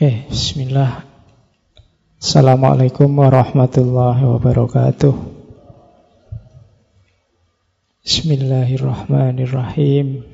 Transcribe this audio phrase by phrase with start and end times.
[0.00, 1.04] Oke, bismillah.
[2.16, 5.12] Assalamualaikum warahmatullahi wabarakatuh.
[8.00, 10.24] Bismillahirrahmanirrahim.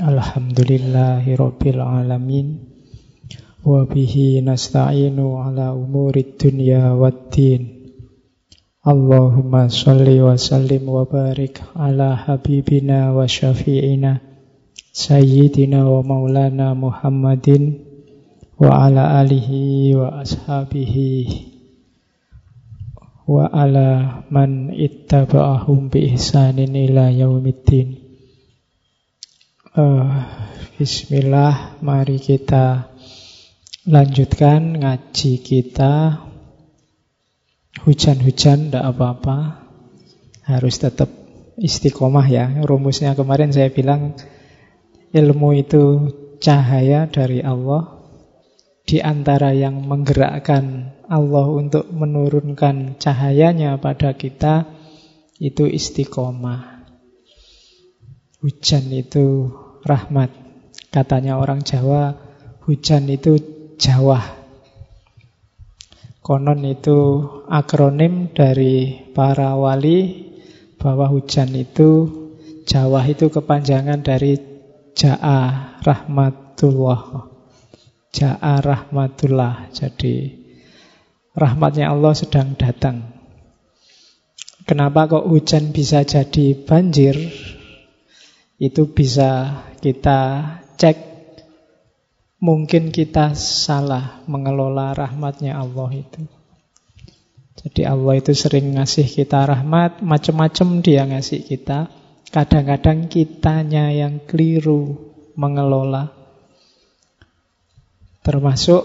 [0.00, 2.56] Alhamdulillahi rabbil alamin.
[3.60, 7.92] Wa bihi nasta'inu ala umurid dunya waddin.
[8.80, 14.24] Allahumma salli wa sallim wa barik ala habibina wa syafi'ina
[14.96, 17.91] Sayyidina wa maulana Muhammadin
[18.60, 21.52] wa ala alihi wa ashabihi
[23.24, 27.96] wa ala man ittaba'ahum bi ihsanin ila yaumiddin.
[29.72, 30.28] Uh,
[30.76, 32.92] Bismillah, mari kita
[33.88, 36.26] lanjutkan ngaji kita.
[37.82, 39.64] Hujan-hujan tidak apa-apa,
[40.44, 41.08] harus tetap
[41.56, 42.46] istiqomah ya.
[42.62, 44.12] Rumusnya kemarin saya bilang
[45.16, 47.91] ilmu itu cahaya dari Allah
[48.82, 54.66] di antara yang menggerakkan Allah untuk menurunkan cahayanya pada kita
[55.42, 56.86] itu istiqomah.
[58.42, 59.54] Hujan itu
[59.86, 60.30] rahmat.
[60.90, 62.18] Katanya orang Jawa,
[62.66, 63.38] hujan itu
[63.78, 64.18] Jawa.
[66.22, 70.30] Konon itu akronim dari para wali
[70.78, 71.90] bahwa hujan itu
[72.62, 74.38] Jawa itu kepanjangan dari
[74.94, 77.31] Ja'a Rahmatullah.
[78.12, 79.72] Ja'a rahmatullah.
[79.72, 80.36] Jadi
[81.32, 83.08] rahmatnya Allah sedang datang.
[84.62, 87.18] Kenapa kok hujan bisa jadi banjir?
[88.62, 90.20] Itu bisa kita
[90.78, 91.10] cek.
[92.42, 96.22] Mungkin kita salah mengelola rahmatnya Allah itu.
[97.62, 101.86] Jadi Allah itu sering ngasih kita rahmat, macam-macam dia ngasih kita.
[102.34, 104.98] Kadang-kadang kitanya yang keliru
[105.38, 106.21] mengelola.
[108.22, 108.82] Termasuk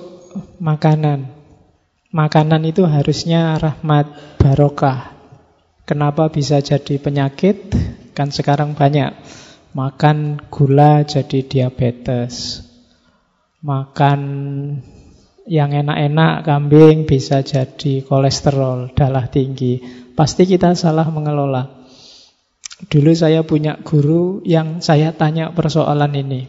[0.58, 1.30] makanan.
[2.10, 4.10] Makanan itu harusnya rahmat
[4.42, 5.14] barokah.
[5.86, 7.70] Kenapa bisa jadi penyakit?
[8.18, 9.14] Kan sekarang banyak.
[9.78, 12.66] Makan gula jadi diabetes.
[13.62, 14.22] Makan
[15.46, 19.80] yang enak-enak kambing bisa jadi kolesterol, darah tinggi.
[20.18, 21.86] Pasti kita salah mengelola.
[22.90, 26.42] Dulu saya punya guru yang saya tanya persoalan ini.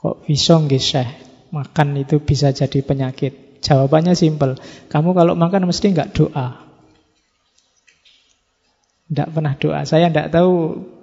[0.00, 0.84] Kok bisa nggih
[1.54, 3.62] makan itu bisa jadi penyakit?
[3.62, 4.58] Jawabannya simpel.
[4.90, 6.60] Kamu kalau makan mesti nggak doa.
[9.08, 9.86] Tidak pernah doa.
[9.86, 10.52] Saya tidak tahu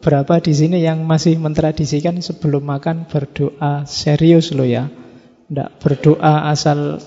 [0.03, 4.91] berapa di sini yang masih mentradisikan sebelum makan berdoa serius loh ya.
[5.47, 6.99] Tidak berdoa asal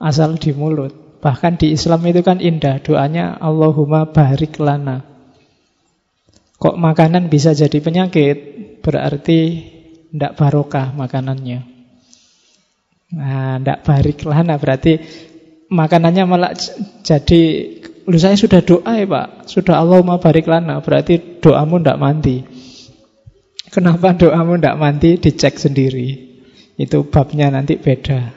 [0.00, 1.20] asal di mulut.
[1.20, 2.80] Bahkan di Islam itu kan indah.
[2.80, 5.04] Doanya Allahumma barik lana.
[6.56, 8.36] Kok makanan bisa jadi penyakit?
[8.80, 9.38] Berarti
[10.10, 11.79] tidak barokah makanannya.
[13.10, 15.02] Nah, tidak barik lana berarti
[15.66, 16.54] makanannya malah
[17.02, 17.42] jadi
[18.10, 19.46] Lu saya sudah doa ya pak.
[19.46, 22.36] Sudah Allah mau barik lana Berarti doamu tidak mati
[23.70, 26.08] Kenapa doamu tidak mati Dicek sendiri.
[26.74, 28.34] Itu babnya nanti beda.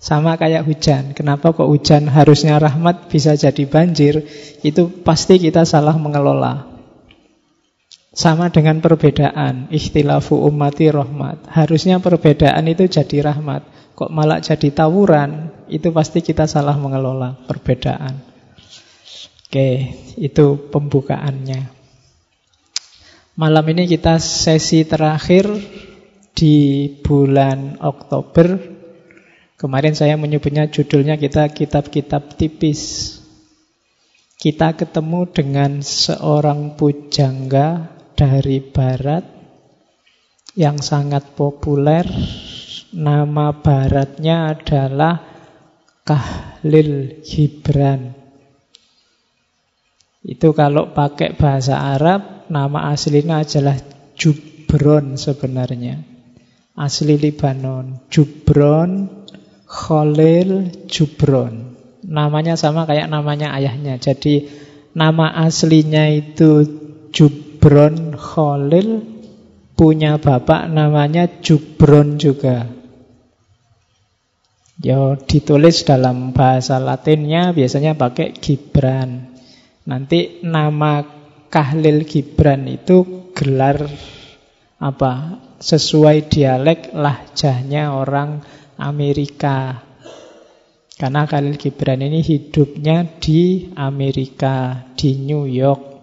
[0.00, 1.12] Sama kayak hujan.
[1.12, 4.24] Kenapa kok hujan harusnya rahmat Bisa jadi banjir?
[4.64, 6.64] Itu pasti kita salah mengelola.
[8.14, 9.68] Sama dengan perbedaan.
[9.68, 11.44] Ikhtilafu ummati rahmat.
[11.50, 18.20] Harusnya perbedaan itu jadi rahmat Kok malah jadi tawuran Itu pasti kita salah mengelola perbedaan.
[19.48, 21.70] Oke, itu pembukaannya.
[23.38, 25.46] Malam ini kita sesi terakhir
[26.34, 28.58] Di bulan Oktober.
[29.54, 33.14] Kemarin saya menyebutnya judulnya kita kitab-kitab tipis.
[34.36, 39.24] Kita ketemu dengan seorang pujangga dari barat
[40.58, 42.04] yang sangat populer.
[42.94, 45.18] Nama baratnya adalah
[46.06, 48.14] Kahlil Gibran.
[50.24, 53.76] Itu kalau pakai bahasa Arab, nama aslinya adalah
[54.14, 56.00] Jubron sebenarnya.
[56.74, 58.06] Asli Libanon.
[58.10, 59.10] Jubron,
[59.66, 61.76] Khalil Jubron.
[62.06, 63.98] Namanya sama kayak namanya ayahnya.
[63.98, 64.48] Jadi
[64.94, 66.62] nama aslinya itu
[67.10, 68.14] Jubron.
[68.14, 69.02] Khalil
[69.74, 72.83] punya bapak namanya Jubron juga.
[74.82, 79.30] Ya ditulis dalam bahasa Latinnya biasanya pakai Gibran.
[79.86, 81.04] Nanti nama
[81.46, 83.86] Kahlil Gibran itu gelar
[84.82, 85.38] apa?
[85.62, 88.42] Sesuai dialek lahjahnya orang
[88.74, 89.78] Amerika.
[90.94, 95.93] Karena Khalil Gibran ini hidupnya di Amerika, di New York.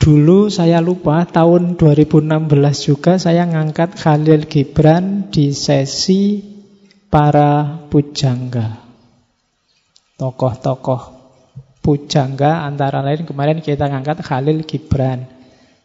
[0.00, 6.42] Dulu saya lupa tahun 2016 juga saya ngangkat Khalil Gibran di sesi
[7.08, 8.82] para pujangga.
[10.18, 11.02] Tokoh-tokoh
[11.80, 15.30] pujangga antara lain kemarin kita ngangkat Khalil Gibran.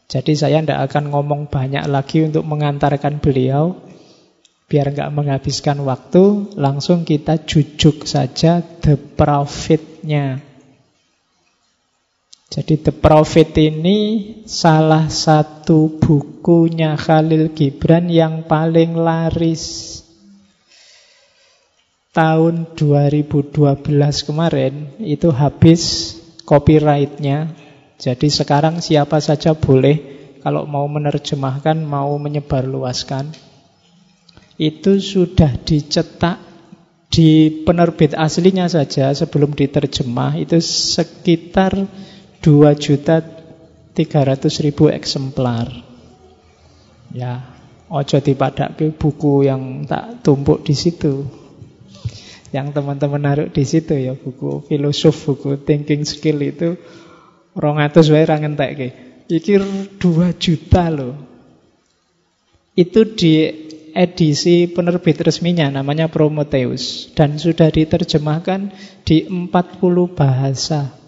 [0.10, 3.78] Jadi saya tidak akan ngomong banyak lagi untuk mengantarkan beliau
[4.70, 10.49] Biar nggak menghabiskan waktu, langsung kita jujuk saja The Prophet-nya.
[12.50, 13.98] Jadi The Prophet ini
[14.50, 20.02] salah satu bukunya Khalil Gibran yang paling laris.
[22.10, 23.54] Tahun 2012
[24.26, 25.82] kemarin itu habis
[26.42, 27.54] copyright-nya.
[28.02, 30.02] Jadi sekarang siapa saja boleh
[30.42, 33.30] kalau mau menerjemahkan, mau menyebarluaskan
[34.60, 36.42] itu sudah dicetak
[37.14, 41.74] di penerbit aslinya saja sebelum diterjemah itu sekitar
[42.40, 43.20] 2 juta
[43.94, 45.68] 300 ribu eksemplar.
[47.12, 47.44] Ya,
[47.92, 51.28] ojo dipadake buku yang tak tumpuk di situ.
[52.50, 56.80] Yang teman-teman naruh di situ ya buku filosof, buku thinking skill itu
[57.54, 58.90] rongatus wae ra ngentekke.
[59.30, 59.54] Iki
[60.02, 61.14] 2 juta loh.
[62.74, 63.46] Itu di
[63.94, 68.72] edisi penerbit resminya namanya Prometheus dan sudah diterjemahkan
[69.04, 69.50] di 40
[70.14, 70.99] bahasa.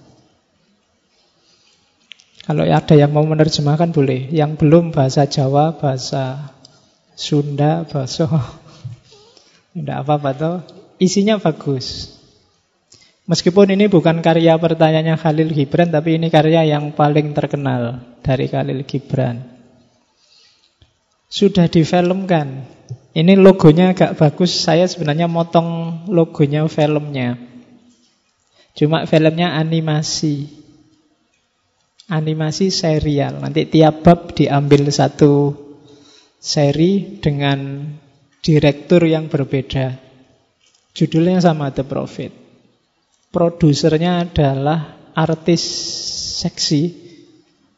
[2.42, 6.52] Kalau ada yang mau menerjemahkan boleh, yang belum bahasa Jawa, bahasa
[7.14, 8.26] Sunda, bahasa
[9.78, 10.58] tidak apa-apa toh.
[10.98, 12.18] Isinya bagus.
[13.30, 18.84] Meskipun ini bukan karya pertanyaannya Khalil Gibran, tapi ini karya yang paling terkenal dari Khalil
[18.84, 19.52] Gibran
[21.32, 22.68] sudah difilmkan.
[23.16, 24.52] Ini logonya agak bagus.
[24.52, 27.40] Saya sebenarnya motong logonya filmnya.
[28.76, 30.61] Cuma filmnya animasi.
[32.10, 33.38] Animasi serial.
[33.44, 35.54] Nanti tiap bab diambil satu
[36.42, 37.86] seri dengan
[38.42, 39.94] direktur yang berbeda.
[40.98, 42.34] Judulnya sama The Prophet.
[43.32, 45.64] Produsernya adalah artis
[46.44, 46.92] seksi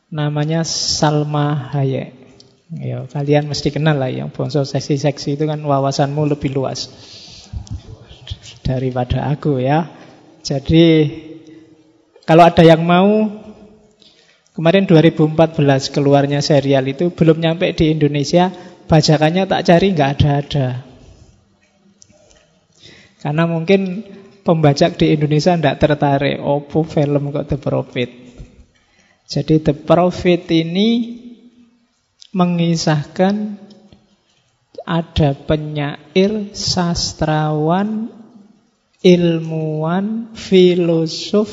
[0.09, 2.23] namanya Salma Hayek.
[2.73, 6.89] Ya, kalian mesti kenal lah yang bonsor seksi-seksi itu kan wawasanmu lebih luas
[8.65, 9.93] daripada aku ya.
[10.41, 10.85] Jadi
[12.25, 13.29] kalau ada yang mau
[14.53, 18.53] kemarin 2014 keluarnya serial itu belum nyampe di Indonesia,
[18.88, 20.67] bajakannya tak cari nggak ada-ada.
[23.23, 24.03] Karena mungkin
[24.44, 26.38] pembajak di Indonesia tidak tertarik.
[26.44, 28.09] Oppo film kok The Prophet.
[29.23, 31.17] Jadi The Prophet ini
[32.35, 33.63] mengisahkan
[34.83, 38.11] ada penyair, sastrawan,
[39.00, 41.50] ilmuwan, filosof,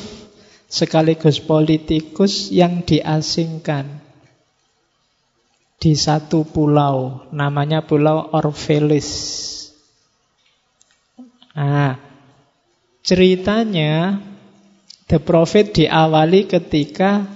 [0.71, 3.99] sekaligus politikus yang diasingkan
[5.81, 9.09] di satu pulau, namanya Pulau Orpheus.
[11.57, 11.97] Nah,
[13.03, 14.21] ceritanya
[15.11, 17.27] The Prophet diawali ketika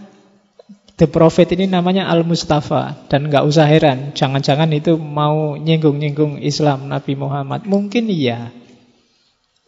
[0.95, 3.11] The Prophet ini namanya Al-Mustafa.
[3.11, 7.67] Dan nggak usah heran Jangan-jangan itu mau nyinggung-nyinggung Islam Nabi Muhammad.
[7.67, 8.55] Mungkin iya.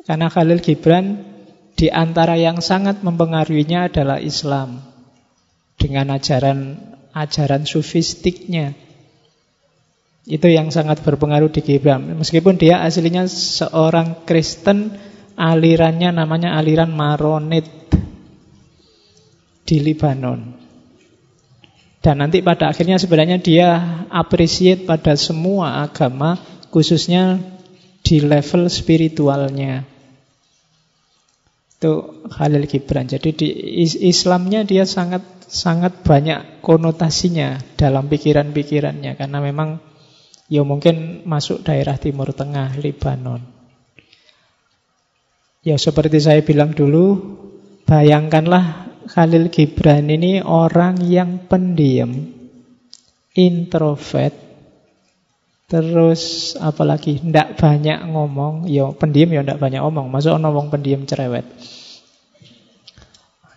[0.06, 1.35] Karena Khalil Gibran
[1.76, 4.80] Di antara yang sangat mempengaruhinya adalah Islam.
[5.76, 6.80] Dengan ajaran
[7.16, 8.76] Ajaran sufistiknya.
[10.28, 14.92] Itu yang sangat berpengaruh di Gibran Meskipun dia aslinya seorang Kristen
[15.36, 17.68] Alirannya namanya aliran Maronit
[19.68, 20.56] Di Libanon.
[22.00, 23.68] Dan nanti pada akhirnya sebenarnya dia
[24.14, 26.38] appreciate pada semua agama,
[26.70, 27.42] khususnya
[28.06, 29.95] di level spiritualnya.
[31.76, 33.04] Itu Khalil Gibran.
[33.04, 33.48] Jadi di
[34.08, 39.78] Islamnya dia sangat sangat banyak konotasinya dalam pikiran-pikirannya karena memang
[40.50, 43.42] ya mungkin masuk daerah Timur Tengah, Libanon.
[45.66, 47.18] Ya seperti saya bilang dulu,
[47.90, 52.10] bayangkanlah Khalil Gibran ini orang yang pendiam,
[53.34, 54.45] introvert,
[55.66, 61.46] terus apalagi ndak banyak ngomong, ya, pendiam ya ndak banyak ngomong, masuk ngomong pendiam cerewet.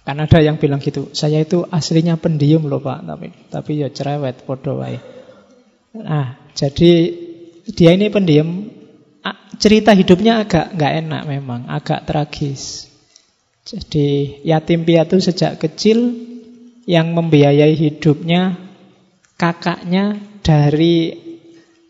[0.01, 4.41] Kan ada yang bilang gitu, saya itu aslinya pendiam loh Pak, tapi tapi ya cerewet
[4.41, 4.97] podo wae.
[5.93, 7.13] Nah, jadi
[7.69, 8.65] dia ini pendiam,
[9.61, 12.89] cerita hidupnya agak nggak enak memang, agak tragis.
[13.69, 16.09] Jadi yatim piatu sejak kecil
[16.89, 18.57] yang membiayai hidupnya
[19.37, 21.28] kakaknya dari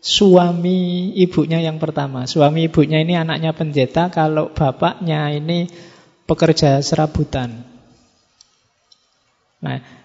[0.00, 2.24] suami ibunya yang pertama.
[2.24, 5.68] Suami ibunya ini anaknya pendeta, kalau bapaknya ini
[6.24, 7.68] pekerja serabutan.
[9.60, 10.00] Nah,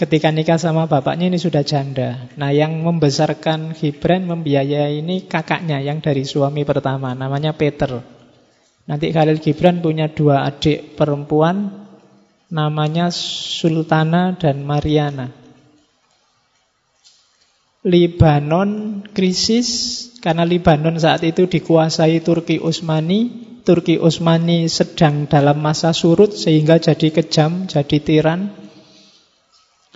[0.00, 2.24] Ketika nikah sama bapaknya ini sudah janda.
[2.40, 7.12] Nah yang membesarkan Gibran membiayai ini kakaknya yang dari suami pertama.
[7.12, 8.00] Namanya Peter.
[8.88, 11.84] Nanti Khalil Gibran punya dua adik perempuan.
[12.48, 15.36] Namanya Sultana dan Mariana.
[17.80, 19.68] Libanon krisis
[20.20, 23.48] karena Libanon saat itu dikuasai Turki Utsmani.
[23.64, 28.52] Turki Utsmani sedang dalam masa surut sehingga jadi kejam, jadi tiran.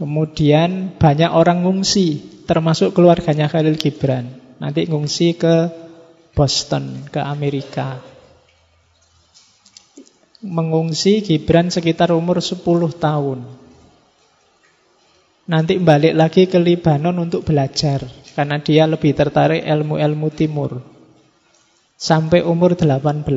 [0.00, 4.32] Kemudian banyak orang ngungsi, termasuk keluarganya Khalil Gibran.
[4.64, 5.68] Nanti ngungsi ke
[6.32, 8.00] Boston, ke Amerika.
[10.40, 12.64] Mengungsi Gibran sekitar umur 10
[12.96, 13.63] tahun.
[15.44, 18.00] Nanti balik lagi ke Libanon untuk belajar.
[18.34, 20.82] Karena dia lebih tertarik ilmu-ilmu timur.
[21.94, 23.28] Sampai umur 18.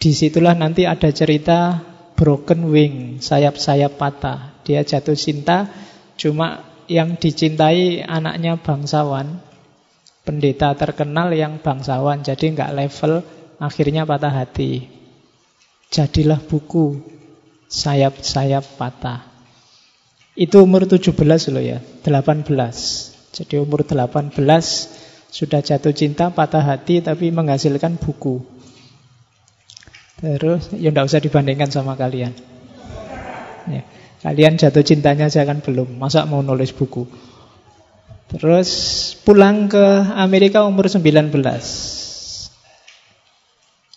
[0.00, 1.82] Di situlah nanti ada cerita
[2.16, 4.56] broken wing, sayap-sayap patah.
[4.64, 5.68] Dia jatuh cinta,
[6.16, 9.42] cuma yang dicintai anaknya bangsawan,
[10.24, 13.12] pendeta terkenal yang bangsawan, jadi nggak level,
[13.60, 14.88] akhirnya patah hati.
[15.92, 17.02] Jadilah buku
[17.68, 19.35] sayap-sayap patah.
[20.36, 21.16] Itu umur 17
[21.48, 22.44] loh ya, 18.
[23.32, 24.36] Jadi umur 18
[25.32, 28.44] sudah jatuh cinta, patah hati, tapi menghasilkan buku.
[30.16, 32.32] Terus ya tidak usah dibandingkan sama kalian.
[33.68, 33.82] Ya.
[34.24, 36.00] Kalian jatuh cintanya saya kan belum.
[36.00, 37.04] Masa mau nulis buku?
[38.32, 38.68] Terus
[39.22, 39.84] pulang ke
[40.16, 41.36] Amerika umur 19.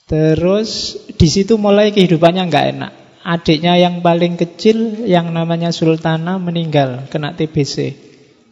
[0.10, 0.69] Terus
[1.15, 2.93] di situ mulai kehidupannya nggak enak.
[3.19, 8.07] Adiknya yang paling kecil yang namanya Sultana meninggal kena TBC.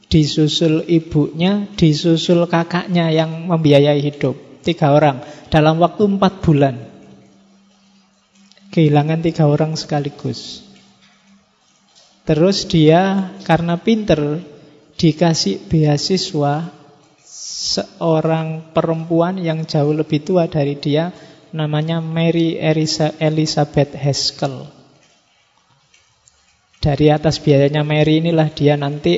[0.08, 4.36] Disusul ibunya, disusul kakaknya yang membiayai hidup.
[4.64, 6.76] Tiga orang dalam waktu empat bulan.
[8.72, 10.68] Kehilangan tiga orang sekaligus.
[12.28, 14.44] Terus dia karena pinter
[15.00, 16.68] dikasih beasiswa
[17.24, 21.16] seorang perempuan yang jauh lebih tua dari dia
[21.58, 24.70] namanya Mary Elizabeth Haskell.
[26.78, 29.18] Dari atas biayanya Mary inilah dia nanti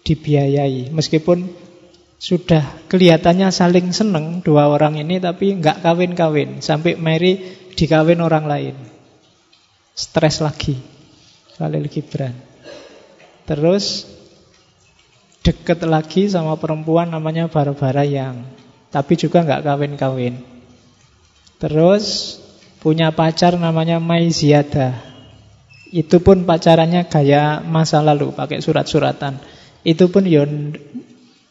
[0.00, 0.88] dibiayai.
[0.90, 1.44] Meskipun
[2.20, 7.38] sudah kelihatannya saling seneng dua orang ini tapi nggak kawin-kawin sampai Mary
[7.76, 8.76] dikawin orang lain.
[9.92, 10.80] Stres lagi.
[11.60, 12.32] Khalil Gibran.
[13.44, 14.08] Terus
[15.44, 18.44] deket lagi sama perempuan namanya Barbara yang
[18.90, 20.49] tapi juga nggak kawin-kawin.
[21.60, 22.36] Terus
[22.80, 24.96] punya pacar namanya Mai Ziada.
[25.92, 29.36] Itu pun pacarannya gaya masa lalu, pakai surat-suratan.
[29.84, 30.74] Itu pun yon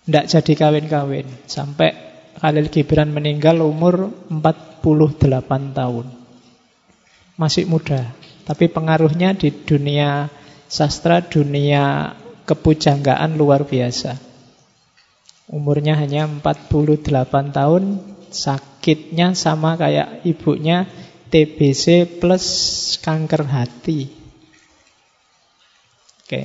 [0.10, 1.94] ndak jadi kawin-kawin sampai
[2.40, 6.08] Khalil Gibran meninggal umur 48 tahun
[7.40, 8.04] masih muda,
[8.44, 10.28] tapi pengaruhnya di dunia
[10.68, 12.12] sastra, dunia
[12.44, 14.20] kepujanggaan luar biasa.
[15.48, 17.84] Umurnya hanya 48 tahun,
[18.32, 20.86] sakitnya sama kayak ibunya
[21.30, 22.46] TBC plus
[23.02, 24.10] kanker hati.
[26.26, 26.42] Oke.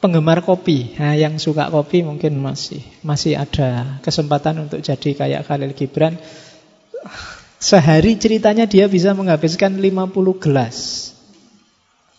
[0.00, 5.72] Penggemar kopi, nah, yang suka kopi mungkin masih masih ada kesempatan untuk jadi kayak Khalil
[5.72, 6.20] Gibran
[7.64, 10.76] Sehari ceritanya dia bisa menghabiskan 50 gelas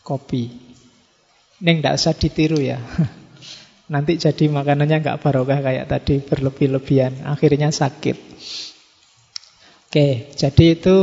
[0.02, 0.50] kopi.
[1.62, 2.82] Ini tidak usah ditiru ya.
[3.86, 7.22] Nanti jadi makanannya nggak barokah kayak tadi berlebih-lebihan.
[7.30, 8.18] Akhirnya sakit.
[9.86, 10.96] Oke, jadi itu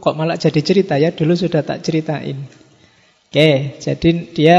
[0.00, 1.12] kok malah jadi cerita ya.
[1.12, 2.40] Dulu sudah tak ceritain.
[3.30, 4.58] Oke, jadi dia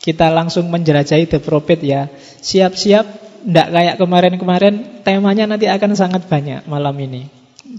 [0.00, 2.08] kita langsung menjelajahi The Prophet ya.
[2.40, 3.06] Siap-siap,
[3.44, 5.04] tidak kayak kemarin-kemarin.
[5.04, 7.28] Temanya nanti akan sangat banyak malam ini.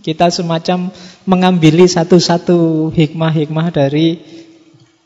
[0.05, 0.93] Kita semacam
[1.25, 4.21] mengambil satu-satu hikmah-hikmah dari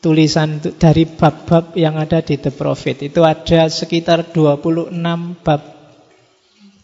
[0.00, 3.04] tulisan dari bab-bab yang ada di The Prophet.
[3.04, 4.96] Itu ada sekitar 26
[5.44, 5.62] bab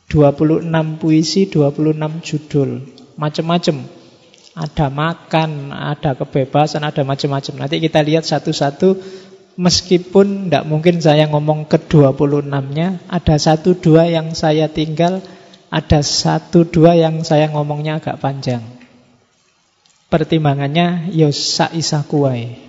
[0.07, 2.71] 26 puisi, 26 judul.
[3.17, 3.77] Macam-macam.
[4.57, 7.55] Ada makan, ada kebebasan, ada macam-macam.
[7.61, 8.89] Nanti kita lihat satu-satu
[9.57, 15.25] Meskipun tidak mungkin saya ngomong ke 26-nya Ada satu dua yang saya tinggal
[15.73, 18.63] ada satu dua yang saya ngomongnya agak panjang.
[20.07, 22.66] Pertimbangannya yo ya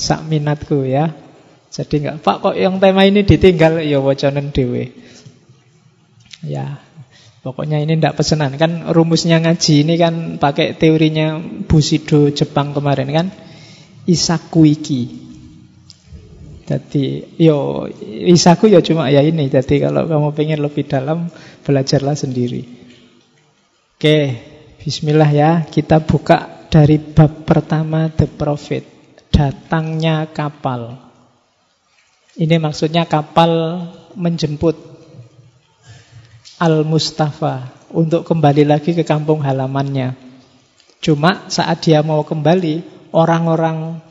[0.00, 1.12] sak minatku ya.
[1.70, 4.90] Jadi enggak Pak kok yang tema ini ditinggal ya wacanen dewe.
[6.42, 6.80] Ya.
[7.40, 13.26] Pokoknya ini ndak pesenan kan rumusnya ngaji ini kan pakai teorinya Bushido Jepang kemarin kan
[14.04, 15.02] isaku iki.
[16.68, 17.88] Jadi yo
[18.28, 19.48] isaku ya cuma ya ini.
[19.48, 21.32] Jadi kalau kamu pengen lebih dalam
[21.64, 22.62] belajarlah sendiri.
[23.96, 24.16] Oke,
[24.84, 25.50] Bismillah ya.
[25.64, 28.99] Kita buka dari bab pertama The Prophet.
[29.40, 31.00] Datangnya kapal.
[32.36, 33.80] Ini maksudnya kapal
[34.12, 34.76] menjemput
[36.60, 40.12] Al-Mustafa untuk kembali lagi ke kampung halamannya.
[41.00, 44.04] Cuma saat dia mau kembali, orang-orang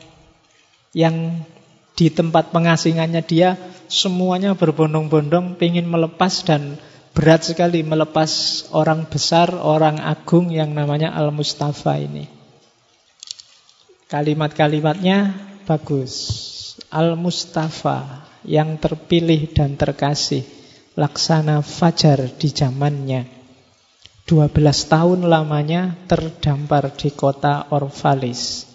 [0.98, 1.46] yang
[1.94, 3.54] di tempat pengasingannya dia
[3.86, 6.74] semuanya berbondong-bondong ingin melepas dan
[7.14, 12.39] berat sekali melepas orang besar, orang agung yang namanya Al-Mustafa ini.
[14.10, 15.38] Kalimat-kalimatnya
[15.70, 16.14] bagus.
[16.90, 20.42] Al-Mustafa yang terpilih dan terkasih
[20.98, 23.30] laksana fajar di zamannya
[24.26, 24.50] 12
[24.90, 28.66] tahun lamanya terdampar di kota Orvalis.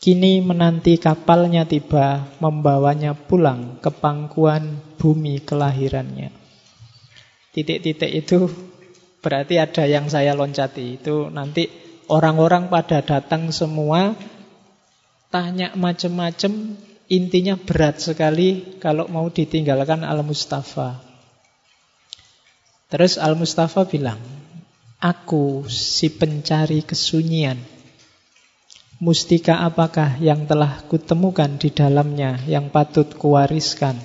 [0.00, 6.32] Kini menanti kapalnya tiba membawanya pulang ke pangkuan bumi kelahirannya.
[7.52, 8.48] Titik-titik itu
[9.20, 10.96] berarti ada yang saya loncati.
[10.96, 11.68] Itu nanti
[12.08, 14.16] orang-orang pada datang semua
[15.32, 16.76] tanya macam-macam
[17.08, 21.00] intinya berat sekali kalau mau ditinggalkan Al-Mustafa.
[22.92, 24.20] Terus Al-Mustafa bilang,
[25.02, 27.58] Aku si pencari kesunyian.
[29.02, 33.98] Mustika apakah yang telah kutemukan di dalamnya yang patut kuwariskan?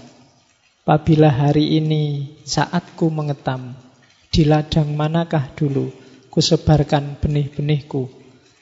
[0.81, 3.77] Apabila hari ini saatku mengetam,
[4.34, 5.93] di ladang manakah dulu
[6.34, 8.16] kusebarkan benih-benihku?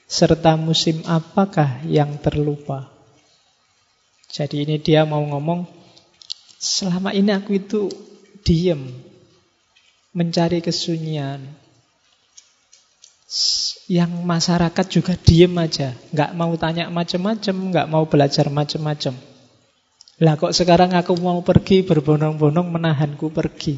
[0.05, 2.93] Serta musim apakah yang terlupa?
[4.29, 5.65] Jadi ini dia mau ngomong,
[6.61, 7.89] selama ini aku itu
[8.45, 8.85] diem,
[10.13, 11.41] mencari kesunyian,
[13.85, 19.13] yang masyarakat juga diem aja, nggak mau tanya macam-macam, nggak mau belajar macam-macam.
[20.21, 23.77] Lah kok sekarang aku mau pergi berbondong-bondong menahanku pergi.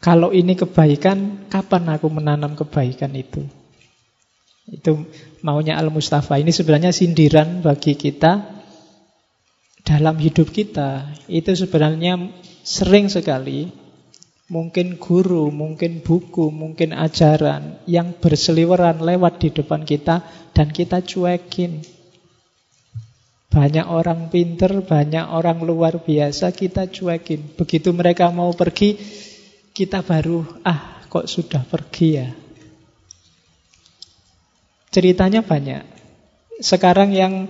[0.00, 3.59] Kalau ini kebaikan, kapan aku menanam kebaikan itu?
[4.70, 5.10] Itu
[5.42, 6.38] maunya Al-Mustafa.
[6.38, 8.62] Ini sebenarnya sindiran bagi kita
[9.82, 11.10] dalam hidup kita.
[11.26, 12.30] Itu sebenarnya
[12.62, 13.66] sering sekali
[14.50, 21.86] mungkin guru, mungkin buku, mungkin ajaran yang berseliweran lewat di depan kita dan kita cuekin.
[23.50, 27.58] Banyak orang pinter, banyak orang luar biasa kita cuekin.
[27.58, 28.94] Begitu mereka mau pergi,
[29.74, 32.30] kita baru, ah kok sudah pergi ya.
[34.90, 35.86] Ceritanya banyak.
[36.58, 37.46] Sekarang yang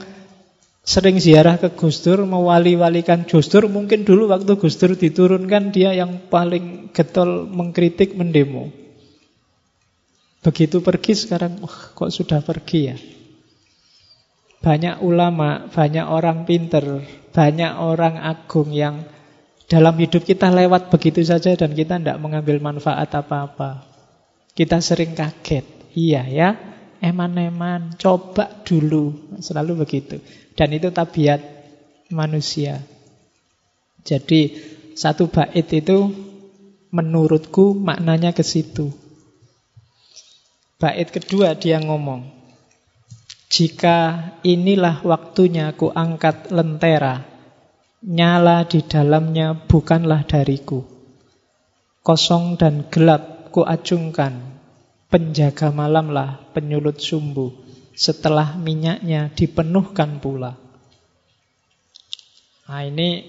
[0.85, 3.69] sering ziarah ke Gus Dur, mewali-walikan Gus Dur.
[3.73, 8.69] Mungkin dulu waktu Gus Dur diturunkan dia yang paling getol mengkritik, mendemo.
[10.41, 12.97] Begitu pergi sekarang, oh, kok sudah pergi ya?
[14.61, 19.05] Banyak ulama, banyak orang pinter, banyak orang agung yang
[19.69, 23.85] dalam hidup kita lewat begitu saja dan kita tidak mengambil manfaat apa-apa.
[24.53, 25.65] Kita sering kaget.
[25.97, 26.49] Iya ya,
[27.01, 29.37] eman-eman, coba dulu.
[29.41, 30.21] Selalu begitu.
[30.55, 31.41] Dan itu tabiat
[32.13, 32.85] manusia.
[34.05, 34.57] Jadi
[34.97, 35.99] satu bait itu
[36.91, 38.93] menurutku maknanya ke situ.
[40.81, 42.25] Bait kedua dia ngomong,
[43.53, 47.27] jika inilah waktunya ku angkat lentera,
[48.01, 50.81] nyala di dalamnya bukanlah dariku.
[52.01, 54.50] Kosong dan gelap ku acungkan,
[55.11, 57.53] penjaga malamlah penyulut sumbu
[57.93, 60.57] setelah minyaknya dipenuhkan pula.
[62.71, 63.27] Nah ini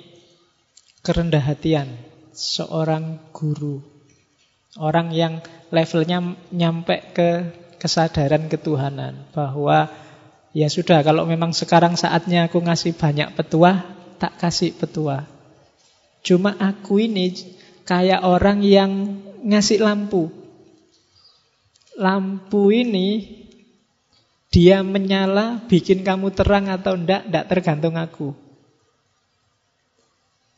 [1.02, 1.90] kerendah hatian
[2.32, 3.82] seorang guru.
[4.80, 7.30] Orang yang levelnya nyampe ke
[7.82, 9.28] kesadaran ketuhanan.
[9.34, 9.90] Bahwa
[10.54, 13.84] ya sudah kalau memang sekarang saatnya aku ngasih banyak petua,
[14.22, 15.26] tak kasih petua.
[16.22, 17.34] Cuma aku ini
[17.84, 20.41] kayak orang yang ngasih lampu.
[22.02, 23.42] Lampu ini
[24.52, 28.36] dia menyala, bikin kamu terang atau enggak, enggak tergantung aku.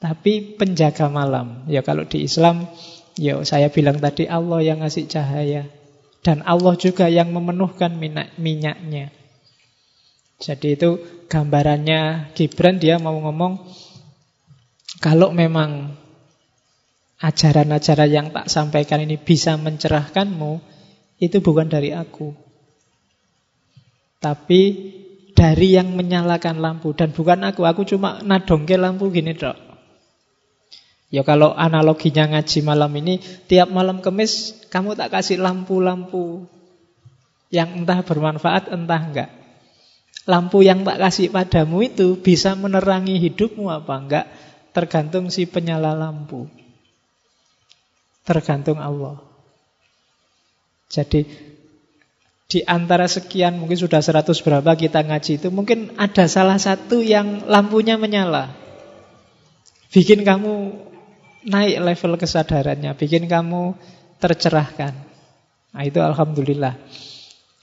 [0.02, 1.68] Tapi penjaga malam.
[1.70, 2.66] Ya kalau di Islam,
[3.20, 5.70] ya saya bilang tadi Allah yang ngasih cahaya.
[6.24, 9.12] Dan Allah juga yang memenuhkan minyak, minyaknya.
[10.42, 10.98] Jadi itu
[11.30, 13.62] gambarannya Gibran dia mau ngomong,
[15.00, 15.94] kalau memang
[17.22, 20.73] ajaran-ajaran yang tak sampaikan ini bisa mencerahkanmu,
[21.18, 22.34] itu bukan dari aku.
[24.24, 24.62] Tapi
[25.34, 29.58] dari yang menyalakan lampu dan bukan aku, aku cuma nadongke lampu gini dok.
[31.14, 36.50] Ya kalau analoginya ngaji malam ini, tiap malam kemis kamu tak kasih lampu-lampu
[37.54, 39.30] yang entah bermanfaat entah enggak.
[40.26, 44.26] Lampu yang tak kasih padamu itu bisa menerangi hidupmu apa enggak,
[44.74, 46.50] tergantung si penyala lampu.
[48.26, 49.33] Tergantung Allah.
[50.94, 51.26] Jadi
[52.46, 57.50] di antara sekian mungkin sudah seratus berapa kita ngaji itu mungkin ada salah satu yang
[57.50, 58.54] lampunya menyala.
[59.90, 60.54] Bikin kamu
[61.50, 63.74] naik level kesadarannya, bikin kamu
[64.22, 64.94] tercerahkan.
[65.74, 66.78] Nah itu alhamdulillah.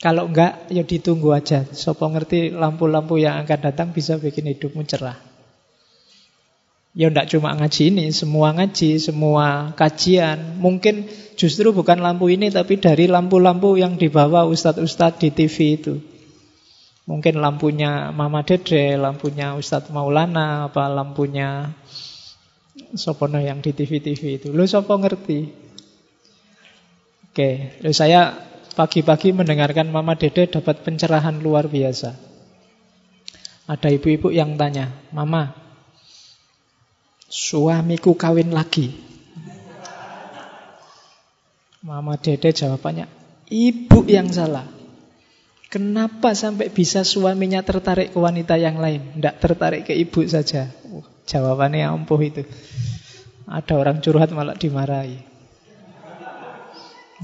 [0.01, 1.63] Kalau enggak ya ditunggu aja.
[1.71, 5.30] Sopo ngerti lampu-lampu yang akan datang bisa bikin hidupmu cerah.
[7.01, 10.61] Ya enggak cuma ngaji ini, semua ngaji, semua kajian.
[10.61, 15.95] Mungkin justru bukan lampu ini, tapi dari lampu-lampu yang dibawa ustadz-ustadz di TV itu.
[17.09, 21.73] Mungkin lampunya Mama Dede, lampunya Ustadz Maulana, apa lampunya
[22.95, 24.49] Sopono yang di TV-TV itu.
[24.55, 25.51] Lo sopo ngerti?
[27.31, 28.31] Oke, lo saya
[28.79, 32.15] pagi-pagi mendengarkan Mama Dede dapat pencerahan luar biasa.
[33.67, 35.70] Ada ibu-ibu yang tanya, Mama,
[37.31, 38.91] Suamiku kawin lagi.
[41.81, 43.07] Mama Dede jawabannya,
[43.49, 44.67] ibu yang salah.
[45.71, 49.15] Kenapa sampai bisa suaminya tertarik ke wanita yang lain?
[49.15, 50.67] Tidak tertarik ke ibu saja.
[50.91, 52.43] Uh, jawabannya ampuh itu.
[53.47, 55.23] Ada orang curhat malah dimarahi.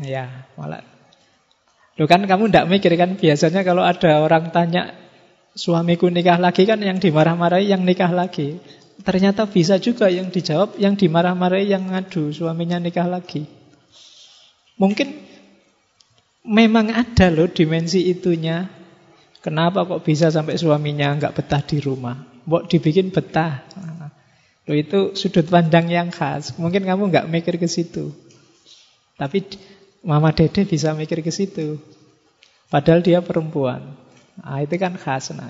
[0.07, 0.87] Ya, malah.
[1.99, 4.95] Loh kan kamu tidak mikir kan biasanya kalau ada orang tanya
[5.59, 8.63] suamiku nikah lagi kan yang dimarah-marahi yang nikah lagi.
[9.05, 13.45] Ternyata bisa juga yang dijawab, yang dimarah-marahi, yang ngadu, suaminya nikah lagi.
[14.77, 15.09] Mungkin
[16.47, 18.69] memang ada loh dimensi itunya.
[19.45, 22.19] Kenapa kok bisa sampai suaminya nggak betah di rumah?
[22.47, 23.63] Mbok dibikin betah.
[24.67, 26.59] Loh itu sudut pandang yang khas.
[26.59, 28.11] Mungkin kamu nggak mikir ke situ.
[29.15, 29.47] Tapi
[30.03, 31.79] Mama Dede bisa mikir ke situ.
[32.67, 33.95] Padahal dia perempuan.
[34.37, 35.33] Nah, itu kan khas.
[35.33, 35.49] Nah,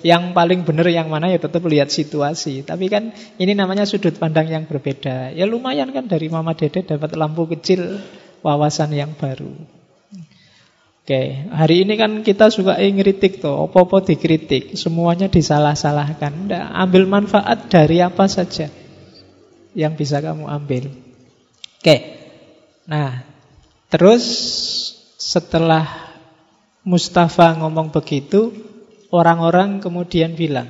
[0.00, 2.64] yang paling benar yang mana ya tetap lihat situasi.
[2.64, 5.36] Tapi kan ini namanya sudut pandang yang berbeda.
[5.36, 8.00] Ya lumayan kan dari Mama Dede dapat lampu kecil
[8.40, 9.52] wawasan yang baru.
[11.02, 16.46] Oke, hari ini kan kita suka eh, ngeritik tuh, opo-opo dikritik, semuanya disalah-salahkan.
[16.46, 18.70] Nggak, ambil manfaat dari apa saja
[19.74, 20.94] yang bisa kamu ambil.
[21.82, 21.96] Oke,
[22.86, 23.26] nah
[23.90, 24.22] terus
[25.18, 26.11] setelah
[26.82, 28.50] Mustafa ngomong begitu,
[29.14, 30.66] orang-orang kemudian bilang,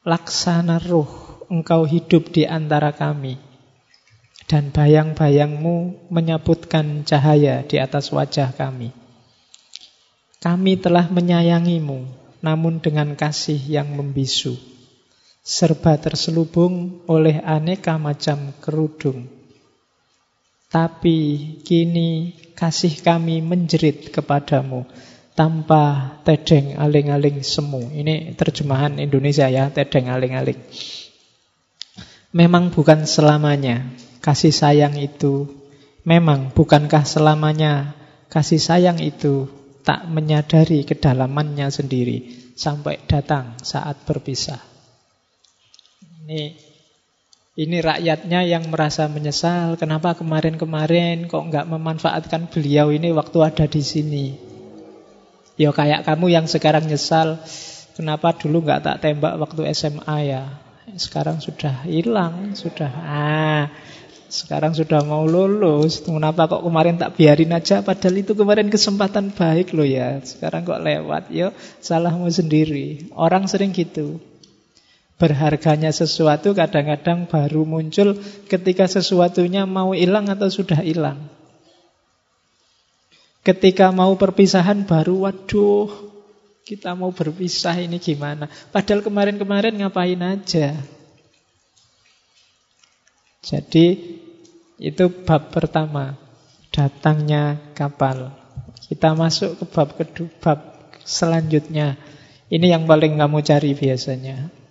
[0.00, 3.36] Laksana ruh, engkau hidup di antara kami.
[4.48, 8.96] Dan bayang-bayangmu menyebutkan cahaya di atas wajah kami.
[10.40, 12.08] Kami telah menyayangimu,
[12.40, 14.56] namun dengan kasih yang membisu.
[15.44, 19.41] Serba terselubung oleh aneka macam kerudung.
[20.72, 21.18] Tapi
[21.68, 24.88] kini kasih kami menjerit kepadamu
[25.36, 27.92] tanpa tedeng aling-aling semu.
[27.92, 30.56] Ini terjemahan Indonesia ya, tedeng aling-aling.
[32.32, 33.84] Memang bukan selamanya
[34.24, 35.44] kasih sayang itu,
[36.08, 37.92] memang bukankah selamanya
[38.32, 39.52] kasih sayang itu
[39.84, 44.62] tak menyadari kedalamannya sendiri sampai datang saat berpisah.
[46.24, 46.71] Ini
[47.52, 49.76] ini rakyatnya yang merasa menyesal.
[49.76, 54.26] Kenapa kemarin-kemarin kok nggak memanfaatkan beliau ini waktu ada di sini?
[55.60, 57.44] Ya kayak kamu yang sekarang nyesal.
[57.92, 60.42] Kenapa dulu nggak tak tembak waktu SMA ya?
[60.96, 62.88] Sekarang sudah hilang, sudah.
[62.88, 63.64] Ah,
[64.32, 66.00] sekarang sudah mau lulus.
[66.00, 67.84] Kenapa kok kemarin tak biarin aja?
[67.84, 70.24] Padahal itu kemarin kesempatan baik loh ya.
[70.24, 71.52] Sekarang kok lewat, yo
[71.84, 73.12] salahmu sendiri.
[73.12, 74.31] Orang sering gitu.
[75.20, 78.18] Berharganya sesuatu kadang-kadang baru muncul
[78.50, 81.30] ketika sesuatunya mau hilang atau sudah hilang.
[83.42, 85.90] Ketika mau perpisahan baru, waduh,
[86.62, 88.46] kita mau berpisah ini gimana?
[88.70, 90.78] Padahal kemarin-kemarin ngapain aja?
[93.42, 93.98] Jadi
[94.78, 96.14] itu bab pertama,
[96.70, 98.30] datangnya kapal.
[98.86, 100.58] Kita masuk ke bab kedua, bab
[101.02, 101.98] selanjutnya.
[102.46, 104.61] Ini yang paling kamu cari biasanya.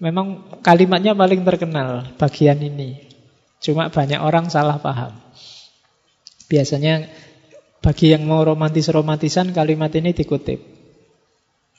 [0.00, 3.04] Memang kalimatnya paling terkenal bagian ini.
[3.60, 5.12] Cuma banyak orang salah paham.
[6.48, 7.04] Biasanya
[7.84, 10.60] bagi yang mau romantis-romantisan kalimat ini dikutip.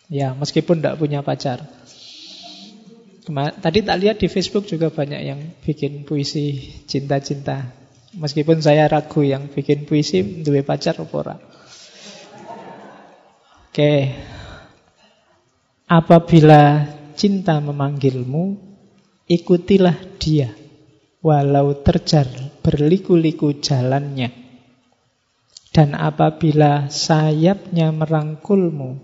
[0.05, 1.65] Ya, meskipun tidak punya pacar.
[3.31, 7.73] Tadi tak lihat di Facebook juga banyak yang bikin puisi cinta-cinta.
[8.11, 11.39] Meskipun saya ragu yang bikin puisi dua pacar apa
[13.71, 13.93] Oke.
[15.87, 16.85] Apabila
[17.21, 18.57] cinta memanggilmu,
[19.29, 20.57] ikutilah dia,
[21.21, 22.25] walau terjar
[22.65, 24.33] berliku-liku jalannya.
[25.69, 28.97] Dan apabila sayapnya merangkulmu,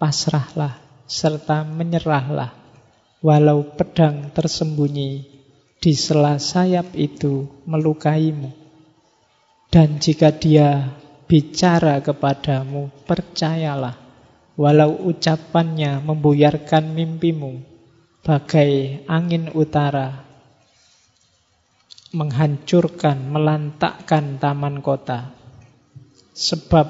[0.00, 2.56] pasrahlah serta menyerahlah,
[3.20, 5.28] walau pedang tersembunyi
[5.76, 8.48] di sela sayap itu melukaimu.
[9.68, 10.88] Dan jika dia
[11.28, 14.05] bicara kepadamu, percayalah.
[14.56, 17.60] Walau ucapannya membuyarkan mimpimu,
[18.24, 20.24] bagai angin utara,
[22.16, 25.36] menghancurkan, melantakkan taman kota.
[26.32, 26.88] Sebab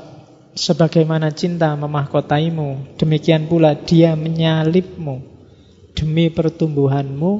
[0.54, 5.26] sebagaimana cinta memahkotaimu, demikian pula dia menyalipmu
[5.98, 7.30] demi pertumbuhanmu,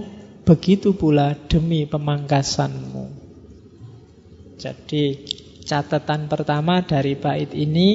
[0.43, 3.05] begitu pula demi pemangkasanmu.
[4.59, 5.23] Jadi
[5.63, 7.89] catatan pertama dari bait ini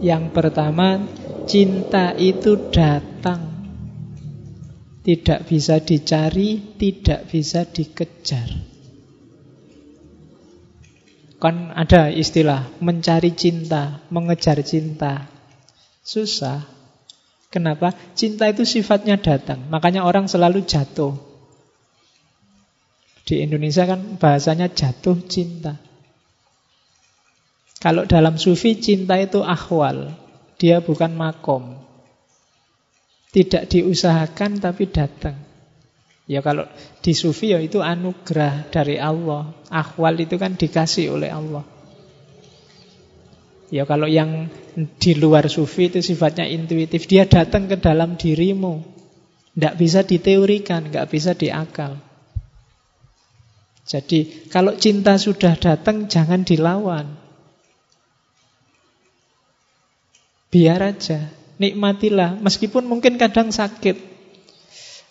[0.00, 1.00] yang pertama
[1.48, 3.56] cinta itu datang
[5.06, 8.50] tidak bisa dicari, tidak bisa dikejar.
[11.38, 15.30] Kan ada istilah mencari cinta, mengejar cinta.
[16.02, 16.66] Susah.
[17.54, 17.94] Kenapa?
[18.18, 19.70] Cinta itu sifatnya datang.
[19.70, 21.14] Makanya orang selalu jatuh.
[23.22, 25.85] Di Indonesia kan bahasanya jatuh cinta.
[27.86, 30.10] Kalau dalam sufi cinta itu ahwal.
[30.58, 31.78] Dia bukan makom.
[33.30, 35.38] Tidak diusahakan tapi datang.
[36.26, 36.66] Ya kalau
[36.98, 39.54] di sufi ya itu anugerah dari Allah.
[39.70, 41.62] Akhwal itu kan dikasih oleh Allah.
[43.70, 44.50] Ya kalau yang
[44.98, 47.06] di luar sufi itu sifatnya intuitif.
[47.06, 48.82] Dia datang ke dalam dirimu.
[49.54, 52.02] Tidak bisa diteorikan, nggak bisa diakal.
[53.86, 57.25] Jadi kalau cinta sudah datang jangan dilawan.
[60.50, 61.32] Biar aja.
[61.56, 63.96] Nikmatilah, meskipun mungkin kadang sakit.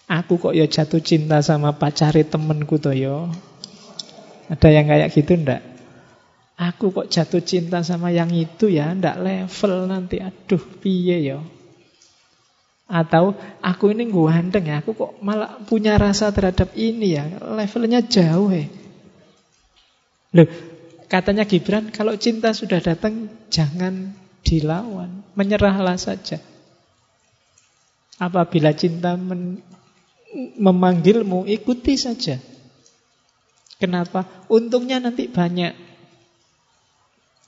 [0.05, 3.33] Aku kok ya jatuh cinta sama pacari temenku toh yo.
[4.53, 5.65] Ada yang kayak gitu ndak?
[6.55, 10.21] Aku kok jatuh cinta sama yang itu ya, ndak level nanti.
[10.21, 11.41] Aduh, piye yo.
[12.85, 13.33] Atau
[13.65, 18.69] aku ini ganteng ya, aku kok malah punya rasa terhadap ini ya, levelnya jauh ya.
[20.37, 20.45] Loh,
[21.09, 24.13] katanya Gibran, kalau cinta sudah datang jangan
[24.45, 25.25] dilawan.
[25.33, 26.39] Menyerahlah saja.
[28.21, 29.17] Apabila cinta
[30.55, 32.39] memanggilmu, ikuti saja.
[33.75, 34.23] Kenapa?
[34.47, 35.75] Untungnya nanti banyak.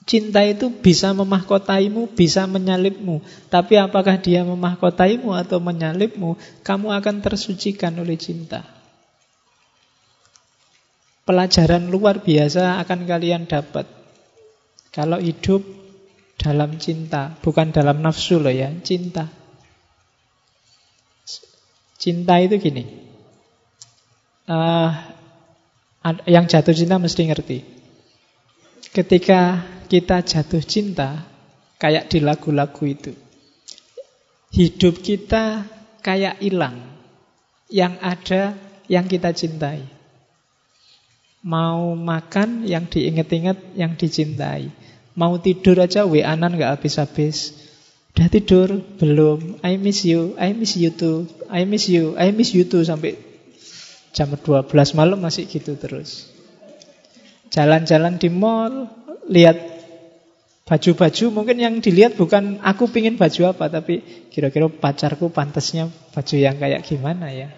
[0.08, 3.20] Cinta itu bisa memahkotaimu, bisa menyalipmu.
[3.52, 8.64] Tapi apakah dia memahkotaimu atau menyalipmu, kamu akan tersucikan oleh cinta.
[11.28, 13.84] Pelajaran luar biasa akan kalian dapat.
[14.88, 15.60] Kalau hidup
[16.38, 19.26] dalam cinta, bukan dalam nafsu loh ya, cinta.
[21.98, 22.86] Cinta itu gini,
[24.46, 24.90] uh,
[26.30, 27.58] yang jatuh cinta mesti ngerti.
[28.94, 31.26] Ketika kita jatuh cinta,
[31.82, 33.12] kayak di lagu-lagu itu,
[34.54, 35.66] hidup kita
[36.00, 36.96] kayak hilang.
[37.68, 38.42] Yang ada
[38.88, 39.84] yang kita cintai.
[41.44, 44.72] Mau makan yang diinget-inget yang dicintai.
[45.18, 47.58] Mau tidur aja WA-an gak habis-habis.
[48.14, 48.78] Udah tidur?
[49.02, 49.58] Belum.
[49.66, 50.38] I miss you.
[50.38, 51.26] I miss you too.
[51.50, 52.14] I miss you.
[52.14, 53.18] I miss you too sampai
[54.14, 56.30] jam 12 malam masih gitu terus.
[57.50, 58.86] Jalan-jalan di mall,
[59.26, 59.58] lihat
[60.68, 66.60] baju-baju mungkin yang dilihat bukan aku pingin baju apa tapi kira-kira pacarku pantasnya baju yang
[66.60, 67.48] kayak gimana ya.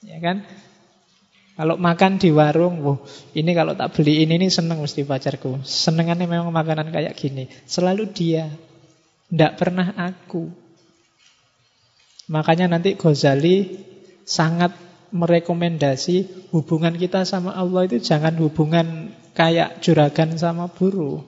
[0.00, 0.48] Ya kan?
[1.60, 2.96] Kalau makan di warung, wah,
[3.36, 5.60] ini kalau tak beli ini, ini seneng mesti pacarku.
[5.60, 7.52] Senengannya memang makanan kayak gini.
[7.68, 8.48] Selalu dia.
[9.28, 10.48] Tidak pernah aku.
[12.32, 13.76] Makanya nanti Ghazali
[14.24, 14.72] sangat
[15.12, 21.20] merekomendasi hubungan kita sama Allah itu jangan hubungan kayak juragan sama buruh.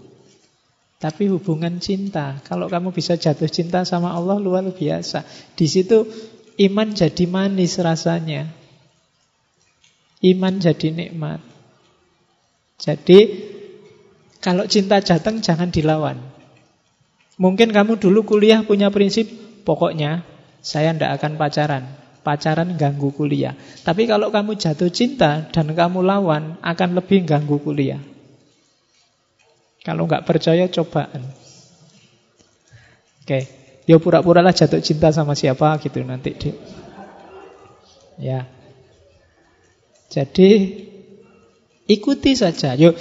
[0.96, 2.40] Tapi hubungan cinta.
[2.48, 5.28] Kalau kamu bisa jatuh cinta sama Allah luar biasa.
[5.52, 6.08] Di situ
[6.56, 8.61] iman jadi manis rasanya.
[10.22, 11.42] Iman jadi nikmat.
[12.78, 13.18] Jadi
[14.42, 16.18] kalau cinta datang jangan dilawan.
[17.38, 19.26] Mungkin kamu dulu kuliah punya prinsip
[19.66, 20.22] pokoknya
[20.62, 21.84] saya tidak akan pacaran.
[22.22, 23.58] Pacaran ganggu kuliah.
[23.82, 27.98] Tapi kalau kamu jatuh cinta dan kamu lawan akan lebih ganggu kuliah.
[29.82, 31.26] Kalau nggak percaya cobaan.
[33.22, 33.46] Oke,
[33.90, 36.30] ya pura-pura lah jatuh cinta sama siapa gitu nanti.
[38.22, 38.46] Ya,
[40.12, 40.50] jadi
[41.88, 42.76] ikuti saja.
[42.76, 42.92] Yuk,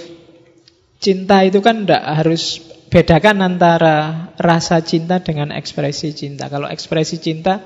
[1.04, 6.48] cinta itu kan tidak harus bedakan antara rasa cinta dengan ekspresi cinta.
[6.48, 7.60] Kalau ekspresi cinta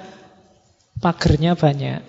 [0.98, 2.02] pagernya banyak,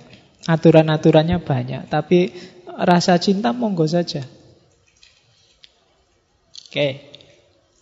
[0.48, 2.32] aturan-aturannya banyak, tapi
[2.80, 4.24] rasa cinta monggo saja.
[6.68, 6.88] Oke.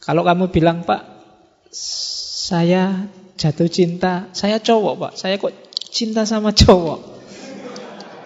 [0.03, 1.03] Kalau kamu bilang, "Pak,
[2.45, 3.09] saya
[3.41, 5.13] jatuh cinta, saya cowok, Pak.
[5.17, 5.55] Saya kok
[5.89, 7.14] cinta sama cowok."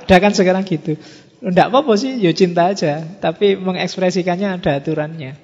[0.09, 0.97] Udah kan sekarang gitu.
[1.45, 3.05] Tidak apa-apa sih, ya cinta aja.
[3.21, 5.37] Tapi mengekspresikannya ada aturannya.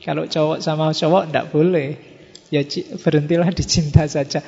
[0.00, 2.00] Kalau cowok sama cowok tidak boleh.
[2.48, 2.64] Ya
[2.96, 4.40] berhentilah dicinta saja.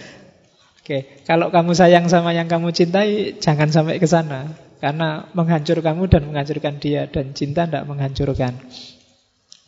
[0.80, 4.48] Oke, kalau kamu sayang sama yang kamu cintai, jangan sampai ke sana.
[4.80, 7.04] Karena menghancur kamu dan menghancurkan dia.
[7.04, 8.64] Dan cinta tidak menghancurkan.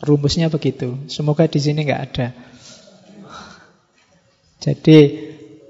[0.01, 1.05] Rumusnya begitu.
[1.13, 2.33] Semoga di sini nggak ada.
[4.57, 4.99] Jadi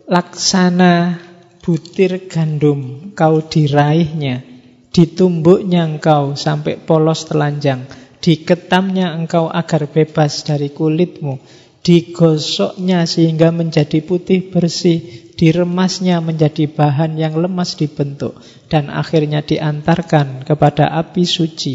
[0.06, 1.25] laksana
[1.66, 4.46] butir gandum kau diraihnya,
[4.94, 7.90] ditumbuknya engkau sampai polos telanjang,
[8.22, 11.42] diketamnya engkau agar bebas dari kulitmu,
[11.83, 18.38] digosoknya sehingga menjadi putih bersih, diremasnya menjadi bahan yang lemas dibentuk,
[18.70, 21.74] dan akhirnya diantarkan kepada api suci,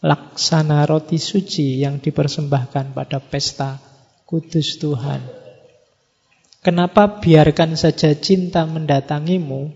[0.00, 3.76] laksana roti suci yang dipersembahkan pada pesta
[4.24, 5.41] kudus Tuhan.
[6.62, 9.74] Kenapa biarkan saja cinta mendatangimu?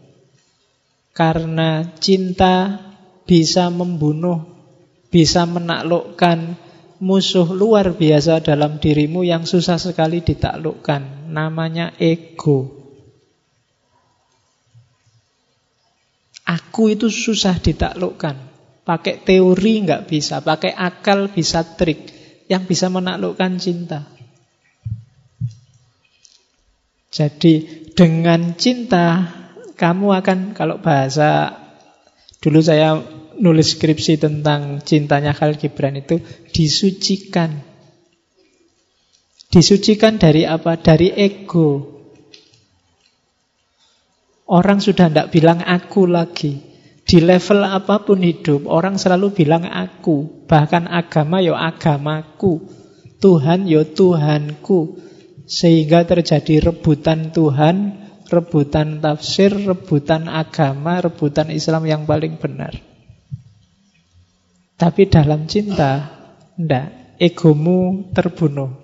[1.10, 2.78] Karena cinta
[3.26, 4.46] bisa membunuh,
[5.10, 6.54] bisa menaklukkan
[7.02, 11.26] musuh luar biasa dalam dirimu yang susah sekali ditaklukkan.
[11.34, 12.70] Namanya ego.
[16.46, 18.38] Aku itu susah ditaklukkan.
[18.86, 22.14] Pakai teori nggak bisa, pakai akal bisa trik.
[22.46, 24.15] Yang bisa menaklukkan cinta.
[27.16, 27.64] Jadi
[27.96, 29.24] dengan cinta
[29.72, 31.56] kamu akan kalau bahasa
[32.44, 33.00] dulu saya
[33.40, 36.20] nulis skripsi tentang cintanya Khalil Gibran itu
[36.52, 37.64] disucikan.
[39.48, 40.76] Disucikan dari apa?
[40.76, 41.96] Dari ego.
[44.44, 46.60] Orang sudah tidak bilang aku lagi.
[47.06, 50.44] Di level apa pun hidup, orang selalu bilang aku.
[50.44, 52.60] Bahkan agama ya agamaku.
[53.24, 55.05] Tuhan ya Tuhanku.
[55.46, 62.74] Sehingga terjadi rebutan Tuhan, rebutan tafsir, rebutan agama, rebutan Islam yang paling benar.
[64.76, 66.10] Tapi dalam cinta,
[66.58, 68.74] ndak, egomu terbunuh,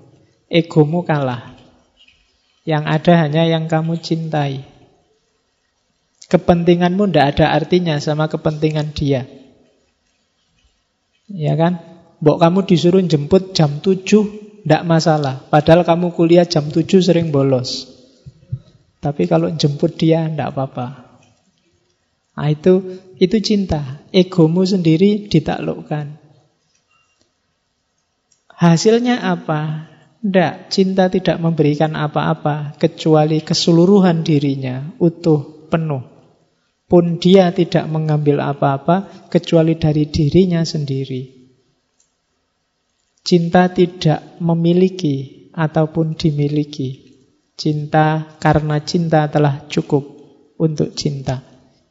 [0.47, 1.53] egomu kalah.
[2.63, 4.63] Yang ada hanya yang kamu cintai.
[6.31, 9.27] Kepentinganmu ndak ada artinya sama kepentingan dia.
[11.27, 11.83] Ya kan?
[12.23, 15.43] Mbok kamu disuruh jemput jam 7 tidak masalah.
[15.51, 17.91] Padahal kamu kuliah jam 7 sering bolos.
[19.03, 21.19] Tapi kalau jemput dia tidak apa-apa.
[22.39, 24.07] Nah itu itu cinta.
[24.15, 26.23] Egomu sendiri ditaklukkan.
[28.55, 29.91] Hasilnya apa?
[30.23, 36.07] Tidak, cinta tidak memberikan apa-apa kecuali keseluruhan dirinya, utuh, penuh.
[36.87, 41.42] Pun dia tidak mengambil apa-apa kecuali dari dirinya sendiri.
[43.23, 47.15] Cinta tidak memiliki ataupun dimiliki.
[47.55, 50.03] Cinta karena cinta telah cukup
[50.59, 51.39] untuk cinta.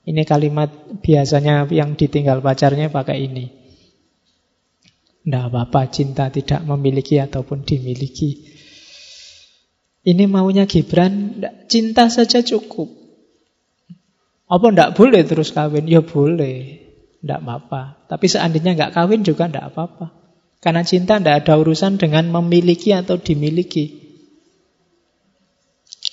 [0.03, 0.67] Ini kalimat
[0.99, 3.45] biasanya yang ditinggal pacarnya pakai ini.
[5.21, 8.51] Tidak apa-apa cinta tidak memiliki ataupun dimiliki.
[10.01, 11.39] Ini maunya Gibran,
[11.69, 12.89] cinta saja cukup.
[14.49, 15.87] Apa tidak boleh terus kawin?
[15.87, 16.81] Ya boleh,
[17.21, 18.09] tidak apa-apa.
[18.09, 20.20] Tapi seandainya nggak kawin juga tidak apa-apa.
[20.61, 23.97] Karena cinta tidak ada urusan dengan memiliki atau dimiliki.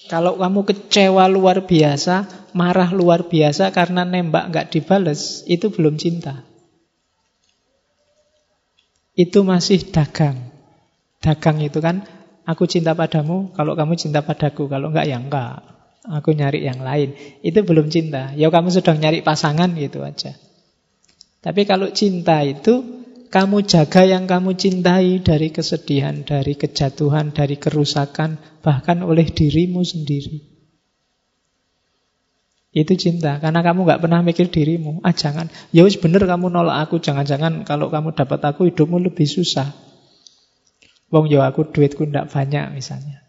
[0.08, 6.48] Kalau kamu kecewa luar biasa, marah luar biasa karena nembak nggak dibales, itu belum cinta.
[9.12, 10.48] Itu masih dagang.
[11.20, 12.08] Dagang itu kan,
[12.48, 15.60] aku cinta padamu, kalau kamu cinta padaku, kalau enggak ya enggak.
[16.08, 17.12] Aku nyari yang lain.
[17.44, 18.32] Itu belum cinta.
[18.32, 20.32] Ya kamu sedang nyari pasangan gitu aja.
[21.44, 22.97] Tapi kalau cinta itu
[23.28, 30.40] kamu jaga yang kamu cintai dari kesedihan, dari kejatuhan, dari kerusakan, bahkan oleh dirimu sendiri.
[32.72, 35.00] Itu cinta, karena kamu nggak pernah mikir dirimu.
[35.04, 39.24] Ah jangan, ya wis bener kamu nolak aku, jangan-jangan kalau kamu dapat aku hidupmu lebih
[39.24, 39.72] susah.
[41.08, 43.24] Wong yo ya aku duitku ndak banyak misalnya.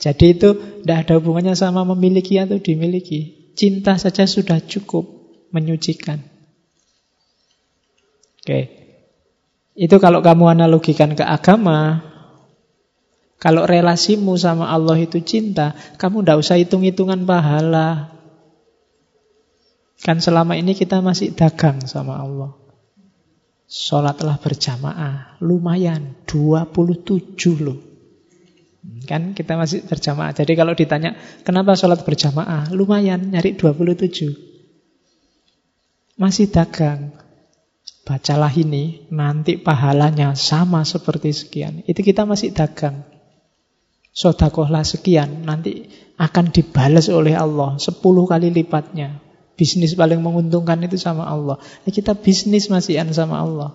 [0.00, 3.52] Jadi itu tidak ada hubungannya sama memiliki atau dimiliki.
[3.52, 5.04] Cinta saja sudah cukup
[5.52, 6.24] menyucikan.
[8.40, 8.79] Oke,
[9.80, 12.04] itu kalau kamu analogikan ke agama,
[13.40, 18.12] kalau relasimu sama Allah itu cinta, kamu tidak usah hitung-hitungan pahala.
[20.04, 22.52] Kan selama ini kita masih dagang sama Allah.
[23.72, 27.80] Sholatlah berjamaah, lumayan, 27 loh.
[29.08, 30.36] Kan kita masih berjamaah.
[30.36, 32.68] Jadi kalau ditanya, kenapa sholat berjamaah?
[32.76, 34.36] Lumayan, nyari 27.
[36.20, 37.19] Masih dagang.
[38.10, 41.86] Bacalah ini, nanti pahalanya sama seperti sekian.
[41.86, 43.06] Itu kita masih dagang.
[44.10, 45.86] Sodakohlah sekian, nanti
[46.18, 49.22] akan dibalas oleh Allah sepuluh kali lipatnya.
[49.54, 51.62] Bisnis paling menguntungkan itu sama Allah.
[51.86, 53.70] Ya kita bisnis masihan sama Allah.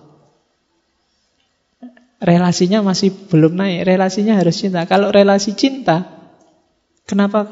[2.20, 3.88] relasinya masih belum naik.
[3.88, 4.84] Relasinya harus cinta.
[4.84, 6.28] Kalau relasi cinta,
[7.08, 7.48] kenapa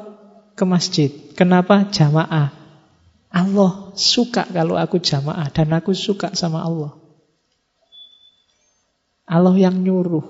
[0.53, 1.09] ke masjid?
[1.33, 2.64] Kenapa jamaah?
[3.35, 6.95] Allah suka kalau aku jamaah dan aku suka sama Allah.
[9.27, 10.23] Allah yang nyuruh.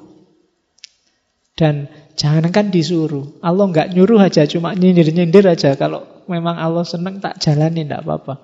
[1.54, 1.86] Dan
[2.16, 3.38] jangankan disuruh.
[3.44, 5.76] Allah nggak nyuruh aja, cuma nyindir-nyindir aja.
[5.76, 8.40] Kalau memang Allah senang tak jalani, tidak apa-apa.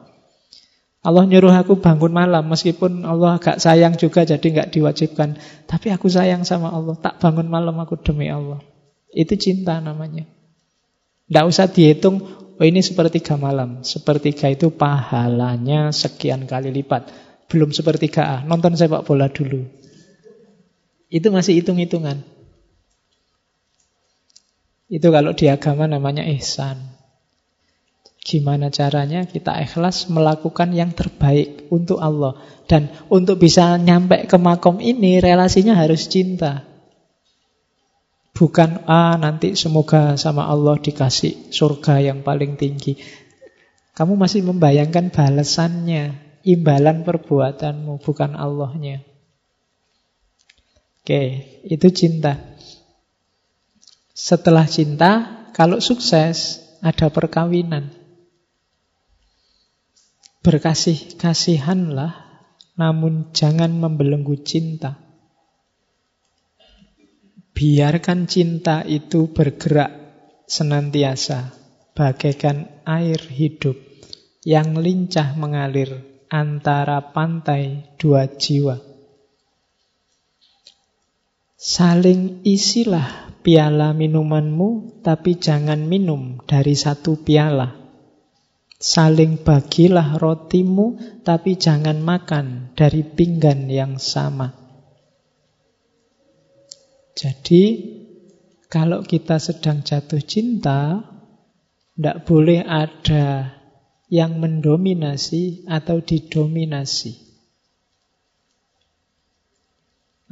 [1.01, 5.41] Allah nyuruh aku bangun malam, meskipun Allah agak sayang juga, jadi nggak diwajibkan.
[5.65, 8.61] Tapi aku sayang sama Allah, tak bangun malam aku demi Allah.
[9.11, 10.29] Itu cinta namanya.
[11.27, 12.21] Tidak usah dihitung,
[12.61, 13.81] oh ini sepertiga malam.
[13.81, 17.09] Sepertiga itu pahalanya sekian kali lipat.
[17.49, 19.65] Belum sepertiga A, nonton sepak bola dulu.
[21.11, 22.23] Itu masih hitung-hitungan.
[24.87, 26.79] Itu kalau di agama namanya ihsan.
[28.21, 32.39] Gimana caranya kita ikhlas melakukan yang terbaik untuk Allah.
[32.71, 36.70] Dan untuk bisa nyampe ke makom ini, relasinya harus cinta.
[38.31, 42.97] Bukan, ah nanti semoga sama Allah dikasih surga yang paling tinggi.
[43.93, 46.15] Kamu masih membayangkan balasannya,
[46.47, 49.05] imbalan perbuatanmu, bukan Allahnya.
[51.01, 51.23] Oke,
[51.67, 52.39] itu cinta.
[54.15, 55.11] Setelah cinta,
[55.57, 57.93] kalau sukses, ada perkawinan.
[60.41, 62.15] Berkasih-kasihanlah,
[62.79, 65.10] namun jangan membelenggu cinta.
[67.61, 69.93] Biarkan cinta itu bergerak
[70.49, 71.53] senantiasa,
[71.93, 73.77] bagaikan air hidup
[74.49, 78.81] yang lincah mengalir antara pantai dua jiwa.
[81.61, 87.77] Saling isilah piala minumanmu, tapi jangan minum dari satu piala.
[88.81, 94.60] Saling bagilah rotimu, tapi jangan makan dari pinggan yang sama.
[97.21, 97.65] Jadi
[98.73, 101.05] kalau kita sedang jatuh cinta,
[101.93, 103.53] tidak boleh ada
[104.09, 107.29] yang mendominasi atau didominasi.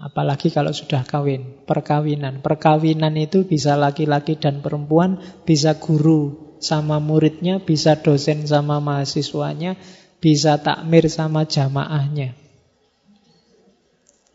[0.01, 2.41] Apalagi kalau sudah kawin, perkawinan.
[2.41, 9.77] Perkawinan itu bisa laki-laki dan perempuan, bisa guru sama muridnya, bisa dosen sama mahasiswanya,
[10.23, 12.33] bisa takmir sama jamaahnya.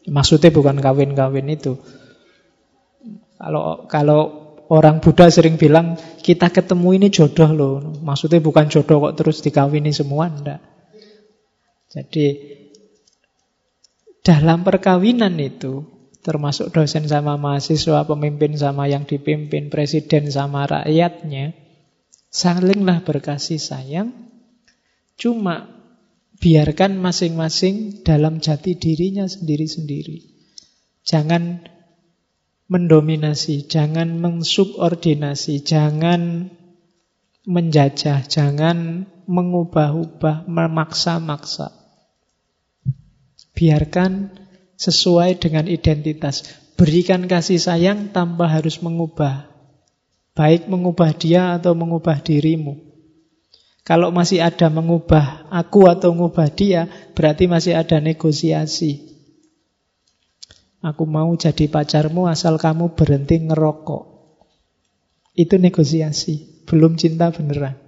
[0.03, 1.79] Maksudnya bukan kawin-kawin itu.
[3.43, 4.21] Kalau kalau
[4.71, 7.75] orang Buddha sering bilang kita ketemu ini jodoh loh.
[7.99, 10.63] Maksudnya bukan jodoh kok terus dikawini semua, enggak.
[11.91, 12.27] Jadi
[14.23, 15.83] dalam perkawinan itu
[16.23, 21.51] termasuk dosen sama mahasiswa, pemimpin sama yang dipimpin, presiden sama rakyatnya,
[22.31, 24.15] salinglah berkasih sayang.
[25.19, 25.67] Cuma
[26.39, 30.33] biarkan masing-masing dalam jati dirinya sendiri-sendiri.
[31.03, 31.72] Jangan
[32.67, 36.51] mendominasi, jangan mensubordinasi, jangan
[37.43, 41.71] menjajah, jangan mengubah-ubah, memaksa-maksa.
[43.53, 44.33] Biarkan
[44.79, 46.43] sesuai dengan identitas.
[46.73, 49.47] Berikan kasih sayang tanpa harus mengubah.
[50.33, 52.81] Baik mengubah dia atau mengubah dirimu.
[53.83, 59.12] Kalau masih ada mengubah aku atau mengubah dia, berarti masih ada negosiasi.
[60.83, 64.03] Aku mau jadi pacarmu asal kamu berhenti ngerokok.
[65.31, 67.79] Itu negosiasi, belum cinta beneran.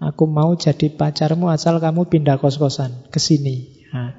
[0.00, 3.84] Aku mau jadi pacarmu asal kamu pindah kos-kosan ke sini.
[3.92, 4.16] Nah,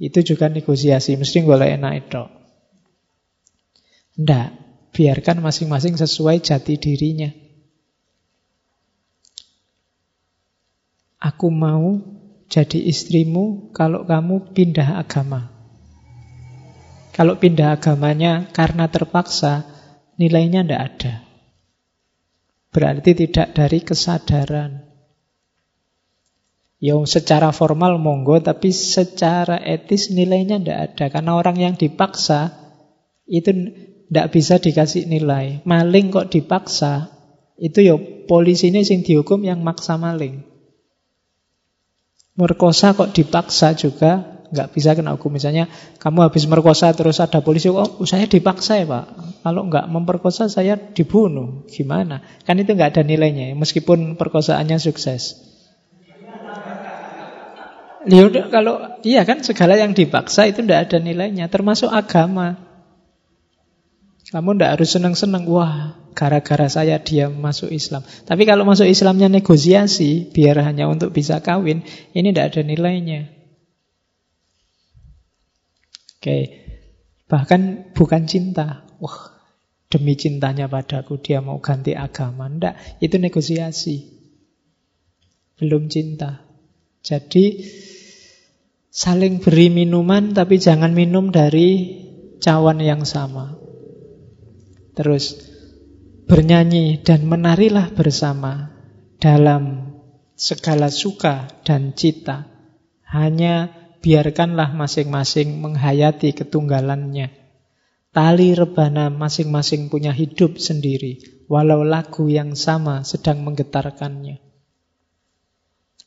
[0.00, 2.24] itu juga negosiasi, mesti boleh enak itu.
[4.24, 4.48] Nggak,
[4.96, 7.28] biarkan masing-masing sesuai jati dirinya.
[11.20, 12.00] Aku mau
[12.48, 15.51] jadi istrimu kalau kamu pindah agama.
[17.12, 19.68] Kalau pindah agamanya karena terpaksa,
[20.16, 21.14] nilainya tidak ada.
[22.72, 24.88] Berarti tidak dari kesadaran.
[26.82, 31.04] Ya secara formal monggo, tapi secara etis nilainya tidak ada.
[31.12, 32.56] Karena orang yang dipaksa
[33.28, 33.70] itu
[34.08, 35.60] tidak bisa dikasih nilai.
[35.68, 37.12] Maling kok dipaksa,
[37.60, 37.94] itu ya
[38.24, 40.42] polisi ini sing dihukum yang maksa maling.
[42.40, 45.32] Merkosa kok dipaksa juga nggak bisa kena hukum.
[45.32, 45.66] Misalnya
[45.98, 49.04] kamu habis merkosa terus ada polisi, oh saya dipaksa ya pak.
[49.42, 52.20] Kalau nggak memperkosa saya dibunuh, gimana?
[52.44, 55.48] Kan itu nggak ada nilainya, meskipun perkosaannya sukses.
[58.02, 62.60] Lihat kalau iya kan segala yang dipaksa itu tidak ada nilainya, termasuk agama.
[64.32, 68.00] Kamu tidak harus senang-senang, wah gara-gara saya dia masuk Islam.
[68.24, 71.84] Tapi kalau masuk Islamnya negosiasi, biar hanya untuk bisa kawin,
[72.16, 73.41] ini tidak ada nilainya.
[76.22, 76.62] Oke.
[77.26, 78.86] Bahkan bukan cinta.
[79.02, 79.42] Wah,
[79.90, 82.46] demi cintanya padaku dia mau ganti agama.
[82.46, 83.96] Tidak, itu negosiasi.
[85.58, 86.46] Belum cinta.
[87.02, 87.66] Jadi
[88.86, 91.98] saling beri minuman tapi jangan minum dari
[92.38, 93.58] cawan yang sama.
[94.94, 95.42] Terus
[96.30, 98.70] bernyanyi dan menarilah bersama
[99.18, 99.90] dalam
[100.38, 102.46] segala suka dan cita.
[103.10, 107.30] Hanya biarkanlah masing-masing menghayati ketunggalannya.
[108.12, 114.42] Tali rebana masing-masing punya hidup sendiri, walau lagu yang sama sedang menggetarkannya.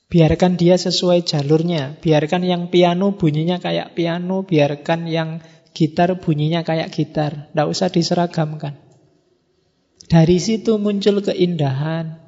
[0.05, 5.41] Biarkan dia sesuai jalurnya, biarkan yang piano bunyinya kayak piano, biarkan yang
[5.73, 8.77] gitar bunyinya kayak gitar, tidak usah diseragamkan.
[10.05, 12.21] Dari situ muncul keindahan.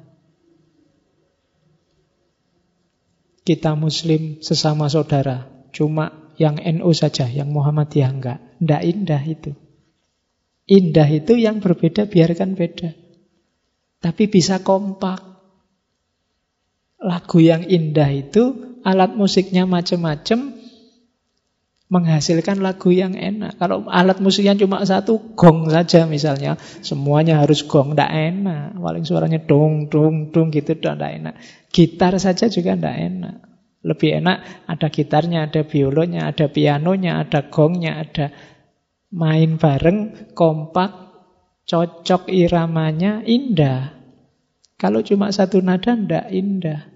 [3.46, 8.38] Kita muslim sesama saudara, Cuma yang NU saja, yang Muhammadiyah enggak.
[8.62, 9.52] Enggak indah itu.
[10.68, 12.92] Indah itu yang berbeda biarkan beda.
[13.98, 15.24] Tapi bisa kompak.
[16.98, 20.58] Lagu yang indah itu alat musiknya macam-macam
[21.88, 23.56] menghasilkan lagu yang enak.
[23.56, 28.76] Kalau alat musiknya cuma satu, gong saja misalnya, semuanya harus gong, tidak enak.
[28.76, 31.34] Paling suaranya dong, dong, dong gitu, tidak enak.
[31.72, 33.47] Gitar saja juga tidak enak.
[33.78, 38.34] Lebih enak ada gitarnya, ada biolonya, ada pianonya, ada gongnya, ada
[39.14, 40.90] main bareng, kompak,
[41.68, 43.94] cocok iramanya, indah.
[44.78, 46.90] Kalau cuma satu nada, ndak indah.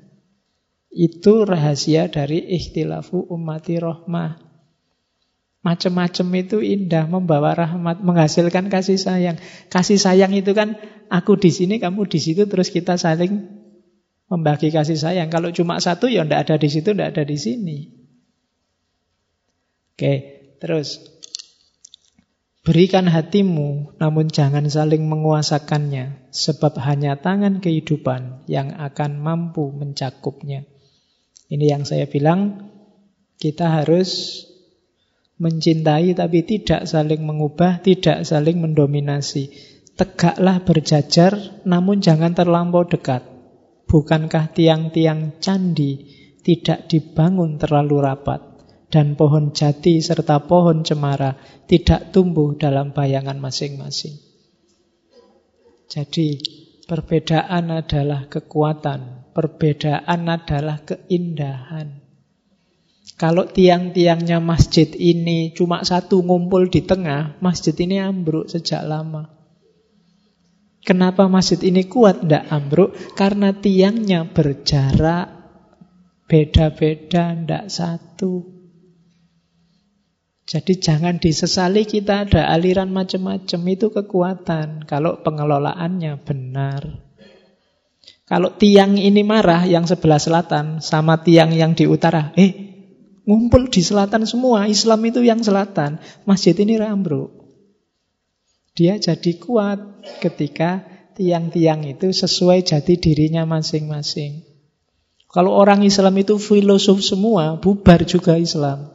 [0.93, 4.43] Itu rahasia dari ikhtilafu ummati rohmah.
[5.63, 9.39] Macam-macam itu indah, membawa rahmat, menghasilkan kasih sayang.
[9.71, 10.75] Kasih sayang itu kan
[11.07, 13.62] aku di sini, kamu di situ, terus kita saling
[14.33, 15.29] membagi kasih sayang.
[15.29, 17.79] Kalau cuma satu ya ndak ada di situ, ndak ada di sini.
[19.93, 20.15] Oke,
[20.57, 21.05] terus
[22.65, 30.65] berikan hatimu, namun jangan saling menguasakannya, sebab hanya tangan kehidupan yang akan mampu mencakupnya.
[31.53, 32.73] Ini yang saya bilang,
[33.37, 34.41] kita harus
[35.37, 39.53] mencintai tapi tidak saling mengubah, tidak saling mendominasi.
[39.93, 41.37] Tegaklah berjajar,
[41.69, 43.32] namun jangan terlampau dekat.
[43.93, 46.01] Bukankah tiang-tiang candi
[46.41, 48.41] tidak dibangun terlalu rapat
[48.89, 51.37] dan pohon jati serta pohon cemara
[51.69, 54.17] tidak tumbuh dalam bayangan masing-masing?
[55.93, 56.41] Jadi
[56.89, 62.01] perbedaan adalah kekuatan, perbedaan adalah keindahan.
[63.21, 69.42] Kalau tiang-tiangnya masjid ini cuma satu ngumpul di tengah, masjid ini ambruk sejak lama.
[70.83, 72.27] Kenapa masjid ini kuat?
[72.27, 72.91] Tidak ambruk.
[73.15, 75.31] Karena tiangnya berjarak,
[76.27, 78.51] beda-beda, tidak satu.
[80.43, 83.61] Jadi jangan disesali kita ada aliran macam-macam.
[83.71, 84.83] Itu kekuatan.
[84.91, 86.83] Kalau pengelolaannya benar.
[88.27, 92.35] Kalau tiang ini marah yang sebelah selatan sama tiang yang di utara.
[92.35, 92.51] Eh,
[93.23, 94.67] ngumpul di selatan semua.
[94.67, 96.03] Islam itu yang selatan.
[96.27, 97.42] Masjid ini rambruk.
[98.73, 99.79] Dia jadi kuat
[100.25, 100.81] ketika
[101.13, 104.49] tiang-tiang itu sesuai jati dirinya masing-masing.
[105.29, 108.93] Kalau orang Islam itu filosof semua, bubar juga Islam.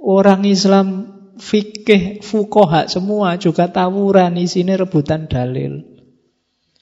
[0.00, 5.84] Orang Islam fikih, fukoha semua juga tawuran, sini rebutan dalil.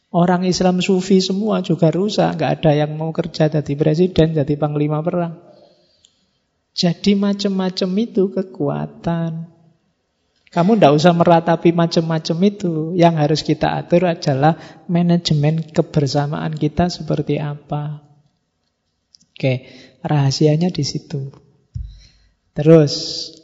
[0.08, 5.02] Orang Islam sufi semua juga rusak, nggak ada yang mau kerja jadi presiden, jadi panglima
[5.02, 5.36] perang.
[6.78, 9.57] Jadi macam-macam itu kekuatan.
[10.48, 12.96] Kamu tidak usah meratapi macam-macam itu.
[12.96, 14.56] Yang harus kita atur adalah
[14.88, 18.00] manajemen kebersamaan kita seperti apa.
[19.36, 19.68] Oke,
[20.00, 21.30] rahasianya di situ.
[22.56, 22.92] Terus,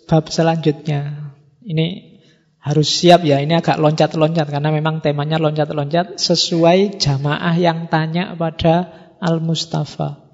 [0.09, 1.33] bab selanjutnya.
[1.63, 2.17] Ini
[2.65, 8.89] harus siap ya, ini agak loncat-loncat karena memang temanya loncat-loncat sesuai jamaah yang tanya pada
[9.21, 10.25] Al-Mustafa.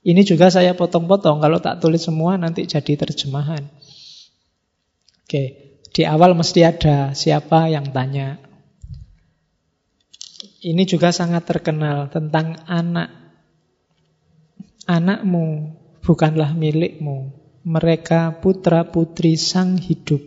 [0.00, 3.68] Ini juga saya potong-potong, kalau tak tulis semua nanti jadi terjemahan.
[5.26, 8.38] Oke, di awal mesti ada siapa yang tanya.
[10.60, 13.10] Ini juga sangat terkenal tentang anak.
[14.86, 17.32] Anakmu bukanlah milikmu.
[17.60, 20.20] Mereka putra-putri sang hidup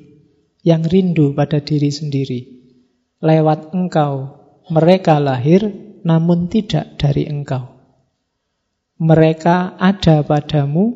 [0.62, 2.42] yang rindu pada diri sendiri.
[3.24, 4.38] Lewat engkau,
[4.70, 5.70] mereka lahir
[6.04, 7.74] namun tidak dari engkau.
[9.00, 10.94] Mereka ada padamu,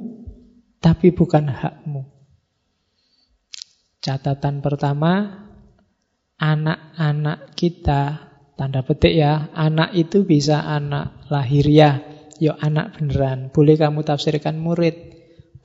[0.77, 1.96] tapi bukan hakmu.
[4.07, 5.43] Catatan pertama,
[6.39, 12.07] anak-anak kita, tanda petik ya, anak itu bisa anak lahiriah,
[12.39, 13.51] ya anak beneran.
[13.51, 15.17] Boleh kamu tafsirkan murid,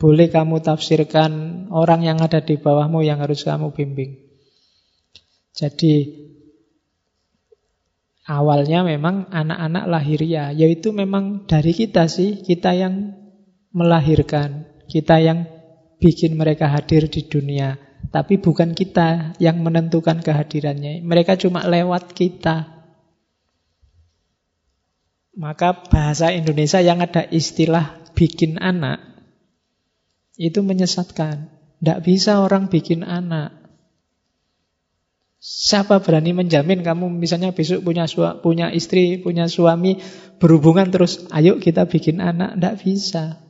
[0.03, 1.31] Boleh kamu tafsirkan
[1.71, 4.19] orang yang ada di bawahmu yang harus kamu bimbing.
[5.55, 6.11] Jadi
[8.27, 13.15] awalnya memang anak-anak lahiriah, yaitu memang dari kita sih, kita yang
[13.71, 15.47] melahirkan, kita yang
[16.03, 17.92] bikin mereka hadir di dunia.
[18.13, 21.01] Tapi bukan kita yang menentukan kehadirannya.
[21.01, 22.69] Mereka cuma lewat kita.
[25.33, 29.01] Maka bahasa Indonesia yang ada istilah bikin anak
[30.37, 31.49] itu menyesatkan.
[31.81, 33.57] Tidak bisa orang bikin anak.
[35.43, 38.07] Siapa berani menjamin kamu misalnya besok punya
[38.39, 39.99] punya istri, punya suami,
[40.39, 42.55] berhubungan terus, ayo kita bikin anak.
[42.55, 43.42] Tidak bisa.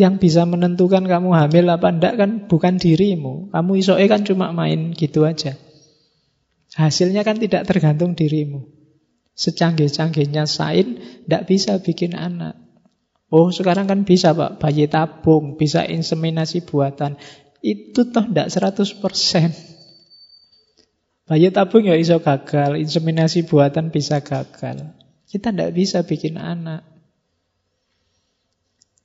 [0.00, 3.52] Yang bisa menentukan kamu hamil apa enggak kan bukan dirimu.
[3.52, 5.60] Kamu isoe kan cuma main gitu aja.
[6.72, 8.64] Hasilnya kan tidak tergantung dirimu.
[9.36, 10.96] Secanggih-canggihnya sain,
[11.28, 12.70] tidak bisa bikin anak.
[13.30, 17.14] Oh sekarang kan bisa pak, bayi tabung, bisa inseminasi buatan.
[17.60, 21.30] Itu toh tidak 100%.
[21.30, 24.98] Bayi tabung ya iso gagal, inseminasi buatan bisa gagal.
[25.30, 26.89] Kita tidak bisa bikin anak.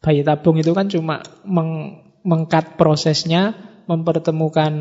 [0.05, 3.57] Bayi tabung itu kan cuma meng mengkat prosesnya,
[3.89, 4.73] mempertemukan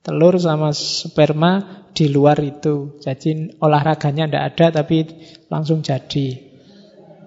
[0.00, 2.96] telur sama sperma di luar itu.
[3.04, 5.04] Jadi olahraganya tidak ada tapi
[5.52, 6.40] langsung jadi.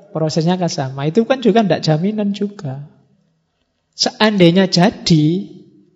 [0.09, 1.05] Prosesnya kan sama.
[1.05, 2.81] Itu kan juga tidak jaminan juga.
[3.93, 5.25] Seandainya jadi,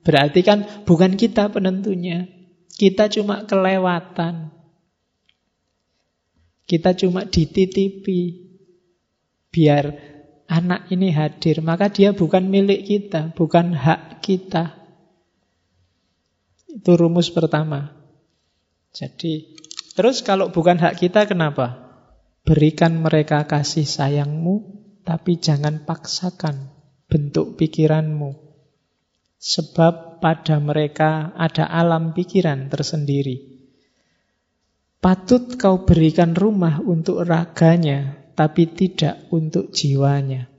[0.06, 2.30] berarti kan bukan kita penentunya.
[2.70, 4.54] Kita cuma kelewatan.
[6.70, 8.22] Kita cuma dititipi.
[9.50, 10.13] Biar
[10.54, 14.78] anak ini hadir, maka dia bukan milik kita, bukan hak kita.
[16.70, 17.98] Itu rumus pertama.
[18.94, 19.58] Jadi,
[19.98, 21.82] terus kalau bukan hak kita kenapa?
[22.46, 24.62] Berikan mereka kasih sayangmu,
[25.02, 26.70] tapi jangan paksakan
[27.10, 28.38] bentuk pikiranmu.
[29.42, 33.54] Sebab pada mereka ada alam pikiran tersendiri.
[35.04, 40.50] Patut kau berikan rumah untuk raganya, tapi tidak untuk jiwanya.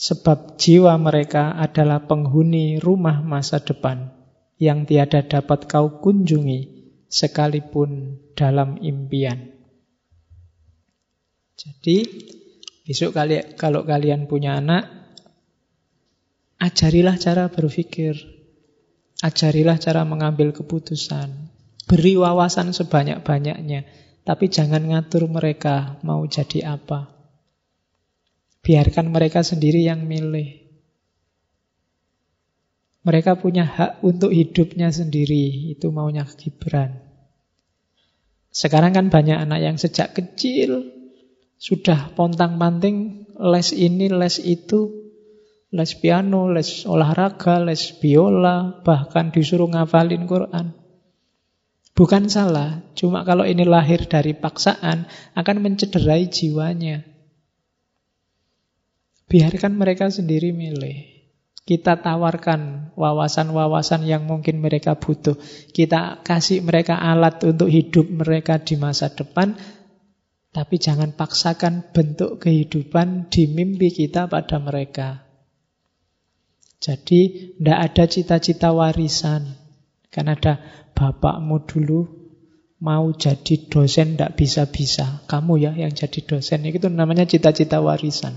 [0.00, 4.08] Sebab jiwa mereka adalah penghuni rumah masa depan
[4.56, 9.52] yang tiada dapat kau kunjungi sekalipun dalam impian.
[11.60, 12.08] Jadi,
[12.88, 14.88] besok kali kalau kalian punya anak,
[16.56, 18.16] ajarilah cara berpikir,
[19.20, 21.28] ajarilah cara mengambil keputusan,
[21.84, 23.84] beri wawasan sebanyak-banyaknya.
[24.24, 27.08] Tapi jangan ngatur mereka mau jadi apa.
[28.60, 30.60] Biarkan mereka sendiri yang milih.
[33.00, 35.72] Mereka punya hak untuk hidupnya sendiri.
[35.72, 37.00] Itu maunya Gibran.
[38.50, 40.90] Sekarang kan banyak anak yang sejak kecil
[41.60, 45.12] sudah pontang-panting les ini, les itu,
[45.70, 50.79] les piano, les olahraga, les biola, bahkan disuruh ngafalin Quran.
[52.00, 55.04] Bukan salah, cuma kalau ini lahir dari paksaan
[55.36, 57.04] akan mencederai jiwanya.
[59.28, 60.96] Biarkan mereka sendiri milih.
[61.68, 65.36] Kita tawarkan wawasan-wawasan yang mungkin mereka butuh.
[65.76, 69.60] Kita kasih mereka alat untuk hidup mereka di masa depan.
[70.56, 75.28] Tapi jangan paksakan bentuk kehidupan di mimpi kita pada mereka.
[76.80, 79.59] Jadi, tidak ada cita-cita warisan.
[80.10, 80.58] Kan ada
[80.92, 82.20] bapakmu dulu
[82.82, 85.22] mau jadi dosen tidak bisa-bisa.
[85.30, 86.66] Kamu ya yang jadi dosen.
[86.66, 88.34] Itu namanya cita-cita warisan.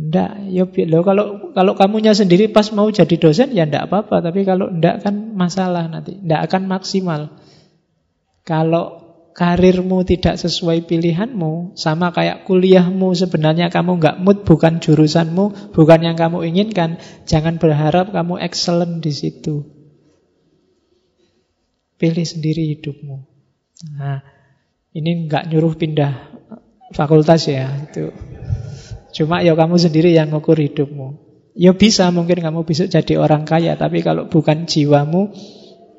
[0.00, 0.64] Ndak, ya
[1.04, 5.36] kalau kalau kamunya sendiri pas mau jadi dosen ya ndak apa-apa, tapi kalau ndak kan
[5.36, 7.36] masalah nanti, ndak akan maksimal.
[8.48, 16.00] Kalau karirmu tidak sesuai pilihanmu, sama kayak kuliahmu sebenarnya kamu nggak mood, bukan jurusanmu, bukan
[16.00, 16.96] yang kamu inginkan,
[17.28, 19.79] jangan berharap kamu excellent di situ.
[22.00, 23.16] Pilih sendiri hidupmu.
[24.00, 24.24] Nah,
[24.96, 26.32] ini nggak nyuruh pindah
[26.96, 28.08] fakultas ya, itu.
[29.12, 31.28] Cuma ya kamu sendiri yang ngukur hidupmu.
[31.52, 35.28] Ya bisa mungkin kamu bisa jadi orang kaya, tapi kalau bukan jiwamu,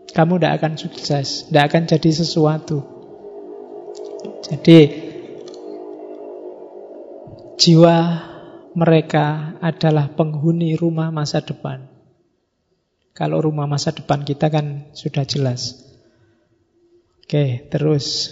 [0.09, 2.81] kamu tidak akan sukses, tidak akan jadi sesuatu.
[4.41, 4.79] Jadi
[7.61, 7.97] jiwa
[8.73, 11.91] mereka adalah penghuni rumah masa depan.
[13.11, 15.90] Kalau rumah masa depan kita kan sudah jelas.
[17.31, 18.27] Oke, terus.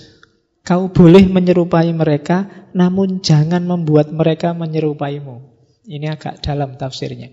[0.68, 5.40] Kau boleh menyerupai mereka, namun jangan membuat mereka menyerupaimu.
[5.88, 7.32] Ini agak dalam tafsirnya.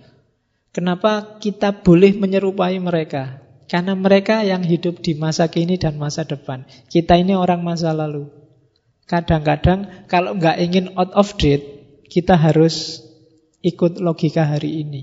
[0.70, 3.42] Kenapa kita boleh menyerupai mereka?
[3.66, 6.70] Karena mereka yang hidup di masa kini dan masa depan.
[6.86, 8.30] Kita ini orang masa lalu.
[9.10, 11.66] Kadang-kadang kalau nggak ingin out of date,
[12.06, 13.02] kita harus
[13.66, 15.02] ikut logika hari ini.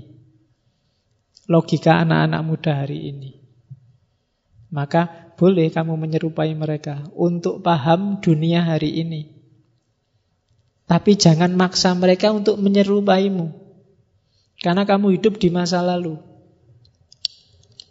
[1.44, 3.36] Logika anak-anak muda hari ini.
[4.72, 9.34] Maka boleh kamu menyerupai mereka untuk paham dunia hari ini.
[10.84, 13.50] Tapi jangan maksa mereka untuk menyerupaimu.
[14.60, 16.20] Karena kamu hidup di masa lalu.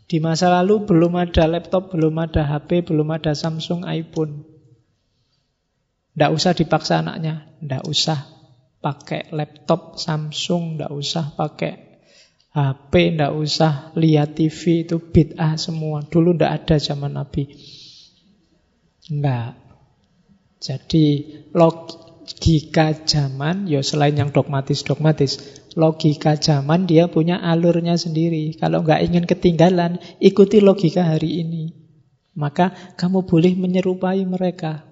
[0.08, 4.46] Di masa lalu belum ada laptop, belum ada HP, belum ada Samsung, iPhone.
[6.14, 8.20] Tidak usah dipaksa anaknya, tidak usah
[8.78, 11.93] pakai laptop Samsung, tidak usah pakai
[12.54, 16.06] HP, tidak usah lihat TV, itu bid'ah semua.
[16.06, 17.49] Dulu tidak ada zaman Nabi.
[19.10, 19.58] Enggak.
[20.62, 21.06] Jadi
[21.49, 28.54] logika zaman, ya selain yang dogmatis-dogmatis, logika zaman dia punya alurnya sendiri.
[28.54, 31.74] Kalau nggak ingin ketinggalan, ikuti logika hari ini.
[32.38, 34.86] Maka kamu boleh menyerupai mereka.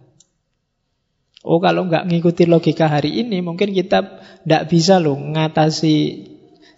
[1.45, 4.18] Oh kalau nggak ngikuti logika hari ini, mungkin kita
[4.49, 6.30] nggak bisa loh ngatasi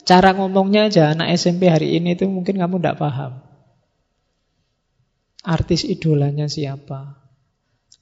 [0.04, 3.44] cara ngomongnya aja anak SMP hari ini itu mungkin kamu nggak paham.
[5.44, 7.20] Artis idolanya siapa?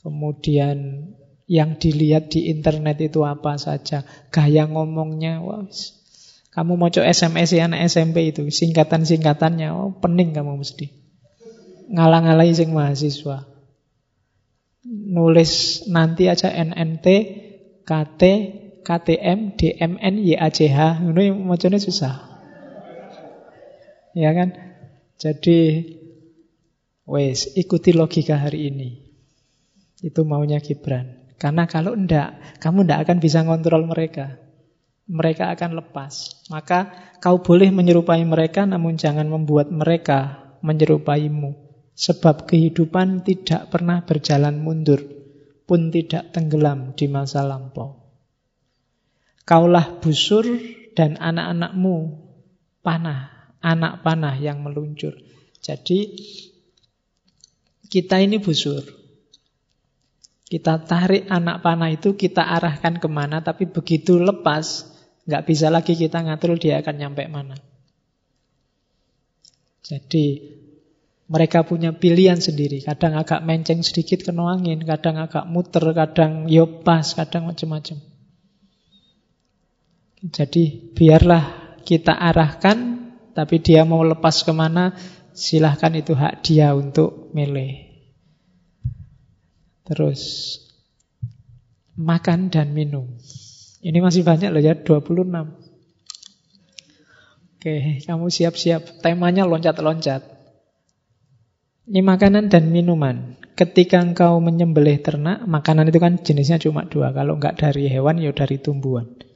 [0.02, 1.10] Kemudian
[1.50, 5.66] yang dilihat di internet itu apa saja, gaya ngomongnya, wah,
[6.54, 10.90] kamu mau coba SMS ya anak SMP itu, singkatan-singkatannya, oh pening kamu mesti.
[11.92, 13.52] Ngalang-alai sing mahasiswa
[14.86, 17.06] nulis nanti aja NNT,
[17.86, 18.22] KT,
[18.82, 21.06] KTM, DMN, YACH.
[21.06, 22.32] Ini macamnya susah.
[24.18, 24.58] Ya kan?
[25.22, 25.86] Jadi
[27.06, 28.90] wes ikuti logika hari ini.
[30.02, 31.38] Itu maunya Gibran.
[31.38, 34.42] Karena kalau enggak, kamu enggak akan bisa ngontrol mereka.
[35.06, 36.46] Mereka akan lepas.
[36.50, 36.90] Maka
[37.22, 41.70] kau boleh menyerupai mereka namun jangan membuat mereka menyerupaimu.
[41.94, 45.06] Sebab kehidupan tidak pernah berjalan mundur,
[45.70, 48.01] pun tidak tenggelam di masa lampau.
[49.44, 50.46] Kaulah busur
[50.94, 51.96] dan anak-anakmu
[52.86, 55.18] panah, anak panah yang meluncur.
[55.62, 56.18] Jadi
[57.92, 58.82] kita ini busur.
[60.52, 64.84] Kita tarik anak panah itu, kita arahkan ke mana, tapi begitu lepas,
[65.24, 67.56] nggak bisa lagi kita ngatur dia akan nyampe mana.
[69.80, 70.44] Jadi
[71.32, 72.84] mereka punya pilihan sendiri.
[72.84, 78.11] Kadang agak menceng sedikit kena angin, kadang agak muter, kadang yopas, kadang macam-macam.
[80.22, 82.78] Jadi biarlah kita arahkan,
[83.34, 84.94] tapi dia mau lepas ke mana,
[85.34, 87.90] silahkan itu hak dia untuk milih.
[89.82, 90.22] Terus
[91.98, 93.18] makan dan minum.
[93.82, 95.58] Ini masih banyak loh ya, 26.
[97.58, 99.02] Oke, kamu siap-siap.
[99.02, 100.22] Temanya loncat-loncat.
[101.90, 103.42] Ini makanan dan minuman.
[103.58, 107.10] Ketika engkau menyembelih ternak, makanan itu kan jenisnya cuma dua.
[107.10, 109.31] Kalau enggak dari hewan, ya dari tumbuhan.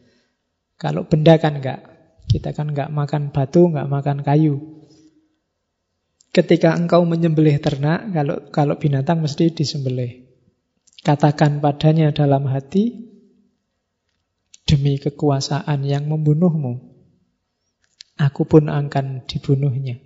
[0.75, 1.81] Kalau benda kan enggak.
[2.25, 4.55] Kita kan enggak makan batu, enggak makan kayu.
[6.35, 10.27] Ketika engkau menyembelih ternak, kalau kalau binatang mesti disembelih.
[10.99, 13.07] Katakan padanya dalam hati,
[14.65, 16.81] demi kekuasaan yang membunuhmu,
[18.19, 20.01] aku pun akan dibunuhnya.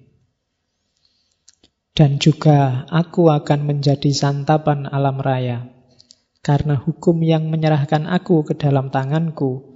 [1.95, 5.71] Dan juga aku akan menjadi santapan alam raya.
[6.39, 9.68] Karena hukum yang menyerahkan aku ke dalam tanganku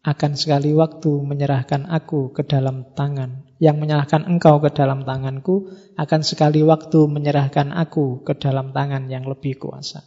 [0.00, 3.44] akan sekali waktu menyerahkan aku ke dalam tangan.
[3.60, 5.68] Yang menyerahkan engkau ke dalam tanganku
[6.00, 10.00] akan sekali waktu menyerahkan aku ke dalam tangan yang lebih kuasa.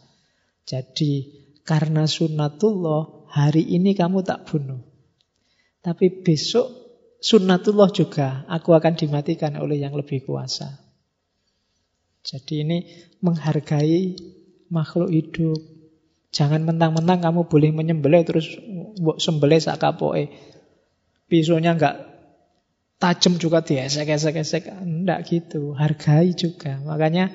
[0.66, 1.30] Jadi
[1.62, 4.82] karena sunnatullah hari ini kamu tak bunuh.
[5.78, 6.66] Tapi besok
[7.22, 10.84] sunnatullah juga aku akan dimatikan oleh yang lebih kuasa.
[12.24, 12.78] Jadi ini
[13.20, 14.16] menghargai
[14.72, 15.60] makhluk hidup.
[16.34, 18.58] Jangan mentang-mentang kamu boleh menyembelih terus
[19.22, 20.34] sembelih sak kapoke.
[21.30, 22.10] Pisaunya enggak
[22.98, 24.66] tajam juga diesek-esek-esek.
[24.82, 25.78] Enggak gitu.
[25.78, 26.82] Hargai juga.
[26.82, 27.30] Makanya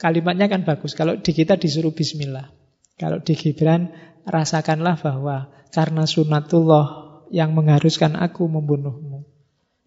[0.00, 0.96] kalimatnya kan bagus.
[0.96, 2.48] Kalau di kita disuruh bismillah.
[2.96, 3.92] Kalau di Gibran
[4.24, 6.86] rasakanlah bahwa karena sunatullah
[7.28, 9.28] yang mengharuskan aku membunuhmu.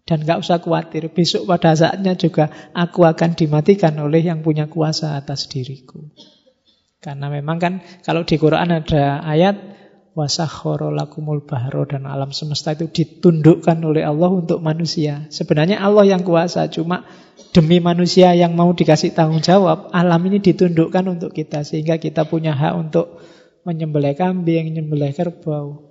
[0.06, 5.18] Dan gak usah khawatir, besok pada saatnya juga aku akan dimatikan oleh yang punya kuasa
[5.18, 6.14] atas diriku.
[7.06, 9.54] Karena memang kan kalau di Quran ada ayat
[10.18, 10.90] wasakhoro
[11.46, 15.30] bahro dan alam semesta itu ditundukkan oleh Allah untuk manusia.
[15.30, 17.06] Sebenarnya Allah yang kuasa, cuma
[17.54, 22.58] demi manusia yang mau dikasih tanggung jawab, alam ini ditundukkan untuk kita sehingga kita punya
[22.58, 23.22] hak untuk
[23.62, 25.86] menyembelih kambing, menyembelih kerbau.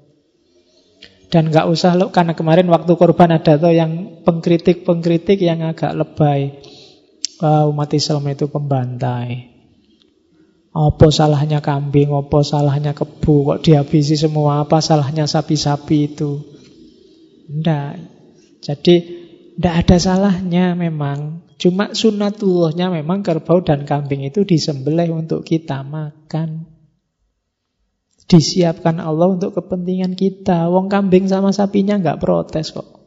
[1.31, 6.59] Dan nggak usah lo karena kemarin waktu korban ada tuh yang pengkritik-pengkritik yang agak lebay.
[7.39, 9.54] Wah, umat Islam itu pembantai.
[10.75, 16.43] Apa salahnya kambing, apa salahnya kebu, kok dihabisi semua, apa salahnya sapi-sapi itu.
[17.47, 17.91] Tidak.
[18.59, 18.95] Jadi
[19.55, 21.47] tidak ada salahnya memang.
[21.55, 26.67] Cuma sunatullahnya memang kerbau dan kambing itu disembelih untuk kita makan.
[28.27, 30.67] Disiapkan Allah untuk kepentingan kita.
[30.67, 32.99] Wong kambing sama sapinya nggak protes kok.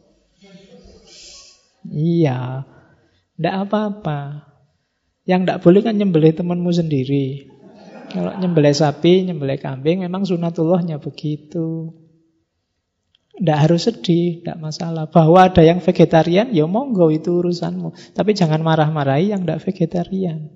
[1.85, 2.65] Iya,
[3.37, 4.49] tidak apa-apa.
[5.29, 7.58] Yang tidak boleh kan nyembelih temanmu sendiri.
[8.09, 11.93] Kalau nyembelih sapi, nyembelih kambing, memang sunatullahnya begitu.
[13.37, 15.07] Tidak harus sedih, tidak masalah.
[15.13, 18.17] Bahwa ada yang vegetarian, ya monggo itu urusanmu.
[18.17, 20.51] Tapi jangan marah-marahi yang tidak vegetarian.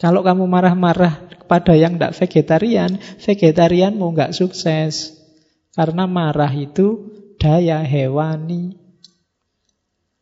[0.00, 2.90] Kalau kamu marah-marah kepada yang tidak vegetarian,
[3.20, 5.20] vegetarianmu nggak sukses.
[5.76, 8.80] Karena marah itu daya hewani.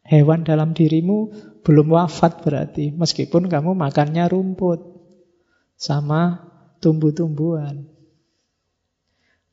[0.03, 1.31] Hewan dalam dirimu
[1.63, 2.91] belum wafat berarti.
[2.93, 4.98] Meskipun kamu makannya rumput
[5.79, 6.51] sama
[6.83, 7.87] tumbuh-tumbuhan.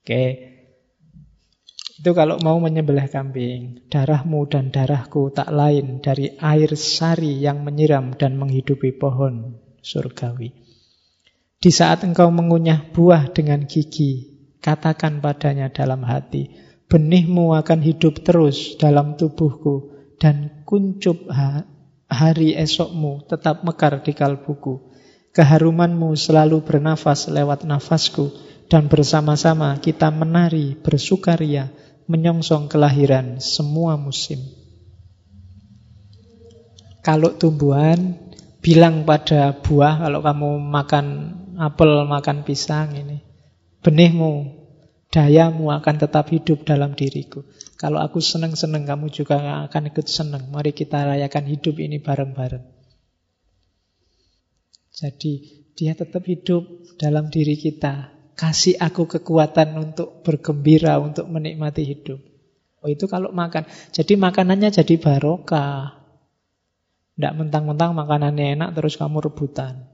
[0.01, 0.25] Oke.
[1.95, 8.11] Itu kalau mau menyembelih kambing, darahmu dan darahku tak lain dari air sari yang menyiram
[8.19, 10.51] dan menghidupi pohon surgawi.
[11.55, 14.27] Di saat engkau mengunyah buah dengan gigi,
[14.59, 16.51] katakan padanya dalam hati,
[16.85, 21.25] benihmu akan hidup terus dalam tubuhku dan kuncup
[22.05, 24.84] hari esokmu tetap mekar di kalbuku.
[25.35, 28.31] Keharumanmu selalu bernafas lewat nafasku
[28.71, 31.75] dan bersama-sama kita menari, bersukaria,
[32.07, 34.39] menyongsong kelahiran semua musim.
[37.03, 38.17] Kalau tumbuhan,
[38.63, 41.05] bilang pada buah, kalau kamu makan
[41.59, 43.21] apel, makan pisang ini,
[43.85, 44.55] benihmu,
[45.13, 47.45] dayamu akan tetap hidup dalam diriku.
[47.77, 50.49] Kalau aku senang-senang, kamu juga akan ikut senang.
[50.49, 52.74] Mari kita rayakan hidup ini bareng-bareng.
[54.95, 55.31] Jadi
[55.75, 58.15] dia tetap hidup dalam diri kita.
[58.35, 62.19] Kasih aku kekuatan untuk bergembira, untuk menikmati hidup.
[62.79, 63.67] Oh itu kalau makan.
[63.91, 65.99] Jadi makanannya jadi barokah.
[67.15, 69.87] Tidak mentang-mentang makanannya enak terus kamu rebutan.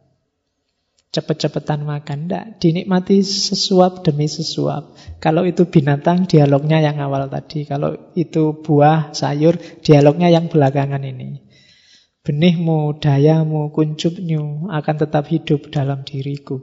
[1.12, 2.26] Cepet-cepetan makan.
[2.26, 4.96] Tidak, dinikmati sesuap demi sesuap.
[5.22, 7.68] Kalau itu binatang, dialognya yang awal tadi.
[7.68, 11.51] Kalau itu buah, sayur, dialognya yang belakangan ini.
[12.22, 16.62] Benihmu, dayamu, kuncupnya akan tetap hidup dalam diriku.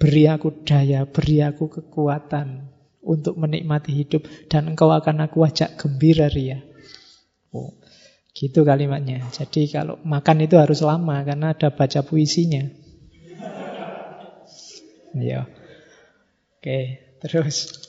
[0.00, 2.72] Beri aku daya, beri aku kekuatan
[3.04, 4.24] untuk menikmati hidup.
[4.48, 6.64] Dan engkau akan aku ajak gembira ria.
[7.52, 7.76] Oh,
[8.32, 9.20] gitu kalimatnya.
[9.32, 12.64] Jadi kalau makan itu harus lama karena ada baca puisinya.
[15.16, 15.48] Ya.
[16.56, 17.85] Oke, terus.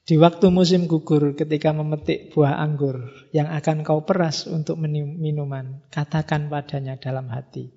[0.00, 6.50] Di waktu musim gugur ketika memetik buah anggur yang akan kau peras untuk minuman, katakan
[6.50, 7.70] padanya dalam hati,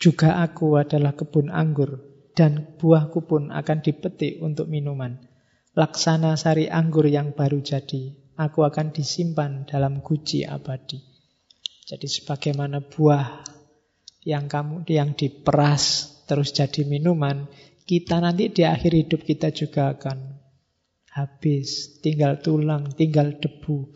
[0.00, 2.04] juga aku adalah kebun anggur
[2.34, 5.20] dan buahku pun akan dipetik untuk minuman.
[5.76, 10.98] Laksana sari anggur yang baru jadi, aku akan disimpan dalam guci abadi.
[11.86, 13.46] Jadi sebagaimana buah
[14.26, 17.50] yang kamu yang diperas terus jadi minuman,
[17.88, 20.29] kita nanti di akhir hidup kita juga akan
[21.10, 23.90] habis, tinggal tulang, tinggal debu.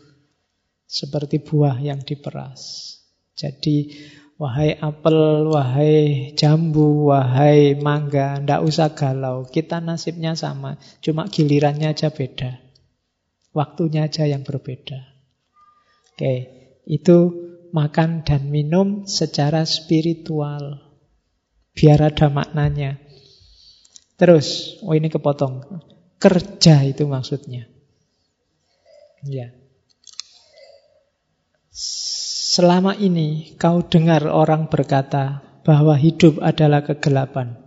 [0.85, 2.93] Seperti buah yang diperas.
[3.35, 3.91] Jadi,
[4.35, 9.47] wahai apel, wahai jambu, wahai mangga, ndak usah galau.
[9.47, 12.59] Kita nasibnya sama, cuma gilirannya aja beda.
[13.55, 14.99] Waktunya aja yang berbeda.
[16.15, 16.35] Oke,
[16.87, 17.17] itu
[17.71, 20.83] makan dan minum secara spiritual.
[21.75, 22.99] Biar ada maknanya.
[24.15, 25.94] Terus, oh ini kepotong.
[26.15, 27.67] Kerja itu maksudnya.
[29.25, 29.51] Ya.
[32.55, 37.59] Selama ini kau dengar orang berkata bahwa hidup adalah kegelapan.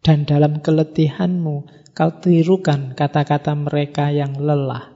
[0.00, 1.56] Dan dalam keletihanmu
[1.92, 4.94] kau tirukan kata-kata mereka yang lelah.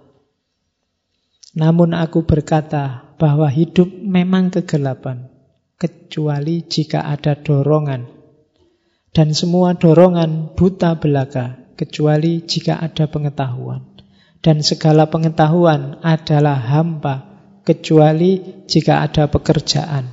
[1.54, 5.30] Namun aku berkata bahwa hidup memang kegelapan,
[5.78, 8.10] kecuali jika ada dorongan.
[9.14, 13.82] Dan semua dorongan buta belaka, kecuali jika ada pengetahuan.
[14.44, 20.04] Dan segala pengetahuan adalah hampa, kecuali jika ada pekerjaan.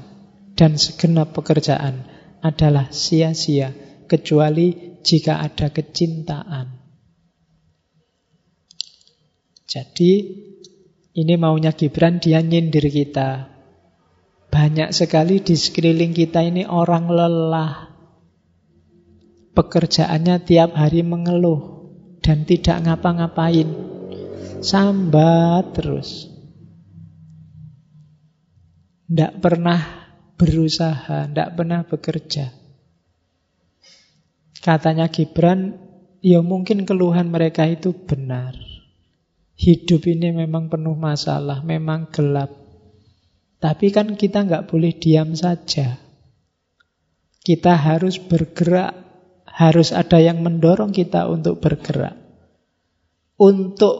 [0.55, 2.07] Dan segenap pekerjaan
[2.39, 3.75] adalah sia-sia,
[4.07, 6.67] kecuali jika ada kecintaan.
[9.67, 10.11] Jadi,
[11.11, 13.51] ini maunya Gibran, dia nyindir kita.
[14.51, 17.90] Banyak sekali di sekeliling kita ini orang lelah,
[19.51, 21.91] Pekerjaannya tiap hari mengeluh
[22.23, 23.67] dan tidak ngapa-ngapain.
[24.61, 26.31] Sambat terus.
[29.11, 30.07] Tidak pernah
[30.39, 32.49] berusaha, tidak pernah bekerja.
[34.61, 35.75] Katanya Gibran,
[36.21, 38.53] ya mungkin keluhan mereka itu benar.
[39.57, 42.49] Hidup ini memang penuh masalah, memang gelap.
[43.61, 46.01] Tapi kan kita nggak boleh diam saja.
[47.41, 49.10] Kita harus bergerak,
[49.51, 52.15] harus ada yang mendorong kita untuk bergerak.
[53.35, 53.95] Untuk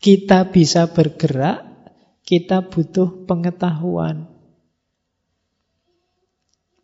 [0.00, 1.64] kita bisa bergerak,
[2.24, 4.30] kita butuh pengetahuan.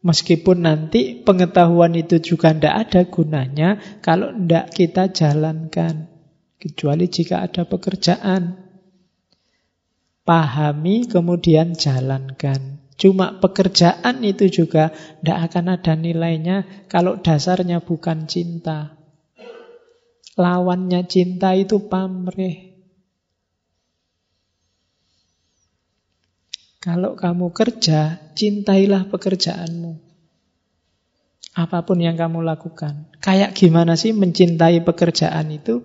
[0.06, 3.68] Meskipun nanti pengetahuan itu juga tidak ada gunanya
[3.98, 6.06] kalau tidak kita jalankan.
[6.62, 8.54] Kecuali jika ada pekerjaan.
[10.22, 12.75] Pahami kemudian jalankan.
[12.96, 14.88] Cuma pekerjaan itu juga
[15.20, 18.96] tidak akan ada nilainya kalau dasarnya bukan cinta.
[20.36, 22.76] Lawannya cinta itu pamrih.
[26.80, 29.98] Kalau kamu kerja, cintailah pekerjaanmu.
[31.56, 33.10] Apa pun yang kamu lakukan.
[33.18, 35.82] Kayak gimana sih mencintai pekerjaan itu?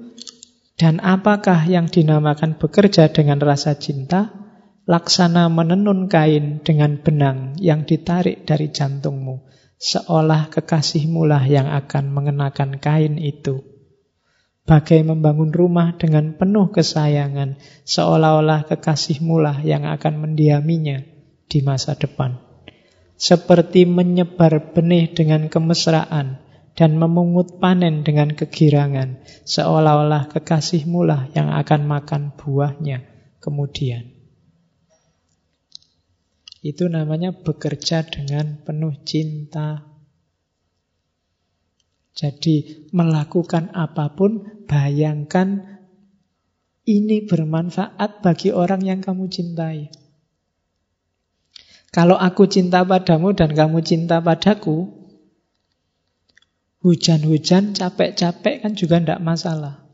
[0.76, 4.41] Dan apakah yang dinamakan bekerja dengan rasa cinta?
[4.90, 9.46] Laksana menenun kain dengan benang yang ditarik dari jantungmu.
[9.82, 13.62] Seolah kekasihmu lah yang akan mengenakan kain itu.
[14.66, 21.02] Bagai membangun rumah dengan penuh kesayangan, seolah-olah kekasihmu lah yang akan mendiaminya
[21.50, 22.38] di masa depan.
[23.18, 31.82] Seperti menyebar benih dengan kemesraan, dan memungut panen dengan kegirangan, seolah-olah kekasihmu lah yang akan
[31.84, 33.04] makan buahnya
[33.44, 34.11] kemudian.
[36.62, 39.82] Itu namanya bekerja dengan penuh cinta.
[42.14, 45.82] Jadi melakukan apa pun, bayangkan
[46.86, 49.90] ini bermanfaat bagi orang yang kamu cintai.
[51.92, 55.02] Kalau aku cinta padamu dan kamu cinta padaku,
[56.82, 59.86] Hujan-hujan, capek-capek kan juga tidak masalah.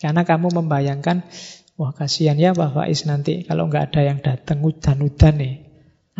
[0.00, 1.20] Karena kamu membayangkan,
[1.80, 5.54] wah kasihan ya Pak Faiz nanti kalau nggak ada yang datang hujan-hujan nih.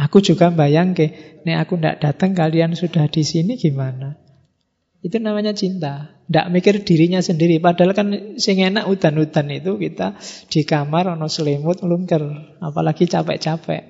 [0.00, 4.16] Aku juga bayang ke, nih aku nggak datang kalian sudah di sini gimana?
[5.04, 6.16] Itu namanya cinta.
[6.28, 7.56] Tidak mikir dirinya sendiri.
[7.61, 10.16] Padahal kan sing enak hutan-hutan itu kita
[10.48, 12.20] di kamar ono selimut melungker.
[12.61, 13.82] Apalagi capek-capek.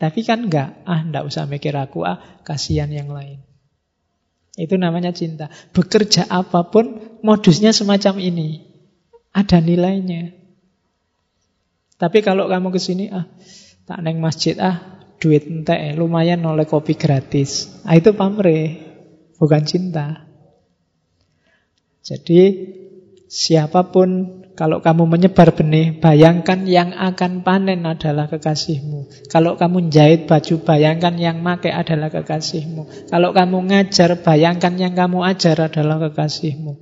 [0.00, 0.80] Tapi kan enggak.
[0.88, 2.08] Ah, enggak usah mikir aku.
[2.08, 3.44] Ah, kasihan yang lain.
[4.56, 5.52] Itu namanya cinta.
[5.76, 8.64] Bekerja apa pun modusnya semacam ini.
[9.36, 10.37] Ada nilainya.
[11.98, 13.26] Tapi kalau kamu ke sini ah
[13.82, 17.82] tak neng masjid ah duit entek lumayan oleh kopi gratis.
[17.82, 18.78] Ah itu pamrih,
[19.36, 20.22] bukan cinta.
[22.06, 22.40] Jadi
[23.26, 29.30] siapa pun kalau kamu menyebar benih, bayangkan yang akan panen adalah kekasihmu.
[29.30, 33.06] Kalau kamu jahit baju, bayangkan yang make adalah kekasihmu.
[33.06, 36.74] Kalau kamu ngajar, bayangkan yang kamu ajar adalah kekasihmu.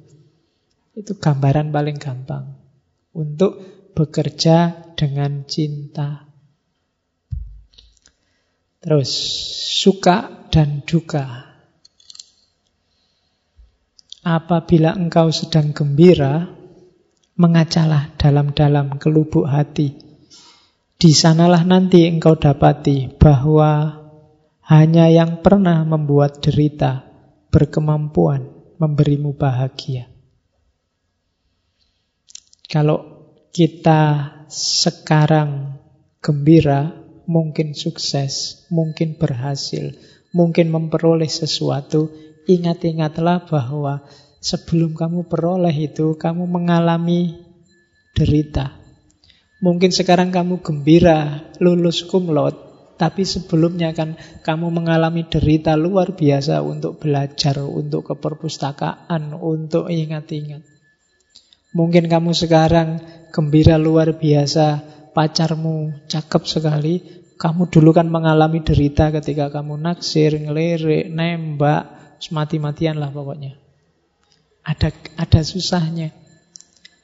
[0.97, 2.57] Itu gambaran paling gampang.
[3.13, 6.29] Untuk bekerja dengan cinta.
[8.85, 9.09] Terus,
[9.81, 11.57] suka dan duka.
[14.21, 16.45] Apabila engkau sedang gembira,
[17.41, 19.97] mengacalah dalam-dalam kelubuk hati.
[20.97, 24.05] Di sanalah nanti engkau dapati bahwa
[24.67, 27.07] hanya yang pernah membuat derita
[27.53, 30.11] berkemampuan memberimu bahagia.
[32.67, 33.16] Kalau
[33.57, 35.81] kita sekarang
[36.21, 36.93] gembira,
[37.25, 39.97] mungkin sukses, mungkin berhasil,
[40.37, 42.13] mungkin memperoleh sesuatu,
[42.45, 44.05] ingat-ingatlah bahwa
[44.45, 47.49] sebelum kamu peroleh itu, kamu mengalami
[48.13, 48.77] derita.
[49.65, 52.61] Mungkin sekarang kamu gembira, lulus kumlot,
[53.01, 60.76] tapi sebelumnya kan kamu mengalami derita luar biasa untuk belajar, untuk ke perpustakaan, untuk ingat-ingat.
[61.77, 63.05] Mungkin kamu sekarang
[63.37, 64.81] gembira luar biasa,
[65.13, 67.05] pacarmu cakep sekali,
[67.37, 73.61] kamu dulu kan mengalami derita ketika kamu naksir, ngelirik, nembak, mati-matian lah pokoknya.
[74.65, 74.89] Ada
[75.21, 76.17] ada susahnya.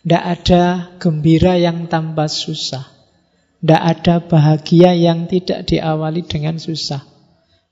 [0.03, 0.62] Tidak ada
[0.97, 2.89] gembira yang tanpa susah.
[3.61, 7.05] Tidak ada bahagia yang tidak diawali dengan susah.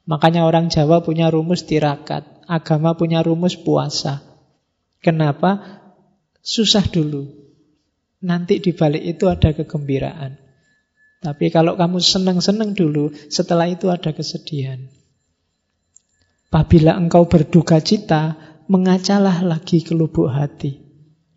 [0.07, 2.23] Makanya orang Jawa punya rumus tirakat.
[2.47, 4.23] Agama punya rumus puasa.
[5.03, 5.80] Kenapa?
[6.41, 7.29] Susah dulu.
[8.25, 10.37] Nanti di balik itu ada kegembiraan.
[11.21, 14.81] Tapi kalau kamu senang-senang dulu, setelah itu ada kesedihan.
[16.51, 18.35] Apabila engkau berduka cita,
[18.67, 20.81] mengacalah lagi ke lubuk hati.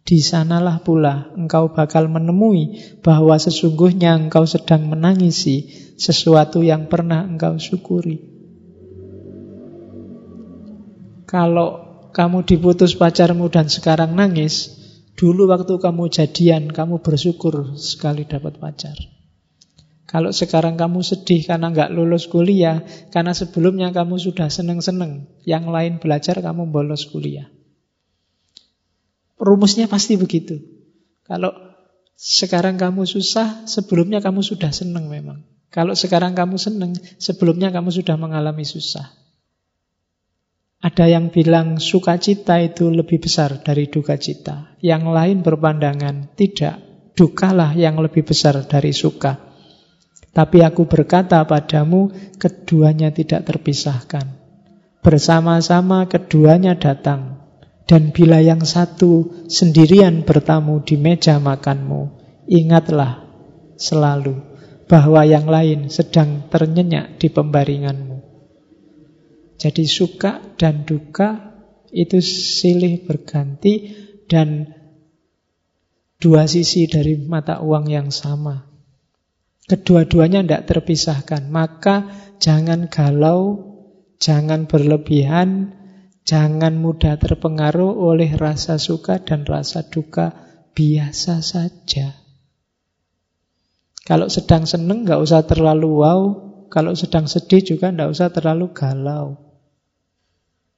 [0.04, 7.56] Di sanalah pula engkau bakal menemui bahwa sesungguhnya engkau sedang menangisi sesuatu yang pernah engkau
[7.56, 8.20] syukuri.
[11.24, 11.70] Kalau
[12.12, 14.82] kamu diputus pacarmu dan sekarang nangis,
[15.14, 18.97] Dulu waktu kamu jadian, kamu bersyukur sekali dapat pacar.
[20.09, 25.97] Kalau sekarang kamu sedih karena nggak lulus kuliah, karena sebelumnya kamu sudah seneng-seneng, yang lain
[25.97, 27.49] belajar, kamu bolos kuliah.
[29.41, 30.61] Rumusnya pasti begitu.
[31.26, 31.49] Kalau
[32.14, 35.41] sekarang kamu susah, sebelumnya kamu sudah seneng memang.
[35.74, 39.22] Kalau sekarang kamu seneng, sebelumnya kamu sudah mengalami susah.
[40.84, 44.75] Ada yang bilang sukacita itu lebih besar dari duka cita.
[44.84, 46.75] Yang lain berpandangan tidak,
[47.15, 49.39] dukalah yang lebih besar dari suka.
[50.36, 54.27] Tapi aku berkata padamu, keduanya tidak terpisahkan.
[54.99, 57.39] Bersama-sama keduanya datang.
[57.88, 62.11] Dan bila yang satu sendirian bertamu di meja makanmu,
[62.51, 63.23] ingatlah
[63.79, 64.36] selalu
[64.88, 68.12] bahwa yang lain sedang ternyenyak di pembaringanmu.
[69.58, 71.54] Jadi suka dan duka
[71.93, 73.93] itu silih berganti
[74.26, 74.74] dan
[76.18, 78.66] dua sisi dari mata uang yang sama.
[79.64, 81.47] Kedua-duanya tidak terpisahkan.
[81.47, 83.72] Maka jangan galau,
[84.20, 85.72] jangan berlebihan,
[86.28, 90.36] jangan mudah terpengaruh oleh rasa suka dan rasa duka.
[90.74, 92.18] Biasa saja.
[94.04, 96.22] Kalau sedang seneng nggak usah terlalu wow.
[96.74, 99.38] Kalau sedang sedih juga nggak usah terlalu galau.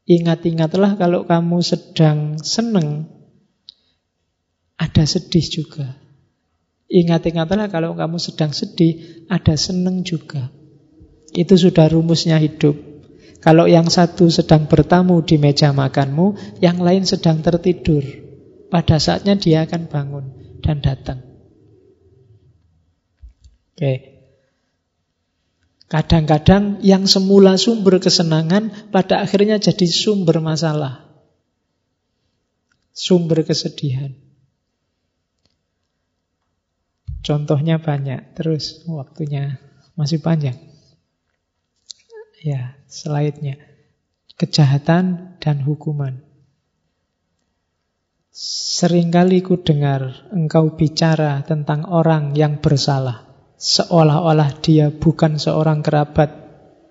[0.04, 3.08] Ingat-ingatlah kalau kamu sedang seneng,
[4.76, 5.96] ada sedih juga.
[6.92, 10.52] Ingat-ingatlah kalau kamu sedang sedih, ada seneng juga.
[11.32, 12.76] Itu sudah rumusnya hidup.
[13.40, 18.04] Kalau yang satu sedang bertamu di meja makanmu, yang lain sedang tertidur.
[18.68, 20.26] Pada saatnya dia akan bangun
[20.60, 21.24] dan datang.
[23.80, 24.15] Oke.
[25.86, 31.06] Kadang-kadang yang semula sumber kesenangan pada akhirnya jadi sumber masalah.
[32.90, 34.18] Sumber kesedihan.
[37.22, 39.62] Contohnya banyak, terus waktunya
[39.98, 40.58] masih panjang.
[42.42, 43.58] Ya, slide-nya.
[44.38, 46.22] Kejahatan dan hukuman.
[48.36, 53.35] Seringkali ku dengar engkau bicara tentang orang yang bersalah.
[53.56, 56.30] Seolah-olah dia bukan seorang kerabat,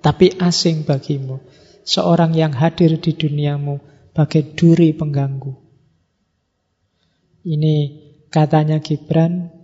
[0.00, 1.40] tapi asing bagimu.
[1.84, 3.80] Seorang yang hadir di duniamu
[4.16, 5.52] bagai duri pengganggu.
[7.44, 7.76] Ini
[8.32, 9.54] katanya Gibran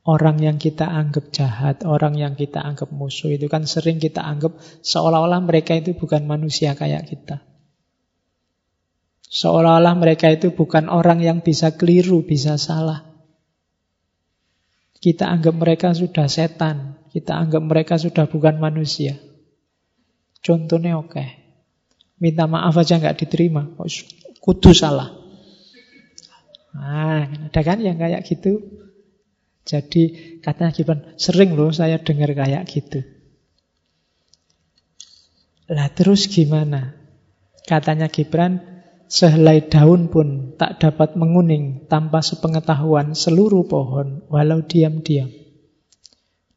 [0.00, 4.56] Orang yang kita anggap jahat, orang yang kita anggap musuh itu kan sering kita anggap
[4.80, 7.44] seolah-olah mereka itu bukan manusia kayak kita.
[9.28, 13.09] Seolah-olah mereka itu bukan orang yang bisa keliru, bisa salah.
[15.00, 19.16] Kita anggap mereka sudah setan, kita anggap mereka sudah bukan manusia.
[20.44, 21.16] Contohnya oke.
[21.16, 21.28] Okay.
[22.20, 23.64] Minta maaf aja nggak diterima,
[24.44, 25.08] kudu salah.
[26.76, 28.60] Nah, ada kan yang kayak gitu?
[29.64, 33.00] Jadi katanya Gibran, sering loh saya dengar kayak gitu.
[35.70, 36.92] Lah terus gimana?
[37.64, 38.58] Katanya Gibran,
[39.10, 45.28] sehelai daun pun tak dapat menguning tanpa sepengetahuan seluruh pohon, walau diam-diam.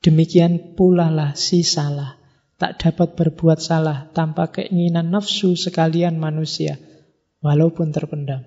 [0.05, 2.21] Demikian pula lah si salah,
[2.61, 6.77] tak dapat berbuat salah tanpa keinginan nafsu sekalian manusia,
[7.41, 8.45] walaupun terpendam.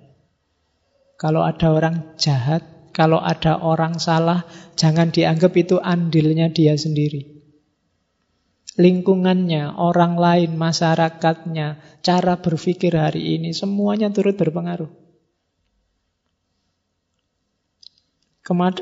[1.19, 2.63] Kalau ada orang jahat,
[2.95, 4.47] kalau ada orang salah,
[4.79, 7.36] jangan dianggap itu andilnya dia sendiri.
[8.77, 14.93] Lingkungannya, orang lain, masyarakatnya, cara berpikir hari ini, semuanya turut berpengaruh.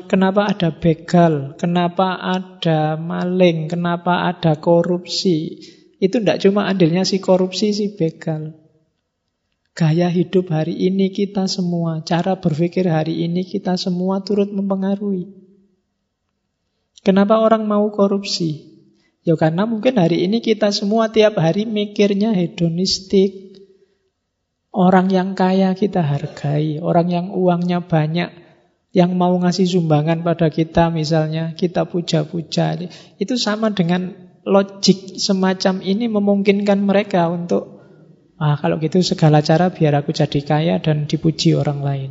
[0.06, 1.58] Kenapa ada begal?
[1.58, 3.66] Kenapa ada maling?
[3.66, 5.58] Kenapa ada korupsi?
[5.98, 8.54] Itu tidak cuma andilnya si korupsi, si begal.
[9.72, 15.34] Gaya hidup hari ini kita semua, cara berpikir hari ini kita semua turut mempengaruhi.
[17.00, 18.75] Kenapa orang mau korupsi?
[19.26, 23.58] Ya karena mungkin hari ini kita semua tiap hari mikirnya hedonistik.
[24.70, 28.28] Orang yang kaya kita hargai, orang yang uangnya banyak,
[28.92, 32.76] yang mau ngasih sumbangan pada kita misalnya, kita puja-puja.
[33.16, 37.76] Itu sama dengan logik semacam ini memungkinkan mereka untuk
[38.36, 42.10] Ah, kalau gitu segala cara biar aku jadi kaya dan dipuji orang lain.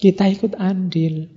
[0.00, 1.28] Kita ikut andil.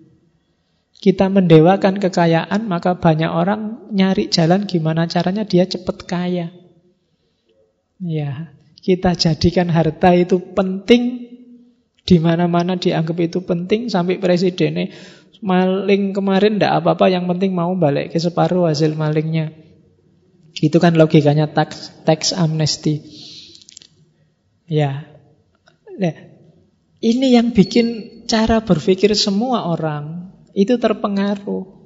[0.98, 6.49] Kita mendewakan kekayaan, maka banyak orang nyari jalan gimana caranya dia cepat kaya.
[8.02, 11.30] Ya, kita jadikan harta itu penting,
[12.02, 14.90] di mana-mana dianggap itu penting, sampai presidennya
[15.38, 19.53] maling kemarin ndak apa-apa, yang penting mau balik ke separuh hasil malingnya.
[20.57, 23.06] Itu kan logikanya tax, tax amnesty.
[24.65, 25.06] Ya.
[26.02, 26.15] Nah,
[26.98, 31.78] Ini yang bikin cara berpikir semua orang itu terpengaruh.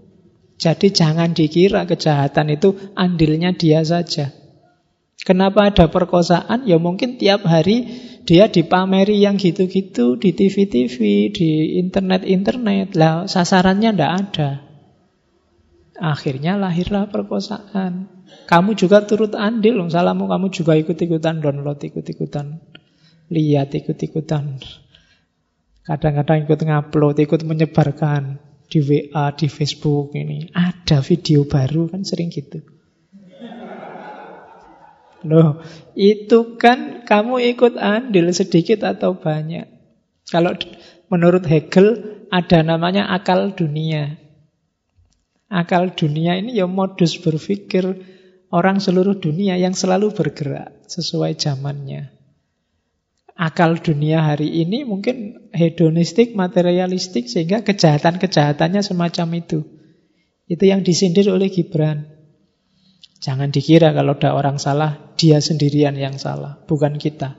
[0.55, 4.31] Jadi jangan dikira kejahatan itu andilnya dia saja.
[5.21, 6.65] Kenapa ada perkosaan?
[6.65, 7.89] Ya mungkin tiap hari
[8.23, 10.97] dia dipameri yang gitu-gitu di TV-TV,
[11.33, 11.49] di
[11.81, 12.95] internet-internet.
[12.95, 14.49] Lah sasarannya ndak ada.
[16.01, 18.09] Akhirnya lahirlah perkosaan.
[18.49, 19.91] Kamu juga turut andil, loh.
[19.91, 22.57] salahmu kamu juga ikut-ikutan download, ikut-ikutan
[23.29, 24.57] lihat, ikut-ikutan.
[25.85, 30.47] Kadang-kadang ikut ngupload, ikut menyebarkan di WA, di Facebook ini.
[30.55, 32.63] Ada video baru kan sering gitu.
[35.27, 35.61] Loh,
[35.93, 39.69] itu kan kamu ikut andil sedikit atau banyak.
[40.31, 40.55] Kalau
[41.11, 41.99] menurut Hegel
[42.31, 44.17] ada namanya akal dunia.
[45.51, 47.83] Akal dunia ini ya modus berpikir
[48.55, 52.20] orang seluruh dunia yang selalu bergerak sesuai zamannya.
[53.41, 59.65] Akal dunia hari ini mungkin hedonistik, materialistik sehingga kejahatan-kejahatannya semacam itu.
[60.45, 62.05] Itu yang disindir oleh Gibran.
[63.17, 67.33] Jangan dikira kalau ada orang salah, dia sendirian yang salah, bukan kita.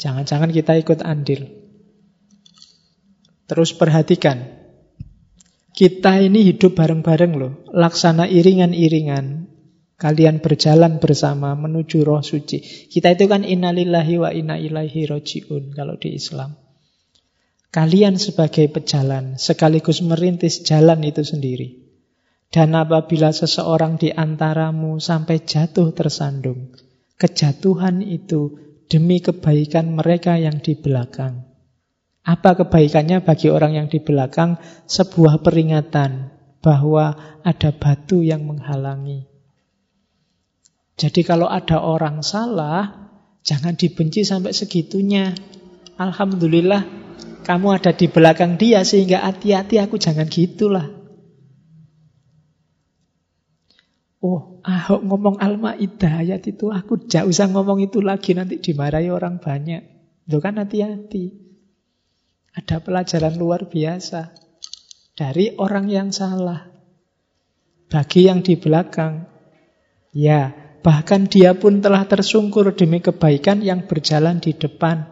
[0.00, 1.52] Jangan-jangan kita ikut andil.
[3.44, 4.56] Terus perhatikan,
[5.76, 7.60] kita ini hidup bareng-bareng loh.
[7.68, 9.49] Laksana iringan-iringan.
[10.00, 12.88] Kalian berjalan bersama menuju roh suci.
[12.88, 16.56] Kita itu kan innalillahi wa inna ilaihi roji'un kalau di Islam.
[17.68, 21.84] Kalian sebagai pejalan sekaligus merintis jalan itu sendiri.
[22.50, 26.74] Dan apabila seseorang di antaramu sampai jatuh tersandung,
[27.14, 28.58] kejatuhan itu
[28.90, 31.46] demi kebaikan mereka yang di belakang.
[32.26, 34.58] Apa kebaikannya bagi orang yang di belakang?
[34.90, 39.29] Sebuah peringatan bahwa ada batu yang menghalangi.
[41.00, 43.08] Jadi kalau ada orang salah,
[43.40, 45.32] jangan dibenci sampai segitunya.
[45.96, 46.84] Alhamdulillah
[47.40, 50.92] kamu ada di belakang dia sehingga hati-hati aku jangan gitulah.
[54.20, 59.40] Oh, Ahok ngomong Al-Ma'idah ayat itu, aku jauh usah ngomong itu lagi, nanti dimarahi orang
[59.40, 59.80] banyak.
[60.28, 61.32] Itu kan hati-hati.
[62.52, 64.36] Ada pelajaran luar biasa
[65.16, 66.68] dari orang yang salah.
[67.88, 69.24] Bagi yang di belakang,
[70.12, 75.08] ya, bahkan dia pun telah tersungkur demi kebaikan yang berjalan di depan.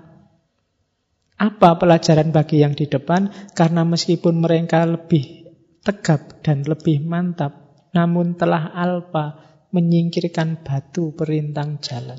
[1.39, 3.31] Apa pelajaran bagi yang di depan?
[3.55, 5.55] Karena meskipun mereka lebih
[5.87, 9.39] tegap dan lebih mantap, namun telah alpa
[9.71, 12.19] menyingkirkan batu perintang jalan.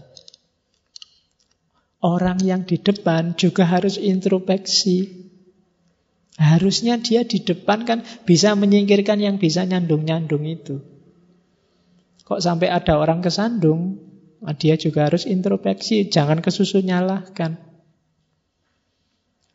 [1.99, 5.27] Orang yang di depan juga harus introspeksi.
[6.39, 10.79] Harusnya dia di depan kan bisa menyingkirkan yang bisa nyandung-nyandung itu.
[12.29, 13.97] Kok sampai ada orang kesandung,
[14.37, 17.57] nah dia juga harus introspeksi, jangan kesusu nyalahkan.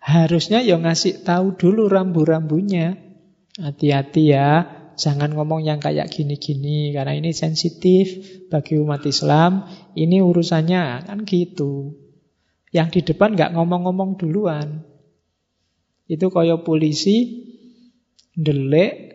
[0.03, 2.99] Harusnya ya ngasih tahu dulu rambu-rambunya.
[3.55, 4.67] Hati-hati ya,
[4.99, 8.19] jangan ngomong yang kayak gini-gini karena ini sensitif
[8.51, 9.71] bagi umat Islam.
[9.95, 11.95] Ini urusannya kan gitu.
[12.75, 14.83] Yang di depan nggak ngomong-ngomong duluan.
[16.11, 17.47] Itu koyo polisi
[18.35, 19.14] delek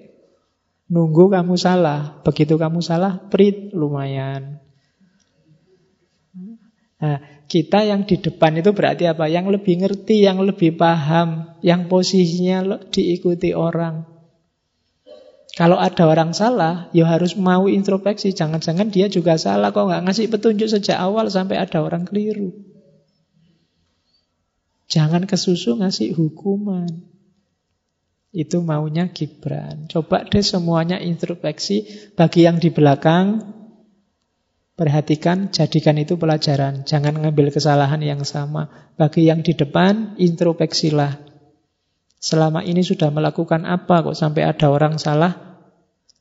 [0.90, 2.20] nunggu kamu salah.
[2.26, 4.60] Begitu kamu salah, prit lumayan.
[7.00, 9.32] Nah, kita yang di depan itu berarti apa?
[9.32, 14.04] Yang lebih ngerti, yang lebih paham, yang posisinya diikuti orang.
[15.56, 18.36] Kalau ada orang salah, ya harus mau introspeksi.
[18.36, 19.72] Jangan-jangan dia juga salah.
[19.72, 22.52] Kok nggak ngasih petunjuk sejak awal sampai ada orang keliru.
[24.88, 26.88] Jangan kesusu ngasih hukuman.
[28.30, 29.90] Itu maunya Gibran.
[29.90, 31.90] Coba deh semuanya introspeksi.
[32.14, 33.42] Bagi yang di belakang,
[34.78, 36.86] perhatikan, jadikan itu pelajaran.
[36.86, 38.94] Jangan ngambil kesalahan yang sama.
[38.96, 41.26] Bagi yang di depan, introspeksilah.
[42.20, 45.64] Selama ini sudah melakukan apa kok sampai ada orang salah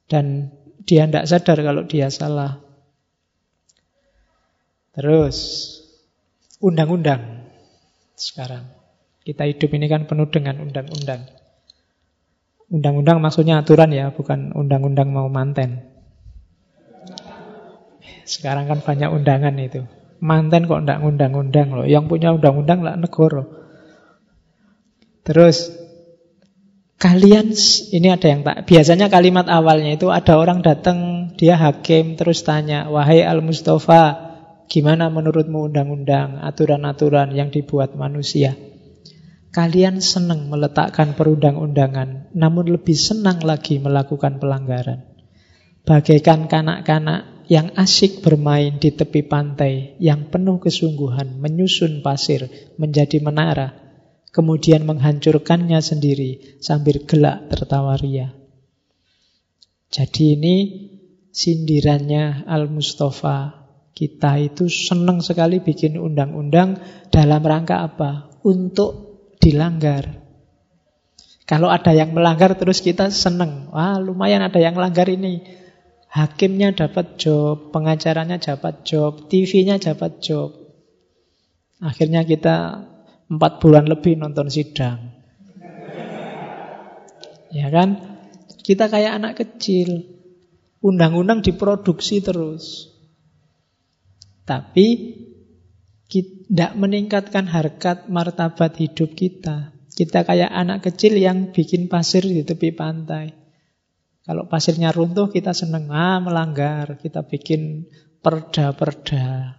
[0.06, 0.54] dan
[0.88, 2.62] dia tidak sadar kalau dia salah.
[4.96, 5.36] Terus,
[6.58, 7.52] undang-undang
[8.18, 8.66] sekarang.
[9.22, 11.37] Kita hidup ini kan penuh dengan undang-undang.
[12.68, 15.88] Undang-undang maksudnya aturan ya, bukan undang-undang mau manten.
[18.28, 19.88] Sekarang kan banyak undangan itu.
[20.20, 21.86] Manten kok ndak undang-undang loh.
[21.88, 23.48] Yang punya undang-undang lah negara.
[25.24, 25.72] Terus
[27.00, 27.56] kalian
[27.94, 32.90] ini ada yang tak biasanya kalimat awalnya itu ada orang datang dia hakim terus tanya
[32.90, 34.28] wahai al Mustafa
[34.68, 38.52] Gimana menurutmu undang-undang, aturan-aturan yang dibuat manusia?
[39.48, 45.08] Kalian senang meletakkan perundang-undangan, namun lebih senang lagi melakukan pelanggaran.
[45.88, 52.44] Bagaikan kanak-kanak yang asik bermain di tepi pantai, yang penuh kesungguhan, menyusun pasir
[52.76, 53.88] menjadi menara.
[54.28, 58.30] kemudian menghancurkannya sendiri sambil gelak tertawa ria.
[59.88, 60.56] Jadi ini
[61.32, 63.66] sindirannya Al-Mustafa.
[63.96, 66.78] Kita itu senang sekali bikin undang-undang
[67.10, 68.30] dalam rangka apa?
[68.46, 69.07] Untuk
[69.40, 70.28] dilanggar.
[71.48, 73.72] Kalau ada yang melanggar terus kita senang.
[73.72, 75.40] Wah lumayan ada yang melanggar ini.
[76.08, 80.52] Hakimnya dapat job, pengacaranya dapat job, TV-nya dapat job.
[81.80, 82.84] Akhirnya kita
[83.28, 85.14] empat bulan lebih nonton sidang.
[87.48, 88.20] Ya kan?
[88.60, 90.04] Kita kayak anak kecil.
[90.84, 92.92] Undang-undang diproduksi terus.
[94.44, 95.16] Tapi
[96.08, 99.76] tidak meningkatkan harkat martabat hidup kita.
[99.92, 103.36] Kita kayak anak kecil yang bikin pasir di tepi pantai.
[104.24, 106.96] Kalau pasirnya runtuh kita seneng, ah melanggar.
[107.00, 107.88] Kita bikin
[108.24, 109.56] perda-perda.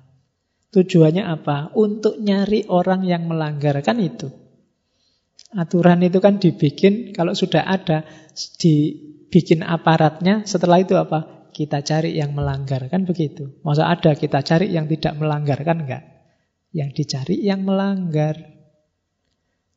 [0.69, 1.73] Tujuannya apa?
[1.73, 4.30] Untuk nyari orang yang melanggar, kan itu.
[5.49, 8.05] Aturan itu kan dibikin, kalau sudah ada,
[8.61, 11.49] dibikin aparatnya, setelah itu apa?
[11.49, 13.57] Kita cari yang melanggar, kan begitu.
[13.65, 16.19] Masa ada kita cari yang tidak melanggar, kan enggak?
[16.70, 18.38] Yang dicari yang melanggar.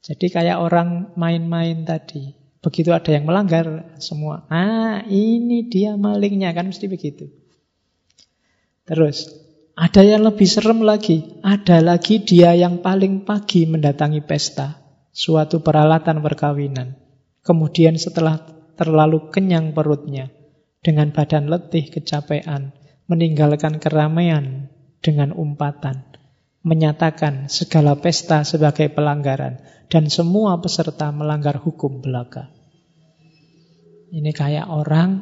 [0.02, 2.34] Jadi kayak orang main-main tadi.
[2.62, 7.26] Begitu ada yang melanggar, semua, ah ini dia malingnya, kan mesti begitu.
[8.86, 9.30] Terus,
[9.72, 11.40] ada yang lebih serem lagi.
[11.40, 14.78] Ada lagi dia yang paling pagi mendatangi pesta.
[15.10, 16.92] Suatu peralatan perkawinan.
[17.40, 18.42] Kemudian setelah
[18.76, 20.28] terlalu kenyang perutnya.
[20.84, 22.76] Dengan badan letih kecapean.
[23.08, 24.68] Meninggalkan keramaian
[25.00, 26.11] dengan umpatan.
[26.62, 29.62] Menyatakan segala pesta sebagai pelanggaran.
[29.90, 32.48] Dan semua peserta melanggar hukum belaka.
[34.08, 35.20] Ini kayak orang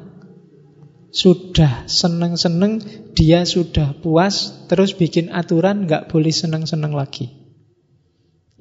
[1.10, 2.78] sudah seneng-seneng,
[3.18, 7.34] dia sudah puas, terus bikin aturan nggak boleh seneng-seneng lagi.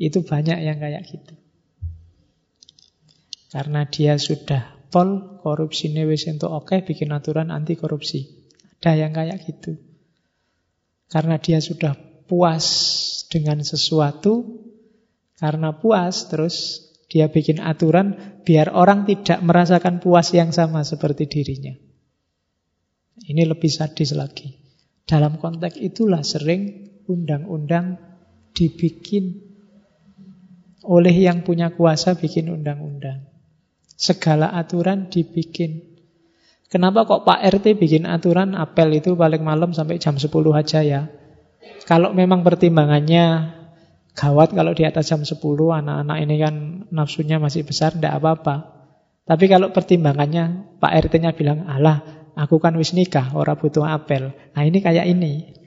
[0.02, 1.34] Itu banyak yang kayak gitu.
[3.54, 8.50] Karena dia sudah pol, korupsi wis oke, bikin aturan anti korupsi.
[8.82, 9.78] Ada yang kayak gitu.
[11.10, 12.66] Karena dia sudah puas
[13.28, 14.62] dengan sesuatu,
[15.42, 21.74] karena puas terus dia bikin aturan biar orang tidak merasakan puas yang sama seperti dirinya.
[23.26, 24.54] Ini lebih sadis lagi.
[25.10, 27.98] Dalam konteks itulah sering undang-undang
[28.54, 29.42] dibikin
[30.86, 33.26] oleh yang punya kuasa bikin undang-undang.
[33.98, 36.00] Segala aturan dibikin.
[36.70, 41.10] Kenapa kok Pak RT bikin aturan apel itu paling malam sampai jam 10 aja ya?
[41.86, 43.56] Kalau memang pertimbangannya
[44.14, 46.56] gawat kalau di atas jam 10 anak-anak ini kan
[46.94, 48.78] nafsunya masih besar, tidak apa-apa.
[49.26, 54.32] Tapi kalau pertimbangannya Pak RT-nya bilang, alah Aku kan wis nikah, ora butuh apel.
[54.56, 55.60] Nah ini kayak ini.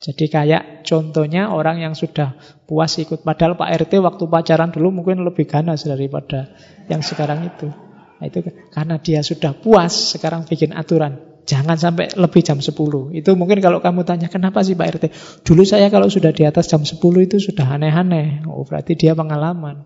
[0.00, 2.34] Jadi kayak contohnya orang yang sudah
[2.66, 3.22] puas ikut.
[3.22, 6.50] Padahal Pak RT waktu pacaran dulu mungkin lebih ganas daripada
[6.90, 7.70] yang sekarang itu.
[8.18, 8.42] Nah, itu
[8.74, 11.29] karena dia sudah puas sekarang bikin aturan.
[11.50, 12.70] Jangan sampai lebih jam 10.
[13.10, 15.04] Itu mungkin kalau kamu tanya kenapa sih Pak RT?
[15.42, 18.46] Dulu saya kalau sudah di atas jam 10 itu sudah aneh-aneh.
[18.46, 19.82] Oh berarti dia pengalaman.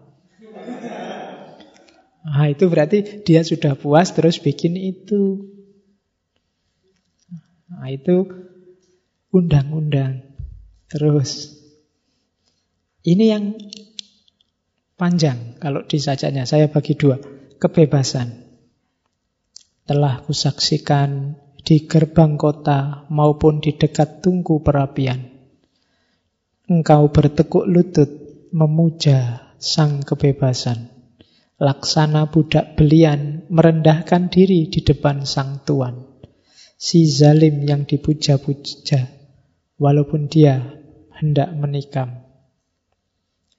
[2.24, 5.48] Nah, itu berarti dia sudah puas terus bikin itu.
[7.72, 8.28] Nah, itu
[9.32, 10.20] undang-undang.
[10.92, 11.48] Terus
[13.08, 13.56] ini yang
[15.00, 17.16] panjang kalau disajanya saya bagi dua.
[17.56, 18.44] Kebebasan.
[19.88, 25.32] Telah kusaksikan di gerbang kota maupun di dekat tungku perapian.
[26.68, 28.08] Engkau bertekuk lutut
[28.52, 30.92] memuja sang kebebasan.
[31.56, 36.04] Laksana budak belian merendahkan diri di depan sang tuan.
[36.76, 39.08] Si zalim yang dipuja-puja,
[39.80, 40.60] walaupun dia
[41.16, 42.26] hendak menikam.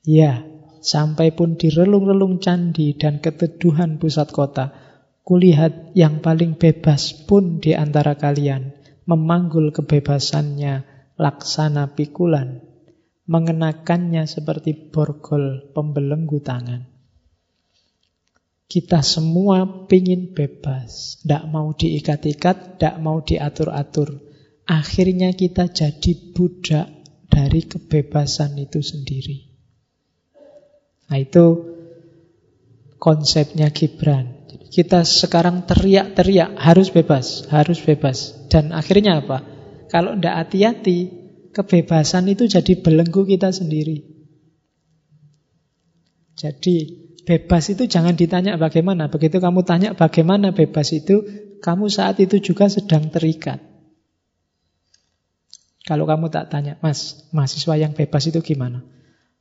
[0.06, 0.46] Ya,
[0.86, 4.85] sampai pun di relung-relung candi dan keteduhan pusat kota,
[5.26, 8.78] kulihat yang paling bebas pun di antara kalian
[9.10, 10.86] memanggul kebebasannya
[11.18, 12.62] laksana pikulan,
[13.26, 16.86] mengenakannya seperti borgol pembelenggu tangan.
[18.66, 24.22] Kita semua pingin bebas, tidak mau diikat-ikat, tidak mau diatur-atur.
[24.66, 26.90] Akhirnya kita jadi budak
[27.30, 29.38] dari kebebasan itu sendiri.
[31.06, 31.46] Nah itu
[32.98, 34.35] konsepnya Gibran.
[34.76, 38.36] Kita sekarang teriak-teriak harus bebas, harus bebas.
[38.52, 39.40] Dan akhirnya apa?
[39.88, 41.00] Kalau tidak hati-hati,
[41.56, 44.04] kebebasan itu jadi belenggu kita sendiri.
[46.36, 49.10] Jadi Bebas itu jangan ditanya bagaimana.
[49.10, 51.26] Begitu kamu tanya bagaimana bebas itu,
[51.58, 53.58] kamu saat itu juga sedang terikat.
[55.90, 58.86] Kalau kamu tak tanya, mas, mahasiswa yang bebas itu gimana?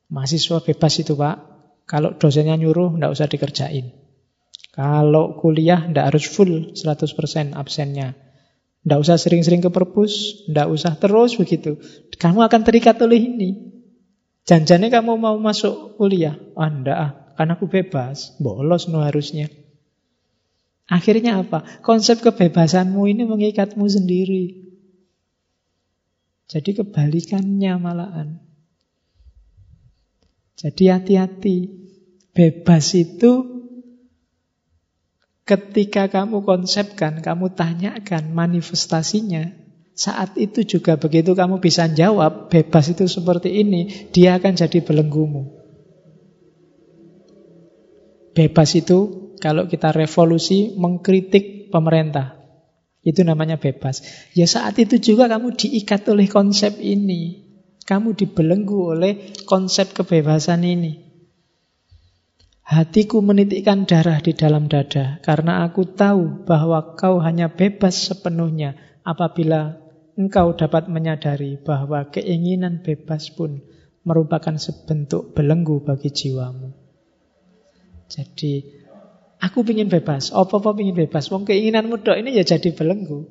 [0.09, 1.37] Mahasiswa bebas itu Pak.
[1.85, 4.04] Kalau dosennya nyuruh, tidak usah dikerjain.
[4.75, 8.19] Kalau kuliah, tidak harus full 100% absennya.
[8.83, 11.79] Tidak usah sering-sering ke perpus, tidak usah terus begitu.
[12.19, 13.49] Kamu akan terikat oleh ini.
[14.43, 16.35] Janjinya kamu mau masuk kuliah.
[16.59, 18.35] Ah, enggak ah, karena aku bebas.
[18.37, 19.47] Bolos no harusnya.
[20.91, 21.65] Akhirnya apa?
[21.81, 24.75] Konsep kebebasanmu ini mengikatmu sendiri.
[26.45, 28.43] Jadi kebalikannya malahan.
[30.59, 31.57] Jadi hati-hati.
[32.35, 33.54] Bebas itu
[35.45, 39.53] ketika kamu konsepkan, kamu tanyakan manifestasinya,
[39.95, 45.55] saat itu juga begitu kamu bisa jawab, bebas itu seperti ini, dia akan jadi belenggumu.
[48.35, 52.35] Bebas itu kalau kita revolusi mengkritik pemerintah.
[53.05, 54.01] Itu namanya bebas.
[54.33, 57.45] Ya saat itu juga kamu diikat oleh konsep ini.
[57.85, 61.04] Kamu dibelenggu oleh konsep kebebasan ini.
[62.65, 68.73] Hatiku menitikkan darah di dalam dada karena aku tahu bahwa kau hanya bebas sepenuhnya
[69.05, 69.77] apabila
[70.17, 73.61] engkau dapat menyadari bahwa keinginan bebas pun
[74.01, 76.73] merupakan sebentuk belenggu bagi jiwamu.
[78.09, 78.65] Jadi
[79.37, 81.29] aku ingin bebas, apa-apa ingin bebas.
[81.29, 83.29] Wong keinginanmu dok ini ya jadi belenggu.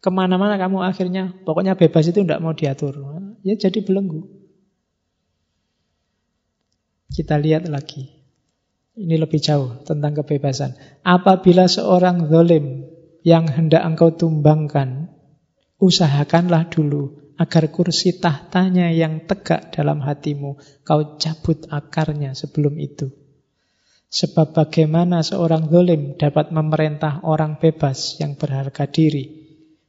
[0.00, 2.96] Ke mana-mana kamu akhirnya, pokoknya bebas itu tidak mau diatur.
[3.44, 4.24] Ya jadi belenggu.
[7.12, 8.13] Kita lihat lagi.
[8.94, 10.78] Ini lebih jauh tentang kebebasan.
[11.02, 12.86] Apabila seorang zalim
[13.26, 15.10] yang hendak engkau tumbangkan,
[15.82, 23.10] usahakanlah dulu agar kursi tahtanya yang tegak dalam hatimu, kau cabut akarnya sebelum itu.
[24.14, 29.42] Sebab bagaimana seorang zalim dapat memerintah orang bebas yang berharga diri,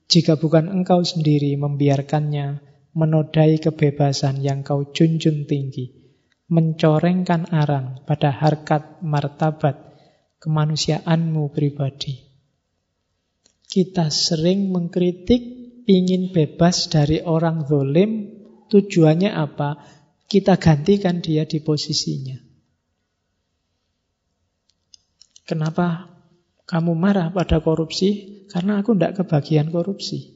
[0.09, 2.57] jika bukan engkau sendiri membiarkannya
[2.97, 5.94] menodai kebebasan yang kau junjung tinggi,
[6.45, 9.97] mencorengkan arang pada harkat martabat
[10.37, 12.21] kemanusiaanmu pribadi.
[13.65, 15.41] Kita sering mengkritik
[15.89, 18.29] ingin bebas dari orang zolim,
[18.69, 19.81] tujuannya apa?
[20.25, 22.37] Kita gantikan dia di posisinya.
[25.45, 26.09] Kenapa
[26.65, 30.34] kamu marah pada korupsi karena aku tidak kebagian korupsi.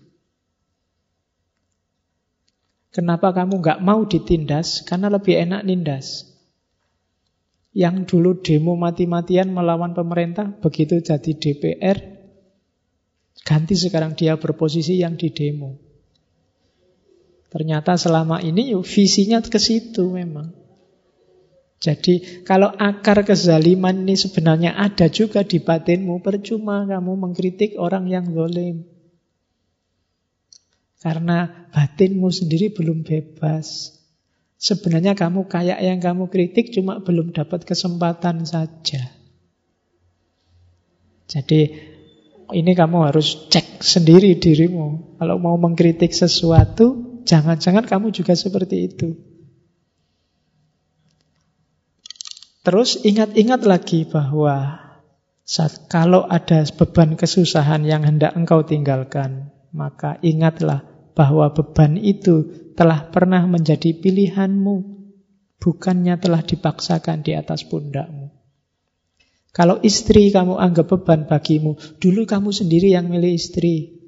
[2.90, 4.82] Kenapa kamu nggak mau ditindas?
[4.82, 6.26] Karena lebih enak nindas.
[7.70, 11.98] Yang dulu demo mati-matian melawan pemerintah, begitu jadi DPR,
[13.45, 15.78] ganti sekarang dia berposisi yang di demo.
[17.49, 20.53] Ternyata selama ini visinya ke situ memang.
[21.80, 28.28] Jadi kalau akar kezaliman ini sebenarnya ada juga di batinmu, percuma kamu mengkritik orang yang
[28.36, 28.84] zalim.
[30.99, 33.95] Karena batinmu sendiri belum bebas.
[34.59, 39.07] Sebenarnya kamu kayak yang kamu kritik cuma belum dapat kesempatan saja.
[41.30, 41.61] Jadi
[42.51, 45.15] ini kamu harus cek sendiri dirimu.
[45.15, 49.09] Kalau mau mengkritik sesuatu, jangan-jangan kamu juga seperti itu.
[52.65, 54.84] Terus ingat-ingat lagi bahwa
[55.47, 62.47] saat kalau ada beban kesusahan yang hendak engkau tinggalkan, maka ingatlah bahwa beban itu
[62.79, 64.75] telah pernah menjadi pilihanmu,
[65.59, 68.31] bukannya telah dipaksakan di atas pundakmu.
[69.49, 73.99] Kalau istri kamu anggap beban bagimu, dulu kamu sendiri yang milih istri.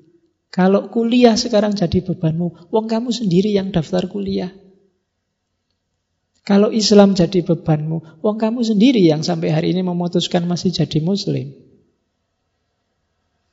[0.51, 4.51] Kalau kuliah sekarang jadi bebanmu, wong kamu sendiri yang daftar kuliah.
[6.41, 11.53] Kalau Islam jadi bebanmu, wong kamu sendiri yang sampai hari ini memutuskan masih jadi muslim.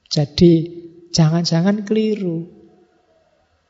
[0.09, 0.53] Jadi
[1.15, 2.51] jangan-jangan keliru.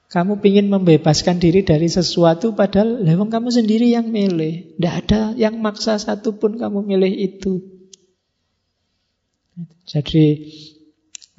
[0.08, 4.80] Kamu ingin membebaskan diri dari sesuatu padahal lewong kamu sendiri yang milih.
[4.80, 7.60] Tidak ada yang maksa satupun kamu milih itu.
[9.84, 10.48] Jadi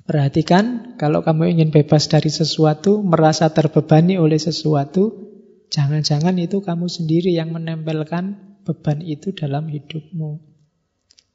[0.06, 5.30] perhatikan kalau kamu ingin bebas dari sesuatu, merasa terbebani oleh sesuatu,
[5.70, 10.42] Jangan-jangan itu kamu sendiri yang menempelkan beban itu dalam hidupmu.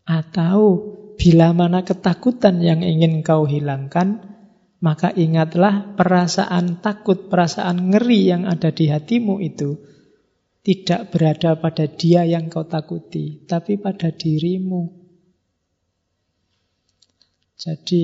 [0.04, 0.60] Atau
[1.14, 4.33] bila mana ketakutan yang ingin kau hilangkan,
[4.84, 9.80] maka ingatlah perasaan takut, perasaan ngeri yang ada di hatimu itu
[10.60, 14.92] tidak berada pada dia yang kau takuti, tapi pada dirimu.
[17.56, 18.02] Jadi,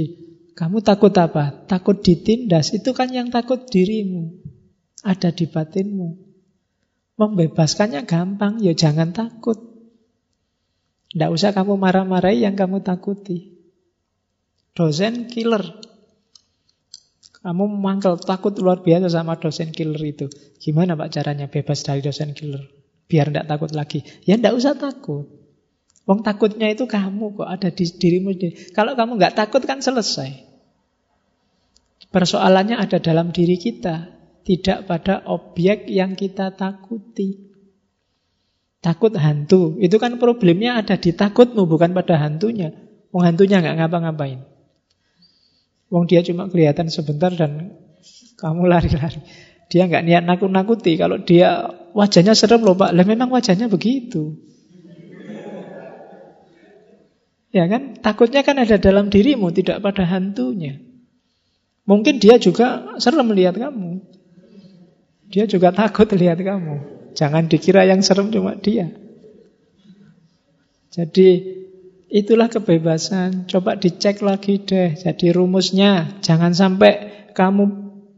[0.57, 1.69] kamu takut apa?
[1.69, 4.40] Takut ditindas, itu kan yang takut dirimu
[5.05, 6.16] ada di batinmu.
[7.20, 9.61] Membebaskannya gampang, ya jangan takut.
[11.12, 13.61] Tidak usah kamu marah-marahi yang kamu takuti.
[14.73, 15.89] Dosen killer.
[17.40, 20.28] Kamu mangkel takut luar biasa sama dosen killer itu.
[20.60, 22.80] Gimana Pak caranya bebas dari dosen killer?
[23.10, 24.06] biar tidak takut lagi.
[24.22, 25.26] Ya tidak usah takut.
[26.06, 28.54] Wong takutnya itu kamu kok ada di dirimu sendiri.
[28.70, 30.46] Kalau kamu nggak takut kan selesai.
[32.14, 34.10] Persoalannya ada dalam diri kita,
[34.46, 37.50] tidak pada objek yang kita takuti.
[38.80, 42.72] Takut hantu, itu kan problemnya ada di takutmu, bukan pada hantunya.
[43.12, 44.49] Wong hantunya nggak ngapa-ngapain.
[45.90, 47.74] Wong dia cuma kelihatan sebentar dan
[48.38, 49.20] kamu lari-lari.
[49.70, 50.94] Dia nggak niat nakut-nakuti.
[50.94, 54.38] Kalau dia wajahnya serem loh Pak, lah memang wajahnya begitu.
[57.50, 57.98] Ya kan?
[57.98, 60.78] Takutnya kan ada dalam dirimu, tidak pada hantunya.
[61.82, 63.98] Mungkin dia juga serem melihat kamu.
[65.34, 66.74] Dia juga takut lihat kamu.
[67.18, 68.94] Jangan dikira yang serem cuma dia.
[70.90, 71.59] Jadi
[72.10, 73.46] itulah kebebasan.
[73.46, 74.98] Coba dicek lagi deh.
[74.98, 77.64] Jadi rumusnya jangan sampai kamu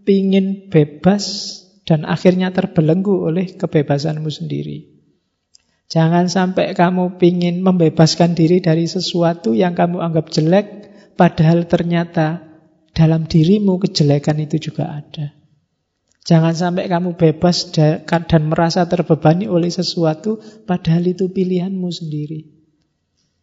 [0.03, 1.55] pingin bebas
[1.85, 4.89] dan akhirnya terbelenggu oleh kebebasanmu sendiri.
[5.93, 10.67] Jangan sampai kamu pingin membebaskan diri dari sesuatu yang kamu anggap jelek,
[11.21, 12.41] padahal ternyata
[12.97, 15.37] dalam dirimu kejelekan itu juga ada.
[16.25, 22.62] Jangan sampai kamu bebas dan merasa terbebani oleh sesuatu, padahal itu pilihanmu sendiri.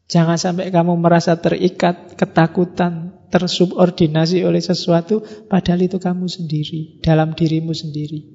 [0.09, 7.77] Jangan sampai kamu merasa terikat, ketakutan, tersubordinasi oleh sesuatu, padahal itu kamu sendiri, dalam dirimu
[7.77, 8.25] sendiri.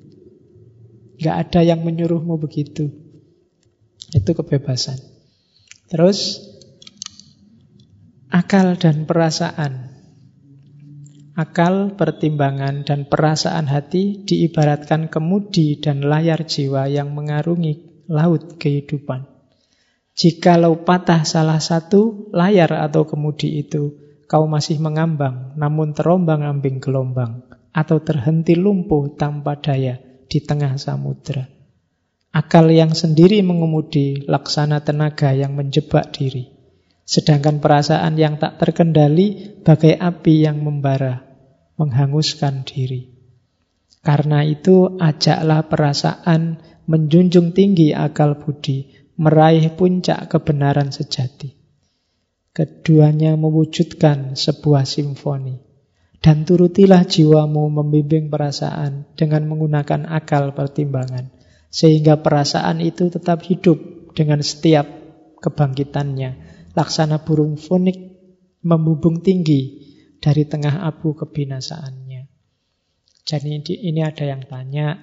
[1.19, 2.95] Gak ada yang menyuruhmu begitu.
[4.15, 5.03] Itu kebebasan.
[5.91, 6.47] Terus,
[8.31, 9.91] akal dan perasaan.
[11.35, 19.34] Akal, pertimbangan, dan perasaan hati diibaratkan kemudi dan layar jiwa yang mengarungi laut kehidupan.
[20.15, 23.99] Jikalau patah salah satu layar atau kemudi itu,
[24.31, 27.43] kau masih mengambang, namun terombang-ambing gelombang,
[27.75, 29.99] atau terhenti lumpuh tanpa daya
[30.31, 31.51] di tengah samudera.
[32.31, 36.51] Akal yang sendiri mengemudi laksana tenaga yang menjebak diri.
[37.03, 41.27] Sedangkan perasaan yang tak terkendali bagai api yang membara,
[41.75, 43.11] menghanguskan diri.
[44.03, 51.55] Karena itu ajaklah perasaan menjunjung tinggi akal budi, meraih puncak kebenaran sejati.
[52.55, 55.59] Keduanya mewujudkan sebuah simfoni.
[56.25, 61.29] Dan turutilah jiwamu membimbing perasaan dengan menggunakan akal pertimbangan.
[61.69, 63.77] Sehingga perasaan itu tetap hidup
[64.17, 64.87] dengan setiap
[65.43, 67.99] kebangkitannya laksana burung fonik
[68.65, 69.85] membubung tinggi
[70.19, 72.23] dari tengah abu kebinasaannya.
[73.25, 73.49] Jadi
[73.85, 74.97] ini ada yang tanya,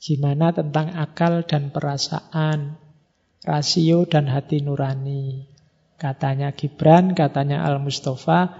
[0.00, 2.83] gimana tentang akal dan perasaan,
[3.44, 5.46] rasio dan hati nurani?
[5.94, 8.50] Katanya Gibran, katanya Al-Mustafa,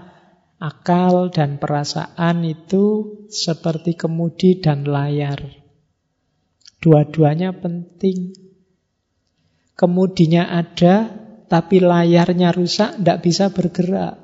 [0.61, 5.43] akal dan perasaan itu seperti kemudi dan layar.
[6.79, 8.37] Dua-duanya penting.
[9.75, 11.11] Kemudinya ada,
[11.51, 14.15] tapi layarnya rusak, tidak bisa bergerak.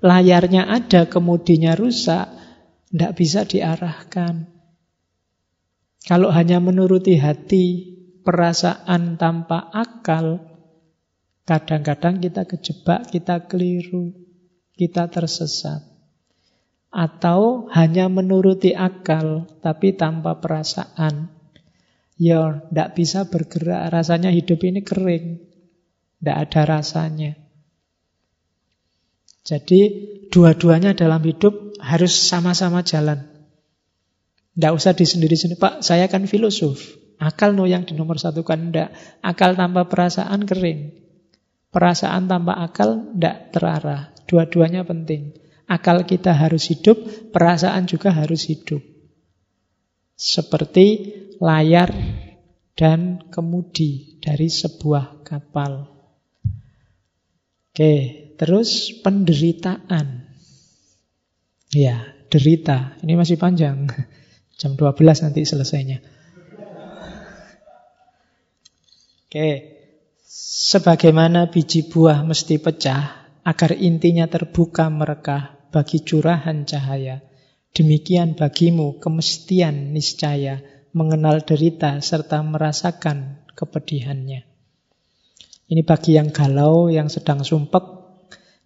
[0.00, 2.30] Layarnya ada, kemudinya rusak,
[2.94, 4.46] tidak bisa diarahkan.
[6.06, 7.89] Kalau hanya menuruti hati,
[8.22, 10.40] perasaan tanpa akal,
[11.48, 14.14] kadang-kadang kita kejebak, kita keliru,
[14.78, 15.82] kita tersesat.
[16.90, 21.30] Atau hanya menuruti akal, tapi tanpa perasaan.
[22.20, 25.40] Ya, tidak bisa bergerak, rasanya hidup ini kering.
[26.20, 27.32] Tidak ada rasanya.
[29.40, 29.80] Jadi
[30.28, 33.24] dua-duanya dalam hidup harus sama-sama jalan.
[34.52, 35.56] Tidak usah di sendiri-sendiri.
[35.56, 36.78] Pak, saya kan filosof.
[37.20, 38.96] Akal no yang di nomor satu kan tidak.
[39.20, 40.96] Akal tanpa perasaan kering.
[41.68, 44.08] Perasaan tanpa akal tidak terarah.
[44.24, 45.36] Dua-duanya penting.
[45.68, 46.98] Akal kita harus hidup,
[47.30, 48.80] perasaan juga harus hidup.
[50.16, 50.86] Seperti
[51.38, 51.92] layar
[52.74, 55.86] dan kemudi dari sebuah kapal.
[57.70, 57.94] Oke,
[58.40, 60.26] terus penderitaan.
[61.70, 62.02] Ya,
[62.32, 62.98] derita.
[63.04, 63.86] Ini masih panjang.
[64.60, 66.19] Jam 12 nanti selesainya.
[69.30, 69.78] Oke.
[70.26, 77.22] Sebagaimana biji buah mesti pecah agar intinya terbuka merekah bagi curahan cahaya.
[77.70, 80.58] Demikian bagimu kemestian niscaya
[80.90, 84.42] mengenal derita serta merasakan kepedihannya.
[85.70, 87.86] Ini bagi yang galau, yang sedang sumpek,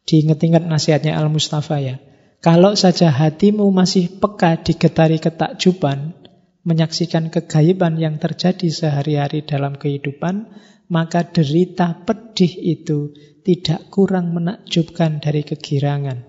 [0.08, 2.00] diingat-ingat nasihatnya Al-Mustafa ya.
[2.40, 6.23] Kalau saja hatimu masih peka digetari ketakjuban,
[6.64, 10.48] menyaksikan kegaiban yang terjadi sehari-hari dalam kehidupan,
[10.88, 13.12] maka derita pedih itu
[13.44, 16.24] tidak kurang menakjubkan dari kegirangan.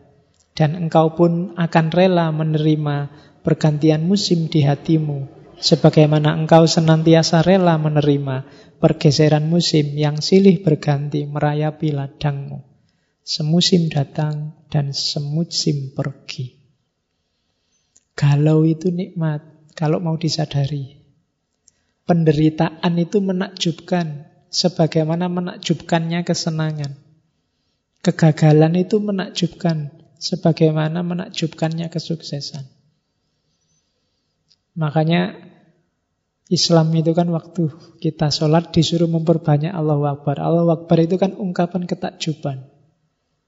[0.56, 3.12] Dan engkau pun akan rela menerima
[3.44, 8.44] pergantian musim di hatimu Sebagaimana engkau senantiasa rela menerima
[8.84, 12.60] pergeseran musim yang silih berganti merayapi ladangmu.
[13.24, 16.60] Semusim datang dan semusim pergi.
[18.20, 21.04] Galau itu nikmat kalau mau disadari.
[22.08, 26.96] Penderitaan itu menakjubkan sebagaimana menakjubkannya kesenangan.
[28.00, 29.92] Kegagalan itu menakjubkan
[30.22, 32.64] sebagaimana menakjubkannya kesuksesan.
[34.78, 35.34] Makanya
[36.46, 40.38] Islam itu kan waktu kita sholat disuruh memperbanyak Allah Akbar.
[40.38, 42.70] Allah Akbar itu kan ungkapan ketakjuban.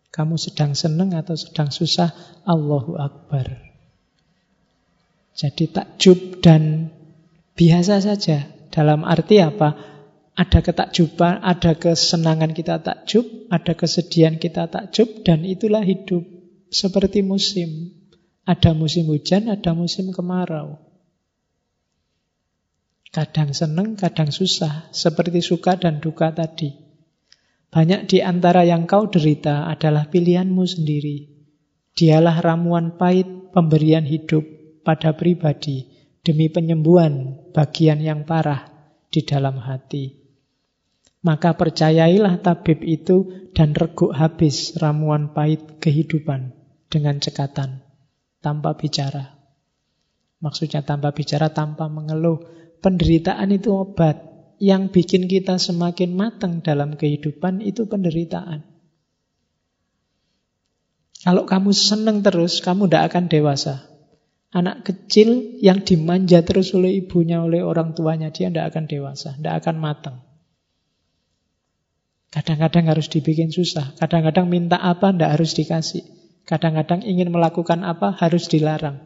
[0.09, 2.09] Kamu sedang senang atau sedang susah,
[2.41, 3.66] Allahu Akbar.
[5.37, 6.89] Jadi takjub dan
[7.53, 8.49] biasa saja.
[8.73, 9.77] Dalam arti apa?
[10.33, 16.25] Ada ketakjuban, ada kesenangan kita takjub, ada kesedihan kita takjub, dan itulah hidup.
[16.73, 17.93] Seperti musim.
[18.49, 20.81] Ada musim hujan, ada musim kemarau.
[23.13, 26.73] Kadang senang, kadang susah, seperti suka dan duka tadi.
[27.69, 31.29] Banyak di antara yang kau derita adalah pilihanmu sendiri.
[31.97, 34.56] Dialah ramuan pahit pemberian hidup
[34.87, 35.83] pada pribadi
[36.23, 38.71] demi penyembuhan bagian yang parah
[39.11, 40.15] di dalam hati.
[41.27, 46.55] Maka percayailah tabib itu dan reguk habis ramuan pahit kehidupan
[46.87, 47.83] dengan cekatan,
[48.39, 49.35] tanpa bicara.
[50.39, 52.47] Maksudnya tanpa bicara, tanpa mengeluh,
[52.79, 54.23] penderitaan itu obat.
[54.57, 58.65] Yang bikin kita semakin matang dalam kehidupan itu penderitaan.
[61.21, 63.96] Kalau kamu senang terus, kamu tidak akan dewasa.
[64.47, 69.59] Anak kecil yang dimanja terus oleh ibunya, oleh orang tuanya, dia tidak akan dewasa, tidak
[69.63, 70.17] akan matang.
[72.31, 76.03] Kadang-kadang harus dibikin susah, kadang-kadang minta apa tidak harus dikasih.
[76.47, 79.03] Kadang-kadang ingin melakukan apa harus dilarang.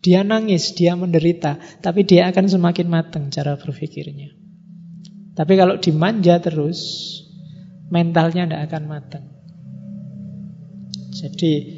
[0.00, 4.32] Dia nangis, dia menderita, tapi dia akan semakin matang cara berpikirnya.
[5.36, 6.80] Tapi kalau dimanja terus,
[7.92, 9.24] mentalnya tidak akan matang.
[11.12, 11.77] Jadi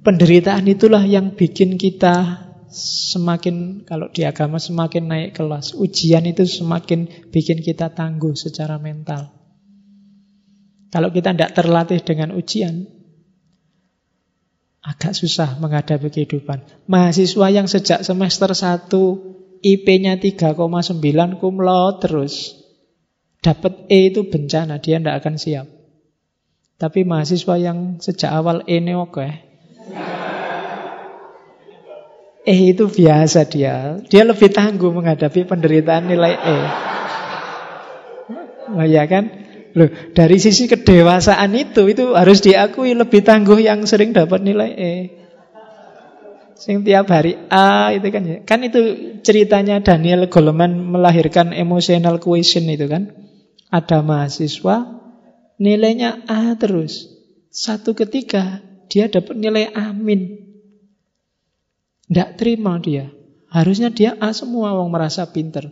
[0.00, 5.74] penderitaan itulah yang bikin kita semakin, kalau di agama semakin naik kelas.
[5.74, 9.34] Ujian itu semakin bikin kita tangguh secara mental.
[10.90, 12.86] Kalau kita tidak terlatih dengan ujian,
[14.82, 16.66] agak susah menghadapi kehidupan.
[16.90, 18.90] Mahasiswa yang sejak semester 1
[19.60, 20.56] IP-nya 3,9
[21.38, 22.58] kumlo terus.
[23.40, 25.66] Dapat E itu bencana, dia tidak akan siap.
[26.80, 29.49] Tapi mahasiswa yang sejak awal E ini oke.
[32.40, 34.00] E itu biasa dia.
[34.08, 36.58] Dia lebih tangguh menghadapi penderitaan nilai E.
[38.70, 39.24] Oh ya kan?
[39.76, 39.86] Loh,
[40.16, 44.94] dari sisi kedewasaan itu itu harus diakui lebih tangguh yang sering dapat nilai E.
[46.60, 48.38] Sing tiap hari A itu kan ya.
[48.44, 48.80] Kan itu
[49.24, 53.12] ceritanya Daniel Goleman melahirkan emotional question itu kan.
[53.70, 55.00] Ada mahasiswa
[55.60, 57.08] nilainya A terus.
[57.48, 60.49] Satu ketika dia dapat nilai amin.
[62.10, 63.06] Tidak terima dia.
[63.54, 65.70] Harusnya dia A semua orang merasa pinter.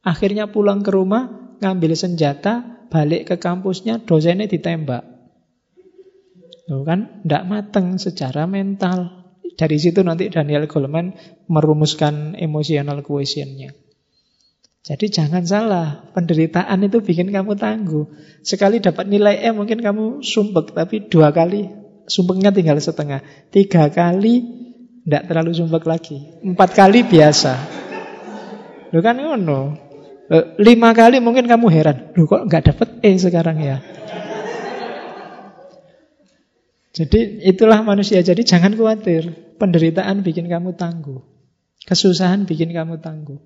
[0.00, 5.04] Akhirnya pulang ke rumah, ngambil senjata, balik ke kampusnya dosennya ditembak.
[6.72, 9.28] Loh kan, tidak mateng secara mental.
[9.56, 11.12] Dari situ nanti Daniel Goleman
[11.52, 13.76] merumuskan emotional quotientnya.
[14.86, 18.06] Jadi jangan salah, penderitaan itu bikin kamu tangguh.
[18.40, 21.68] Sekali dapat nilai E mungkin kamu sumpek, tapi dua kali
[22.06, 23.20] sumpeknya tinggal setengah.
[23.50, 24.65] Tiga kali
[25.06, 26.18] tidak terlalu sumpek lagi.
[26.42, 27.54] Empat kali biasa.
[28.90, 29.78] Loh kan ngono.
[30.26, 33.78] Eh, lima kali mungkin kamu heran, Loh kok nggak dapet E sekarang ya?
[36.90, 38.18] Jadi itulah manusia.
[38.18, 39.54] Jadi jangan khawatir.
[39.62, 41.22] Penderitaan bikin kamu tangguh.
[41.86, 43.38] Kesusahan bikin kamu tangguh.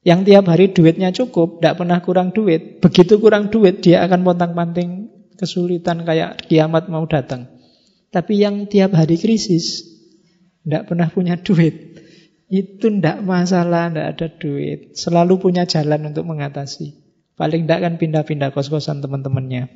[0.00, 2.80] Yang tiap hari duitnya cukup, tidak pernah kurang duit.
[2.80, 7.52] Begitu kurang duit, dia akan pontang-panting kesulitan kayak kiamat mau datang.
[8.08, 9.89] Tapi yang tiap hari krisis,
[10.64, 12.00] tidak pernah punya duit.
[12.50, 14.98] Itu ndak masalah, ndak ada duit.
[14.98, 16.98] Selalu punya jalan untuk mengatasi.
[17.38, 19.70] Paling ndak kan pindah-pindah kos-kosan teman-temannya.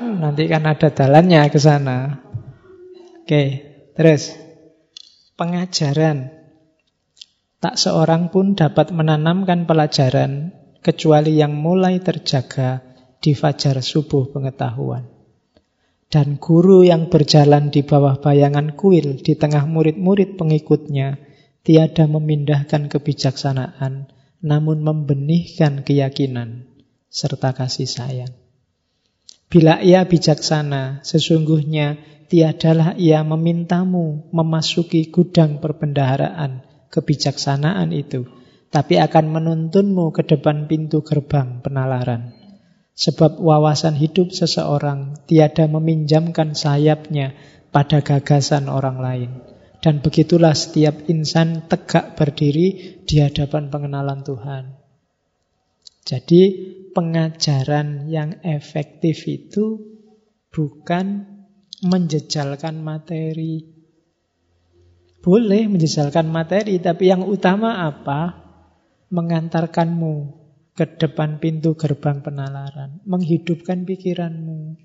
[0.00, 2.20] Nanti kan ada jalannya ke sana.
[3.22, 3.42] Oke,
[3.96, 4.34] terus.
[5.36, 6.36] Pengajaran.
[7.60, 12.80] Tak seorang pun dapat menanamkan pelajaran kecuali yang mulai terjaga
[13.20, 15.09] di fajar subuh pengetahuan.
[16.10, 21.22] Dan guru yang berjalan di bawah bayangan kuil di tengah murid-murid pengikutnya
[21.62, 24.10] tiada memindahkan kebijaksanaan,
[24.42, 26.66] namun membenihkan keyakinan
[27.06, 28.34] serta kasih sayang.
[29.46, 38.26] Bila ia bijaksana, sesungguhnya tiadalah ia memintamu memasuki gudang perbendaharaan kebijaksanaan itu,
[38.70, 42.39] tapi akan menuntunmu ke depan pintu gerbang penalaran.
[42.94, 47.32] Sebab wawasan hidup seseorang tiada meminjamkan sayapnya
[47.72, 49.30] pada gagasan orang lain.
[49.80, 54.64] Dan begitulah setiap insan tegak berdiri di hadapan pengenalan Tuhan.
[56.04, 56.42] Jadi
[56.92, 59.80] pengajaran yang efektif itu
[60.52, 61.24] bukan
[61.80, 63.64] menjejalkan materi.
[65.20, 68.36] Boleh menjejalkan materi, tapi yang utama apa?
[69.08, 70.39] Mengantarkanmu
[70.80, 74.80] ke depan pintu gerbang penalaran, menghidupkan pikiranmu,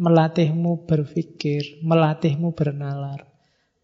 [0.00, 3.28] melatihmu berpikir, melatihmu bernalar.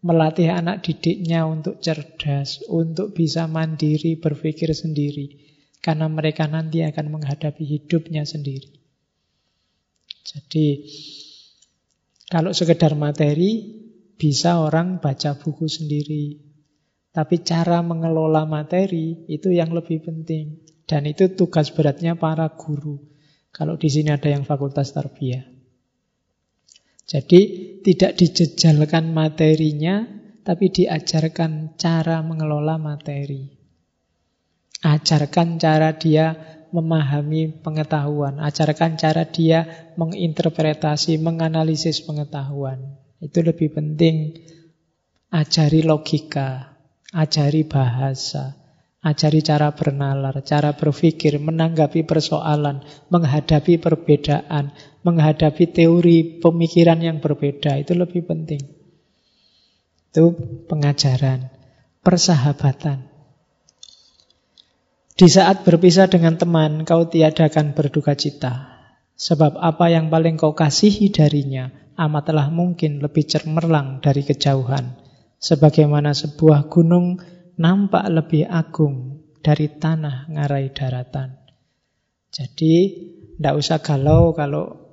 [0.01, 5.37] Melatih anak didiknya untuk cerdas, untuk bisa mandiri, berpikir sendiri.
[5.79, 8.73] Karena mereka nanti akan menghadapi hidupnya sendiri.
[10.25, 10.89] Jadi,
[12.25, 13.79] kalau sekedar materi,
[14.17, 16.41] bisa orang baca buku sendiri.
[17.13, 20.62] Tapi cara mengelola materi itu yang lebih penting.
[20.93, 23.01] Dan itu tugas beratnya para guru.
[23.49, 25.41] Kalau di sini ada yang fakultas tarbiyah.
[27.09, 27.41] Jadi
[27.81, 30.05] tidak dijejalkan materinya,
[30.45, 33.49] tapi diajarkan cara mengelola materi.
[34.85, 36.37] Ajarkan cara dia
[36.69, 43.01] memahami pengetahuan, ajarkan cara dia menginterpretasi, menganalisis pengetahuan.
[43.17, 44.45] Itu lebih penting.
[45.33, 46.77] Ajari logika,
[47.09, 48.62] ajari bahasa,
[49.03, 54.71] ajari cara bernalar, cara berpikir, menanggapi persoalan, menghadapi perbedaan,
[55.03, 58.63] menghadapi teori pemikiran yang berbeda itu lebih penting.
[60.09, 60.31] Itu
[60.71, 61.51] pengajaran,
[61.99, 63.11] persahabatan.
[65.13, 68.71] Di saat berpisah dengan teman, kau tiadakan berduka cita.
[69.13, 74.97] Sebab apa yang paling kau kasihi darinya, amatlah mungkin lebih cermerlang dari kejauhan.
[75.37, 77.21] Sebagaimana sebuah gunung
[77.57, 81.37] nampak lebih agung dari tanah ngarai daratan.
[82.33, 82.73] Jadi,
[83.37, 84.83] tidak usah galau kalau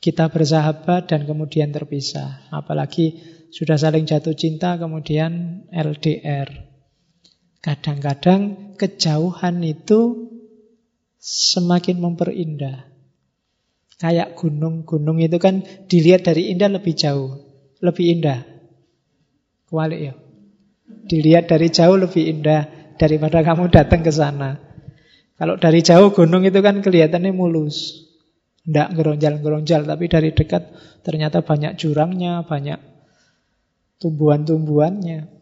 [0.00, 2.48] kita bersahabat dan kemudian terpisah.
[2.48, 3.20] Apalagi
[3.52, 6.48] sudah saling jatuh cinta kemudian LDR.
[7.60, 10.32] Kadang-kadang kejauhan itu
[11.20, 12.88] semakin memperindah.
[14.00, 17.36] Kayak gunung-gunung itu kan dilihat dari indah lebih jauh,
[17.84, 18.40] lebih indah.
[19.68, 20.14] Kualik ya.
[21.10, 24.60] Dilihat dari jauh lebih indah daripada kamu datang ke sana.
[25.40, 28.06] Kalau dari jauh gunung itu kan kelihatannya mulus.
[28.60, 30.68] Tidak geronjal-geronjal, tapi dari dekat
[31.00, 32.76] ternyata banyak jurangnya, banyak
[34.04, 35.32] tumbuhan-tumbuhannya.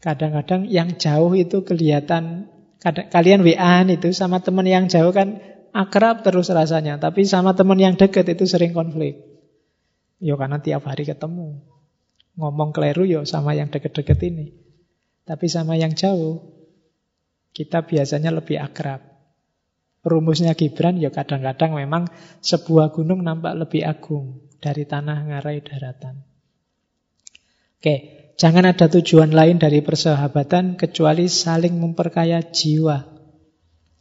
[0.00, 2.48] Kadang-kadang yang jauh itu kelihatan,
[2.80, 5.44] kadang, kalian WA itu sama teman yang jauh kan
[5.76, 9.20] akrab terus rasanya, tapi sama teman yang dekat itu sering konflik.
[10.24, 11.60] Yo karena tiap hari ketemu.
[12.34, 14.50] Ngomong keliru yo sama yang deket-deket ini.
[15.24, 16.42] Tapi sama yang jauh,
[17.54, 19.00] kita biasanya lebih akrab.
[20.04, 22.12] Rumusnya Gibran ya kadang-kadang memang
[22.44, 26.20] sebuah gunung nampak lebih agung dari tanah ngarai daratan.
[27.80, 27.94] Oke,
[28.36, 33.00] jangan ada tujuan lain dari persahabatan kecuali saling memperkaya jiwa.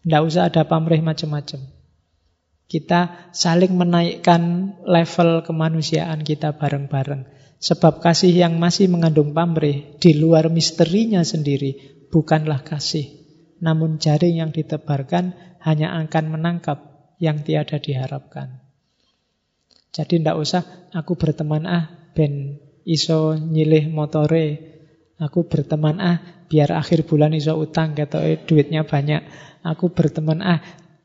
[0.03, 1.63] Tidak usah ada pamrih macam-macam.
[2.67, 7.42] Kita saling menaikkan level kemanusiaan kita bareng-bareng.
[7.63, 13.07] Sebab kasih yang masih mengandung pamrih di luar misterinya sendiri bukanlah kasih.
[13.63, 18.59] Namun jaring yang ditebarkan hanya akan menangkap yang tiada diharapkan.
[19.95, 24.75] Jadi ndak usah aku berteman ah ben iso nyilih motore.
[25.23, 26.19] Aku berteman ah
[26.51, 29.23] biar akhir bulan iso utang eh, duitnya banyak.
[29.63, 30.59] Aku berteman ah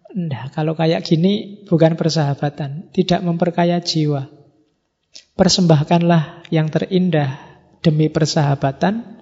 [0.08, 4.37] Ndak, kalau kayak gini bukan persahabatan, tidak memperkaya jiwa.
[5.38, 7.38] Persembahkanlah yang terindah
[7.80, 9.18] demi persahabatan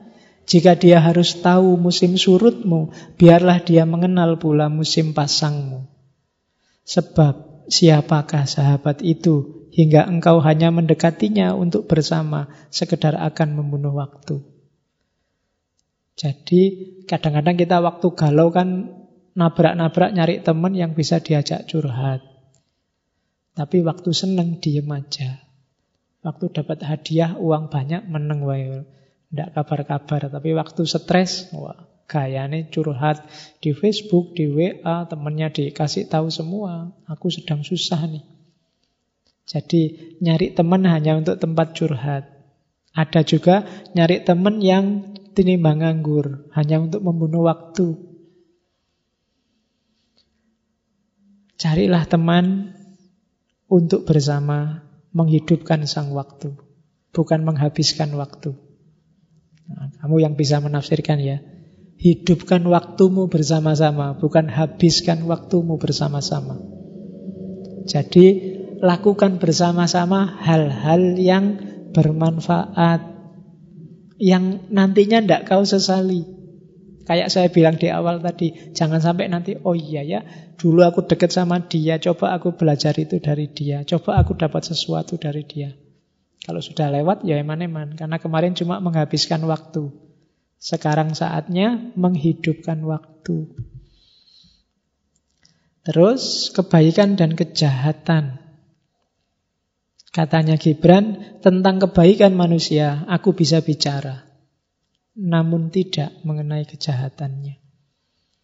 [0.47, 5.91] jika dia harus tahu musim surutmu, biarlah dia mengenal pula musim pasangmu.
[6.87, 14.39] Sebab siapakah sahabat itu hingga engkau hanya mendekatinya untuk bersama, sekedar akan membunuh waktu.
[16.17, 16.63] Jadi
[17.11, 18.89] kadang-kadang kita waktu galau kan
[19.35, 22.23] nabrak-nabrak nyari teman yang bisa diajak curhat.
[23.53, 25.46] Tapi waktu seneng diem aja.
[26.27, 28.83] Waktu dapat hadiah uang banyak meneng wae.
[29.31, 33.27] Tidak kabar-kabar, tapi waktu stres, wah, gayanya curhat
[33.63, 38.27] di Facebook, di WA, temennya dikasih tahu semua, aku sedang susah nih.
[39.47, 39.83] Jadi
[40.19, 42.27] nyari teman hanya untuk tempat curhat.
[42.91, 43.63] Ada juga
[43.95, 47.95] nyari teman yang tinimbang nganggur, hanya untuk membunuh waktu.
[51.55, 52.75] Carilah teman
[53.67, 54.86] untuk bersama
[55.17, 56.53] menghidupkan sang waktu,
[57.17, 58.53] bukan menghabiskan waktu.
[59.67, 61.41] Nah, Kamu yang bisa menafsirkan ya.
[61.97, 66.61] Hidupkan waktumu bersama-sama, bukan habiskan waktumu bersama-sama.
[67.89, 68.27] Jadi
[68.85, 71.57] lakukan bersama-sama hal-hal yang
[71.97, 73.01] bermanfaat,
[74.21, 76.29] yang nantinya tidak kau sesali.
[77.07, 80.21] Kayak saya bilang di awal tadi, jangan sampai nanti, oh iya ya,
[80.59, 85.15] dulu aku deket sama dia, coba aku belajar itu dari dia, coba aku dapat sesuatu
[85.15, 85.71] dari dia.
[86.43, 89.95] Kalau sudah lewat, ya eman-eman, karena kemarin cuma menghabiskan waktu.
[90.59, 93.55] Sekarang saatnya menghidupkan waktu.
[95.87, 98.43] Terus kebaikan dan kejahatan.
[100.11, 104.26] Katanya Gibran, tentang kebaikan manusia, aku bisa bicara
[105.17, 107.57] namun tidak mengenai kejahatannya.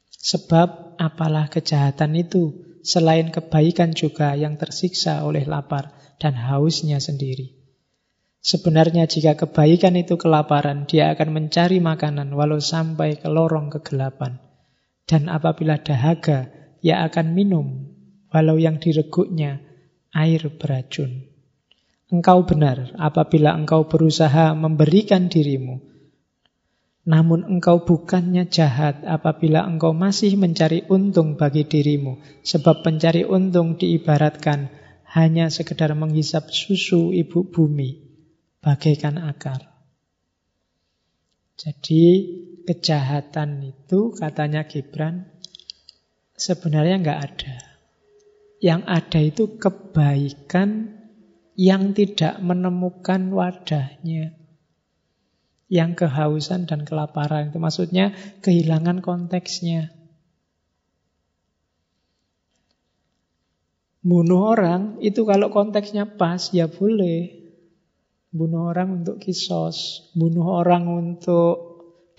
[0.09, 7.53] Sebab apalah kejahatan itu selain kebaikan juga yang tersiksa oleh lapar dan hausnya sendiri.
[8.43, 14.43] Sebenarnya jika kebaikan itu kelaparan, dia akan mencari makanan walau sampai ke lorong kegelapan.
[15.07, 16.51] Dan apabila dahaga,
[16.83, 17.87] ia akan minum
[18.35, 19.63] walau yang direguknya
[20.11, 21.31] air beracun.
[22.11, 25.92] Engkau benar apabila engkau berusaha memberikan dirimu
[27.03, 32.23] namun engkau bukannya jahat apabila engkau masih mencari untung bagi dirimu.
[32.47, 34.71] Sebab pencari untung diibaratkan
[35.11, 37.99] hanya sekedar menghisap susu ibu bumi
[38.63, 39.67] bagaikan akar.
[41.59, 42.05] Jadi
[42.63, 45.27] kejahatan itu katanya Gibran
[46.39, 47.57] sebenarnya nggak ada.
[48.63, 51.03] Yang ada itu kebaikan
[51.59, 54.39] yang tidak menemukan wadahnya
[55.73, 57.49] yang kehausan dan kelaparan.
[57.49, 58.13] Itu maksudnya
[58.45, 59.89] kehilangan konteksnya.
[64.05, 67.41] Bunuh orang itu kalau konteksnya pas ya boleh.
[68.29, 71.57] Bunuh orang untuk kisos, bunuh orang untuk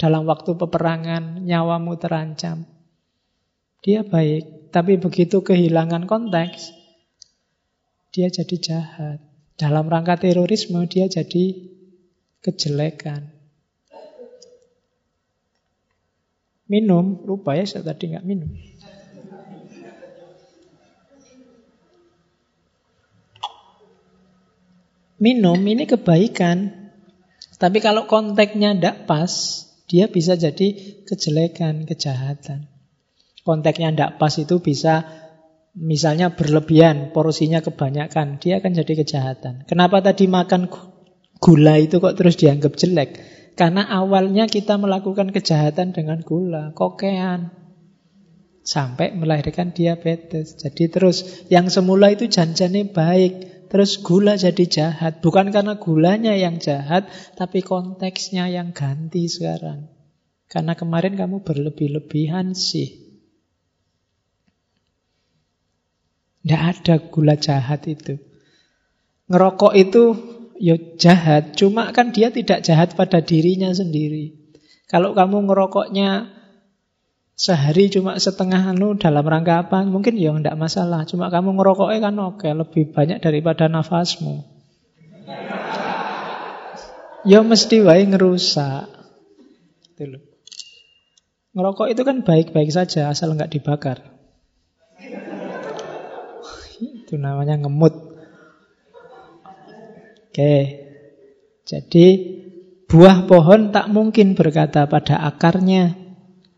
[0.01, 2.65] dalam waktu peperangan nyawamu terancam.
[3.85, 6.73] Dia baik, tapi begitu kehilangan konteks
[8.13, 9.19] dia jadi jahat.
[9.57, 11.73] Dalam rangka terorisme dia jadi
[12.45, 13.32] kejelekan.
[16.73, 18.49] Minum, lupa ya saya tadi nggak minum.
[25.21, 26.73] Minum ini kebaikan.
[27.61, 29.29] Tapi kalau konteksnya tidak pas,
[29.85, 32.65] dia bisa jadi kejelekan, kejahatan.
[33.45, 35.05] Konteksnya tidak pas itu bisa
[35.77, 39.69] misalnya berlebihan, porsinya kebanyakan, dia akan jadi kejahatan.
[39.69, 40.65] Kenapa tadi makan
[41.37, 43.42] gula itu kok terus dianggap jelek?
[43.53, 47.53] Karena awalnya kita melakukan kejahatan dengan gula, kokean.
[48.63, 50.57] Sampai melahirkan diabetes.
[50.57, 53.67] Jadi terus yang semula itu janjane baik.
[53.69, 55.21] Terus gula jadi jahat.
[55.21, 59.89] Bukan karena gulanya yang jahat, tapi konteksnya yang ganti sekarang.
[60.49, 63.03] Karena kemarin kamu berlebih-lebihan sih.
[66.41, 68.19] Tidak ada gula jahat itu.
[69.31, 70.03] Ngerokok itu
[70.57, 74.43] ya jahat, cuma kan dia tidak jahat pada dirinya sendiri.
[74.87, 76.29] Kalau kamu ngerokoknya
[77.33, 81.03] sehari cuma setengah anu dalam rangka apa, mungkin ya enggak masalah.
[81.09, 84.45] Cuma kamu ngerokoknya kan oke, lebih banyak daripada nafasmu.
[87.23, 88.85] Ya mesti wae ngerusak.
[91.53, 93.97] Ngerokok itu kan baik-baik saja asal enggak dibakar.
[96.77, 98.12] Itu namanya ngemut.
[100.33, 100.81] Oke.
[101.61, 102.07] Jadi
[102.89, 105.93] buah pohon tak mungkin berkata pada akarnya,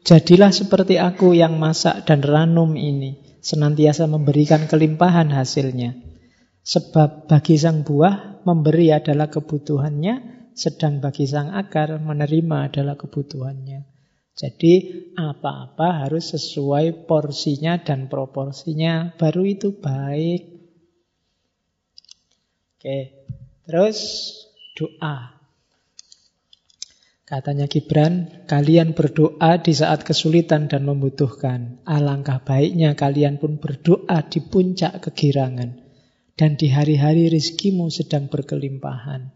[0.08, 5.92] jadilah seperti aku yang masak dan ranum ini, senantiasa memberikan kelimpahan hasilnya.
[6.64, 13.92] Sebab bagi sang buah memberi adalah kebutuhannya, sedang bagi sang akar menerima adalah kebutuhannya.
[14.40, 14.74] Jadi
[15.20, 20.42] apa-apa harus sesuai porsinya dan proporsinya, baru itu baik.
[22.80, 23.15] Oke.
[23.66, 23.98] Terus
[24.78, 25.36] doa.
[27.26, 31.82] Katanya Gibran, kalian berdoa di saat kesulitan dan membutuhkan.
[31.82, 35.82] Alangkah baiknya kalian pun berdoa di puncak kegirangan.
[36.38, 39.34] Dan di hari-hari rizkimu sedang berkelimpahan.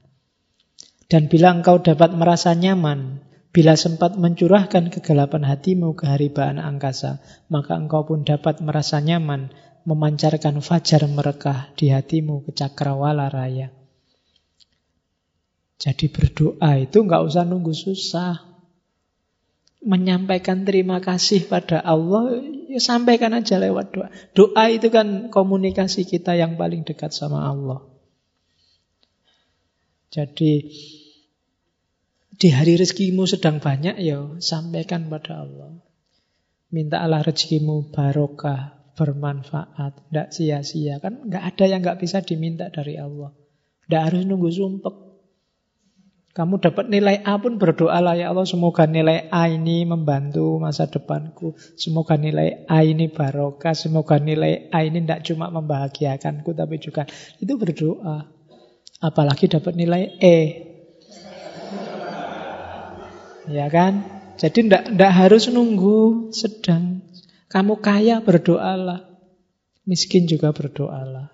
[1.10, 7.18] Dan bila engkau dapat merasa nyaman, bila sempat mencurahkan kegelapan hatimu ke haribaan angkasa,
[7.50, 9.50] maka engkau pun dapat merasa nyaman
[9.90, 13.79] memancarkan fajar merekah di hatimu ke cakrawala raya.
[15.80, 18.52] Jadi berdoa itu nggak usah nunggu susah.
[19.80, 22.36] Menyampaikan terima kasih pada Allah,
[22.68, 24.12] ya sampaikan aja lewat doa.
[24.36, 27.80] Doa itu kan komunikasi kita yang paling dekat sama Allah.
[30.12, 30.68] Jadi
[32.40, 35.76] Di hari rezekimu sedang banyak, ya sampaikan pada Allah.
[36.72, 41.04] Minta Allah rezekimu barokah, bermanfaat, tidak sia-sia.
[41.04, 43.36] Kan nggak ada yang nggak bisa diminta dari Allah.
[43.84, 45.09] Tidak harus nunggu sumpek.
[46.30, 51.58] Kamu dapat nilai A pun berdoalah ya Allah semoga nilai A ini membantu masa depanku.
[51.74, 53.74] Semoga nilai A ini barokah.
[53.74, 57.10] Semoga nilai A ini tidak cuma membahagiakanku tapi juga
[57.42, 58.30] itu berdoa.
[59.02, 60.38] Apalagi dapat nilai E.
[63.50, 64.06] Ya kan?
[64.38, 67.02] Jadi tidak harus nunggu sedang
[67.50, 69.10] kamu kaya berdoalah.
[69.90, 71.34] Miskin juga berdoalah.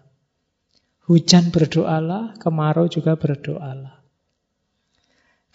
[1.06, 3.95] Hujan berdoalah, kemarau juga berdoalah.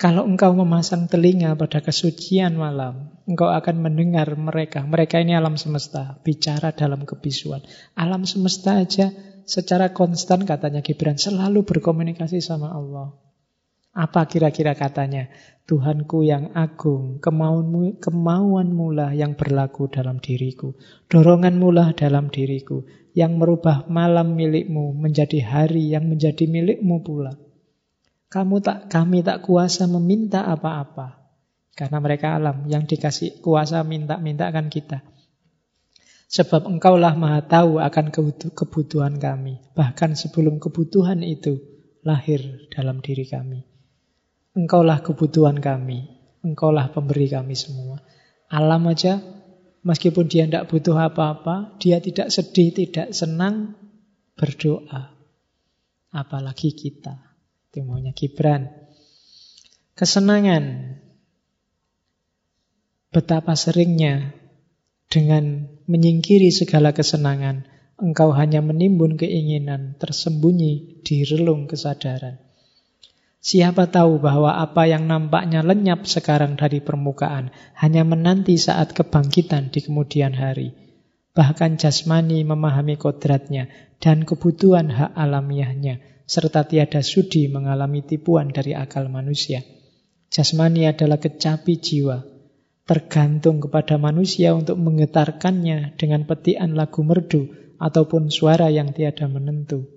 [0.00, 4.80] Kalau engkau memasang telinga pada kesucian malam, engkau akan mendengar mereka.
[4.80, 7.60] Mereka ini alam semesta, bicara dalam kebisuan.
[8.00, 9.12] Alam semesta aja
[9.44, 13.12] secara konstan katanya Gibran selalu berkomunikasi sama Allah.
[13.92, 15.28] Apa kira-kira katanya?
[15.68, 20.80] Tuhanku yang agung, kemauanmu, lah yang berlaku dalam diriku.
[21.12, 27.49] Doronganmu lah dalam diriku, yang merubah malam milikmu menjadi hari yang menjadi milikmu pula.
[28.30, 31.18] Kamu tak, kami tak kuasa meminta apa-apa.
[31.74, 35.02] Karena mereka alam, yang dikasih kuasa minta-minta kan kita.
[36.30, 38.14] Sebab engkaulah maha tahu akan
[38.54, 39.58] kebutuhan kami.
[39.74, 41.58] Bahkan sebelum kebutuhan itu
[42.06, 43.66] lahir dalam diri kami.
[44.54, 46.06] Engkaulah kebutuhan kami.
[46.46, 47.98] Engkaulah pemberi kami semua.
[48.46, 49.18] Alam aja,
[49.82, 53.74] meskipun dia tidak butuh apa-apa, dia tidak sedih, tidak senang,
[54.38, 55.10] berdoa.
[56.14, 57.29] Apalagi kita.
[57.70, 58.66] Itu maunya Gibran.
[59.94, 60.98] Kesenangan.
[63.14, 64.34] Betapa seringnya
[65.06, 72.42] dengan menyingkiri segala kesenangan, engkau hanya menimbun keinginan tersembunyi di relung kesadaran.
[73.38, 79.78] Siapa tahu bahwa apa yang nampaknya lenyap sekarang dari permukaan hanya menanti saat kebangkitan di
[79.78, 80.74] kemudian hari.
[81.38, 83.70] Bahkan jasmani memahami kodratnya
[84.02, 89.66] dan kebutuhan hak alamiahnya, serta tiada sudi mengalami tipuan dari akal manusia.
[90.30, 92.22] Jasmani adalah kecapi jiwa,
[92.86, 97.50] tergantung kepada manusia untuk menggetarkannya dengan petian lagu merdu
[97.82, 99.90] ataupun suara yang tiada menentu.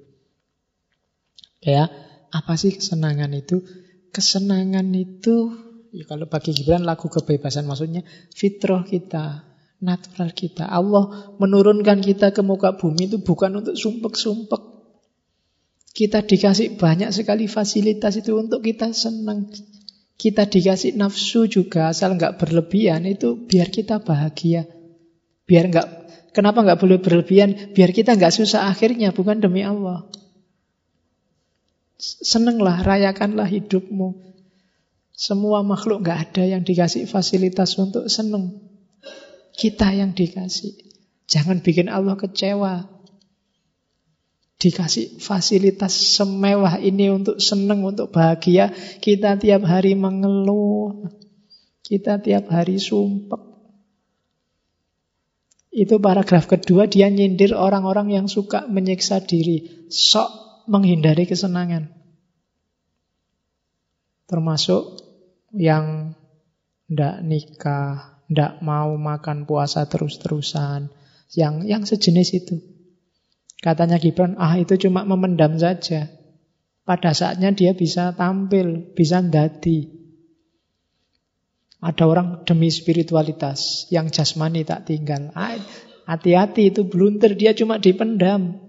[1.62, 1.94] Ya,
[2.34, 3.62] apa sih kesenangan itu?
[4.10, 5.54] Kesenangan itu,
[5.94, 8.02] ya kalau bagi Gibran lagu kebebasan maksudnya
[8.34, 9.46] fitrah kita,
[9.86, 10.66] natural kita.
[10.66, 14.73] Allah menurunkan kita ke muka bumi itu bukan untuk sumpek-sumpek.
[15.94, 19.46] Kita dikasih banyak sekali fasilitas itu untuk kita senang.
[20.18, 24.66] Kita dikasih nafsu juga asal nggak berlebihan itu biar kita bahagia.
[25.46, 25.88] Biar nggak
[26.34, 27.78] kenapa nggak boleh berlebihan?
[27.78, 30.10] Biar kita nggak susah akhirnya bukan demi Allah.
[32.04, 34.34] Senenglah, rayakanlah hidupmu.
[35.14, 38.60] Semua makhluk gak ada yang dikasih fasilitas untuk seneng.
[39.54, 40.74] Kita yang dikasih.
[41.30, 42.93] Jangan bikin Allah kecewa.
[44.64, 48.72] Dikasih fasilitas semewah ini untuk seneng, untuk bahagia.
[49.04, 51.12] Kita tiap hari mengeluh.
[51.84, 53.44] Kita tiap hari sumpek.
[55.74, 59.90] Itu paragraf kedua, dia nyindir orang-orang yang suka menyiksa diri.
[59.92, 60.32] Sok
[60.72, 61.92] menghindari kesenangan.
[64.32, 65.04] Termasuk
[65.52, 66.16] yang
[66.88, 70.88] ndak nikah, ndak mau makan puasa terus-terusan,
[71.36, 72.73] yang yang sejenis itu.
[73.64, 76.12] Katanya Gibran, ah itu cuma memendam saja.
[76.84, 79.88] Pada saatnya dia bisa tampil, bisa dadi.
[81.80, 85.32] Ada orang demi spiritualitas, yang jasmani tak tinggal.
[85.32, 85.56] Ah,
[86.12, 88.60] hati-hati itu blunter, dia cuma dipendam.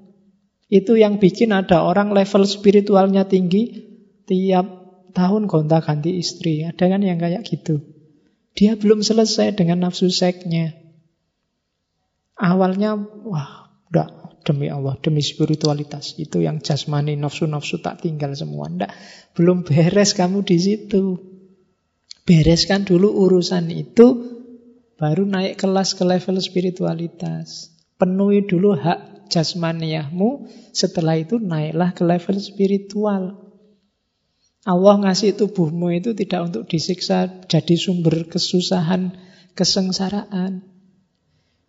[0.71, 3.83] Itu yang bikin ada orang level spiritualnya tinggi,
[4.31, 4.67] tiap
[5.11, 6.63] tahun gonta ganti istri.
[6.63, 7.83] Ada kan yang kayak gitu.
[8.55, 10.79] Dia belum selesai dengan nafsu seksnya.
[12.39, 16.21] Awalnya, wah, udah demi Allah, demi spiritualitas.
[16.21, 18.69] Itu yang jasmani, nafsu-nafsu tak tinggal semua.
[18.69, 18.93] Nggak,
[19.35, 21.17] belum beres kamu di situ.
[22.25, 24.07] Bereskan dulu urusan itu,
[25.01, 27.73] baru naik kelas ke level spiritualitas.
[28.01, 33.45] Penuhi dulu hak jasmaniahmu, setelah itu naiklah ke level spiritual.
[34.65, 39.13] Allah ngasih tubuhmu itu tidak untuk disiksa jadi sumber kesusahan,
[39.53, 40.74] kesengsaraan.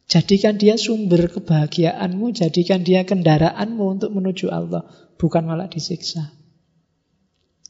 [0.06, 4.86] Jadikan dia sumber kebahagiaanmu, jadikan dia kendaraanmu untuk menuju Allah,
[5.18, 6.30] bukan malah disiksa.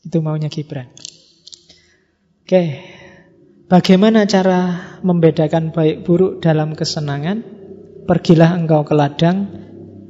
[0.04, 0.92] Itu maunya Gibran.
[2.44, 2.84] Oke,
[3.72, 4.60] bagaimana cara
[5.00, 7.42] membedakan baik buruk dalam kesenangan?
[8.06, 9.50] Pergilah engkau ke ladang,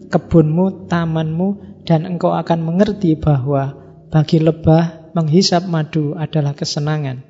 [0.10, 3.78] kebunmu, tamanmu, dan engkau akan mengerti bahwa
[4.10, 7.24] bagi lebah menghisap madu adalah kesenangan.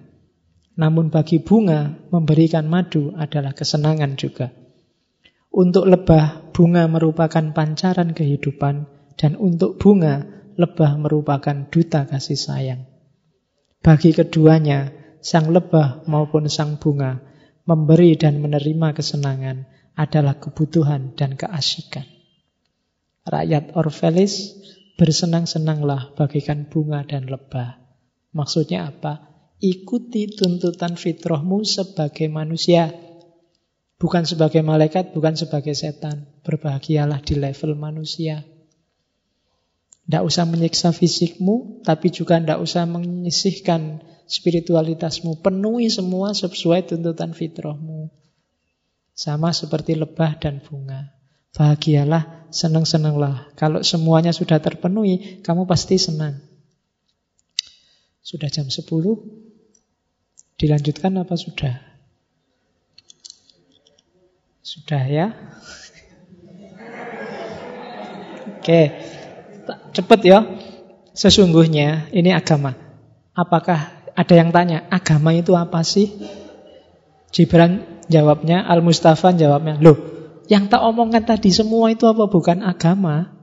[0.79, 4.64] Namun bagi bunga, memberikan madu adalah kesenangan juga.
[5.55, 10.27] Untuk lebah, bunga merupakan pancaran kehidupan, dan untuk bunga,
[10.59, 12.81] lebah merupakan duta kasih sayang.
[13.79, 14.91] Bagi keduanya,
[15.23, 17.23] sang lebah maupun sang bunga,
[17.63, 19.63] memberi dan menerima kesenangan
[19.95, 22.03] adalah kebutuhan dan keasikan.
[23.23, 24.59] Rakyat Orvelis
[24.99, 27.79] bersenang-senanglah bagikan bunga dan lebah.
[28.35, 29.31] Maksudnya apa?
[29.63, 33.04] Ikuti tuntutan fitrahmu sebagai manusia.
[33.95, 36.27] Bukan sebagai malaikat, bukan sebagai setan.
[36.43, 38.43] Berbahagialah di level manusia.
[40.05, 45.39] Tidak usah menyiksa fisikmu, tapi juga tidak usah menyisihkan spiritualitasmu.
[45.39, 48.11] Penuhi semua sesuai tuntutan fitrahmu.
[49.15, 51.15] Sama seperti lebah dan bunga.
[51.55, 53.47] Bahagialah, senang-senanglah.
[53.55, 56.43] Kalau semuanya sudah terpenuhi, kamu pasti senang.
[58.19, 58.83] Sudah jam 10?
[60.59, 61.84] Dilanjutkan apa sudah?
[64.65, 65.29] Sudah ya?
[68.57, 68.81] Oke.
[69.93, 70.41] Cepat ya.
[71.13, 72.73] Sesungguhnya ini agama.
[73.37, 76.09] Apakah ada yang tanya, agama itu apa sih?
[77.29, 80.01] Jibran jawabnya, Al-Mustafa jawabnya, loh,
[80.49, 82.25] yang tak omongkan tadi semua itu apa?
[82.25, 83.37] Bukan agama.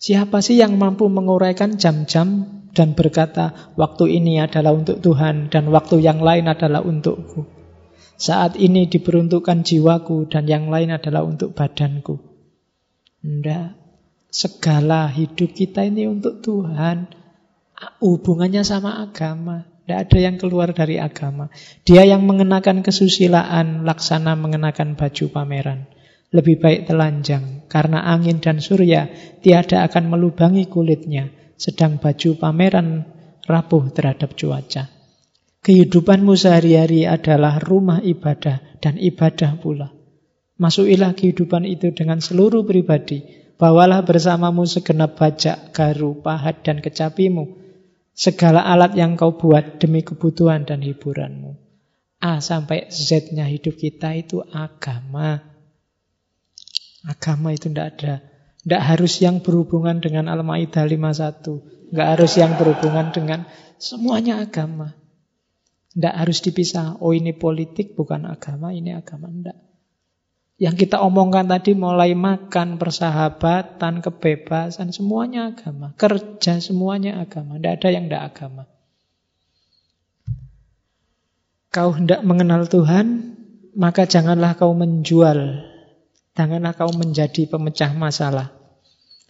[0.00, 6.00] Siapa sih yang mampu menguraikan jam-jam dan berkata, waktu ini adalah untuk Tuhan dan waktu
[6.00, 7.53] yang lain adalah untukku.
[8.14, 12.22] Saat ini diperuntukkan jiwaku dan yang lain adalah untuk badanku.
[13.18, 13.68] Tidak.
[14.30, 17.10] Segala hidup kita ini untuk Tuhan.
[17.98, 19.66] Hubungannya sama agama.
[19.84, 21.52] Tidak ada yang keluar dari agama.
[21.84, 25.90] Dia yang mengenakan kesusilaan, laksana mengenakan baju pameran.
[26.32, 29.06] Lebih baik telanjang, karena angin dan surya
[29.44, 33.06] tiada akan melubangi kulitnya, sedang baju pameran
[33.44, 34.93] rapuh terhadap cuaca.
[35.64, 39.96] Kehidupanmu sehari-hari adalah rumah ibadah dan ibadah pula.
[40.60, 47.54] Masukilah kehidupan itu dengan seluruh pribadi, Bawalah bersamamu segenap bajak, garu, pahat, dan kecapimu.
[48.14, 51.54] Segala alat yang kau buat demi kebutuhan dan hiburanmu.
[52.18, 55.38] A sampai Z-nya hidup kita itu agama.
[57.06, 58.14] Agama itu tidak ada.
[58.64, 61.94] Tidak harus yang berhubungan dengan Al-Ma'idah 51.
[61.94, 63.46] Tidak harus yang berhubungan dengan
[63.78, 64.96] semuanya agama.
[65.94, 66.98] Tidak harus dipisah.
[66.98, 69.30] Oh ini politik bukan agama, ini agama.
[69.30, 69.58] Tidak.
[70.58, 75.94] Yang kita omongkan tadi mulai makan, persahabatan, kebebasan, semuanya agama.
[75.94, 77.58] Kerja semuanya agama.
[77.58, 78.62] Tidak ada yang tidak agama.
[81.74, 83.34] Kau hendak mengenal Tuhan,
[83.74, 85.66] maka janganlah kau menjual.
[86.34, 88.63] Janganlah kau menjadi pemecah masalah.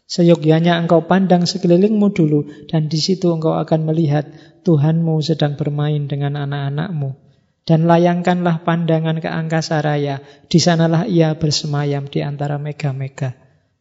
[0.04, 4.28] Seyogyanya engkau pandang sekelilingmu dulu, dan di situ engkau akan melihat
[4.64, 7.16] Tuhanmu sedang bermain dengan anak-anakmu.
[7.64, 10.20] Dan layangkanlah pandangan ke angkasa raya.
[10.52, 13.32] Di sanalah ia bersemayam di antara mega-mega.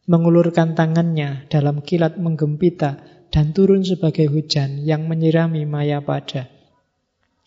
[0.08, 6.48] Mengulurkan tangannya dalam kilat menggempita dan turun sebagai hujan yang menyirami maya pada.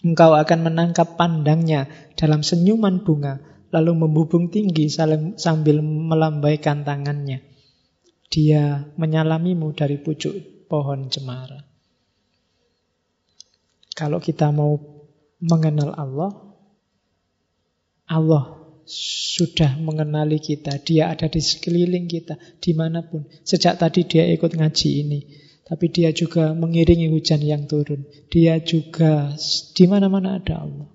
[0.06, 3.42] Engkau akan menangkap pandangnya dalam senyuman bunga,
[3.74, 7.57] lalu membubung tinggi sambil melambaikan tangannya.
[8.28, 11.64] Dia menyalamimu dari pucuk pohon cemara.
[13.98, 14.78] Kalau kita mau
[15.42, 16.32] mengenal Allah,
[18.08, 20.80] Allah sudah mengenali kita.
[20.80, 23.28] Dia ada di sekeliling kita, di mana pun.
[23.44, 25.20] Sejak tadi dia ikut ngaji ini.
[25.68, 28.08] Tapi dia juga mengiringi hujan yang turun.
[28.32, 29.36] Dia juga
[29.76, 30.88] di mana-mana ada Allah.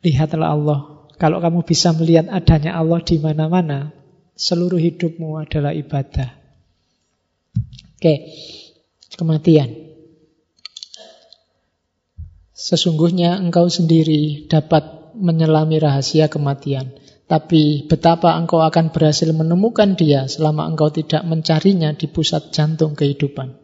[0.00, 0.80] Lihatlah Allah.
[1.20, 3.92] Kalau kamu bisa melihat adanya Allah di mana-mana,
[4.34, 6.34] seluruh hidupmu adalah ibadah.
[7.98, 8.34] Oke,
[9.14, 9.70] kematian.
[12.54, 16.94] Sesungguhnya engkau sendiri dapat menyelami rahasia kematian.
[17.24, 23.56] Tapi betapa engkau akan berhasil menemukan dia selama engkau tidak mencarinya di pusat jantung kehidupan.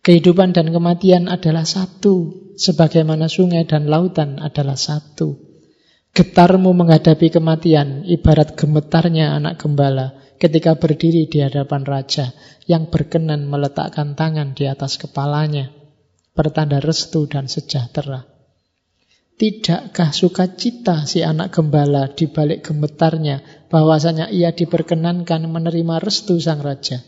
[0.00, 5.49] Kehidupan dan kematian adalah satu, sebagaimana sungai dan lautan adalah satu.
[6.10, 12.34] Getarmu menghadapi kematian ibarat gemetarnya anak gembala ketika berdiri di hadapan raja
[12.66, 15.70] yang berkenan meletakkan tangan di atas kepalanya
[16.34, 18.26] pertanda restu dan sejahtera.
[19.38, 27.00] Tidakkah sukacita si anak gembala di balik gemetarnya bahwasanya ia diperkenankan menerima restu sang raja?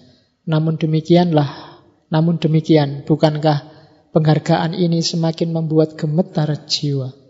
[0.48, 3.66] Namun demikianlah, namun demikian, bukankah
[4.14, 7.21] penghargaan ini semakin membuat gemetar jiwa?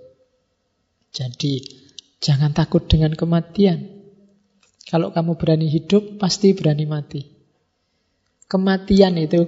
[1.13, 1.61] Jadi,
[2.25, 3.85] jangan takut dengan kematian.
[4.89, 7.21] Kalau kamu berani hidup, pasti berani mati.
[8.49, 9.45] Kematian itu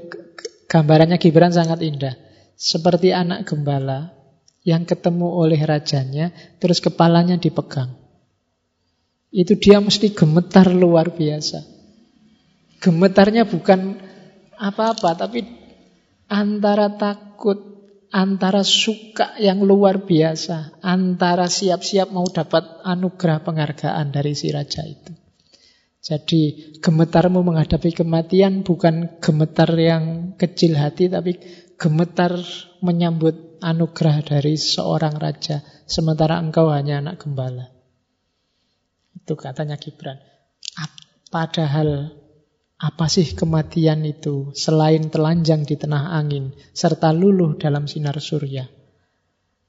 [0.68, 2.16] gambarannya Gibran sangat indah.
[2.54, 4.12] Seperti anak gembala
[4.64, 7.92] yang ketemu oleh rajanya, terus kepalanya dipegang.
[9.34, 11.60] Itu dia mesti gemetar luar biasa.
[12.80, 13.98] Gemetarnya bukan
[14.56, 15.44] apa-apa, tapi
[16.30, 17.73] antara takut,
[18.14, 25.10] antara suka yang luar biasa, antara siap-siap mau dapat anugerah penghargaan dari si raja itu.
[25.98, 26.40] Jadi
[26.78, 31.42] gemetarmu menghadapi kematian bukan gemetar yang kecil hati, tapi
[31.74, 32.38] gemetar
[32.84, 37.72] menyambut anugerah dari seorang raja, sementara engkau hanya anak gembala.
[39.16, 40.20] Itu katanya Gibran.
[41.32, 42.14] Padahal
[42.74, 48.66] apa sih kematian itu selain telanjang di tengah angin serta luluh dalam sinar surya?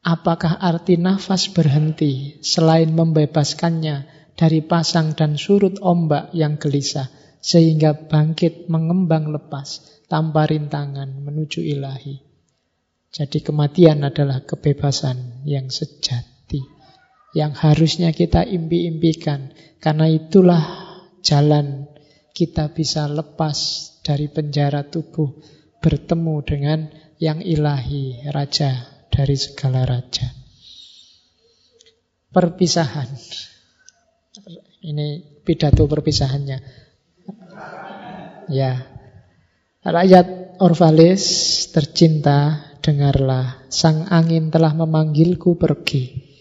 [0.05, 4.05] Apakah arti nafas berhenti selain membebaskannya
[4.37, 7.09] dari pasang dan surut ombak yang gelisah
[7.41, 12.21] sehingga bangkit mengembang lepas tanpa rintangan menuju ilahi?
[13.09, 16.75] Jadi kematian adalah kebebasan yang sejati
[17.35, 19.51] yang harusnya kita impi-impikan
[19.83, 20.63] karena itulah
[21.19, 21.84] jalan
[22.35, 23.55] kita bisa lepas
[24.03, 25.39] dari penjara tubuh
[25.79, 26.79] bertemu dengan
[27.15, 30.27] yang ilahi, raja dari segala raja.
[32.35, 33.07] Perpisahan.
[34.83, 36.59] Ini pidato perpisahannya.
[38.51, 38.83] Ya.
[39.85, 41.23] Rakyat Orvalis
[41.71, 46.35] tercinta, dengarlah, sang angin telah memanggilku pergi.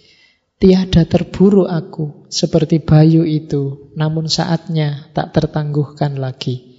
[0.58, 6.74] Tiada terburu aku seperti bayu itu, namun saatnya tak tertangguhkan lagi.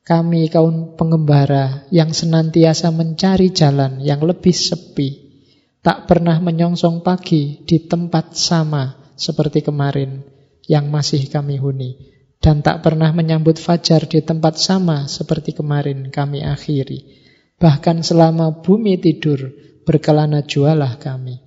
[0.00, 5.36] Kami kaum pengembara yang senantiasa mencari jalan yang lebih sepi,
[5.84, 10.24] tak pernah menyongsong pagi di tempat sama seperti kemarin
[10.64, 12.00] yang masih kami huni,
[12.40, 17.20] dan tak pernah menyambut fajar di tempat sama seperti kemarin kami akhiri.
[17.60, 19.52] Bahkan selama bumi tidur,
[19.84, 21.44] berkelana jualah kami.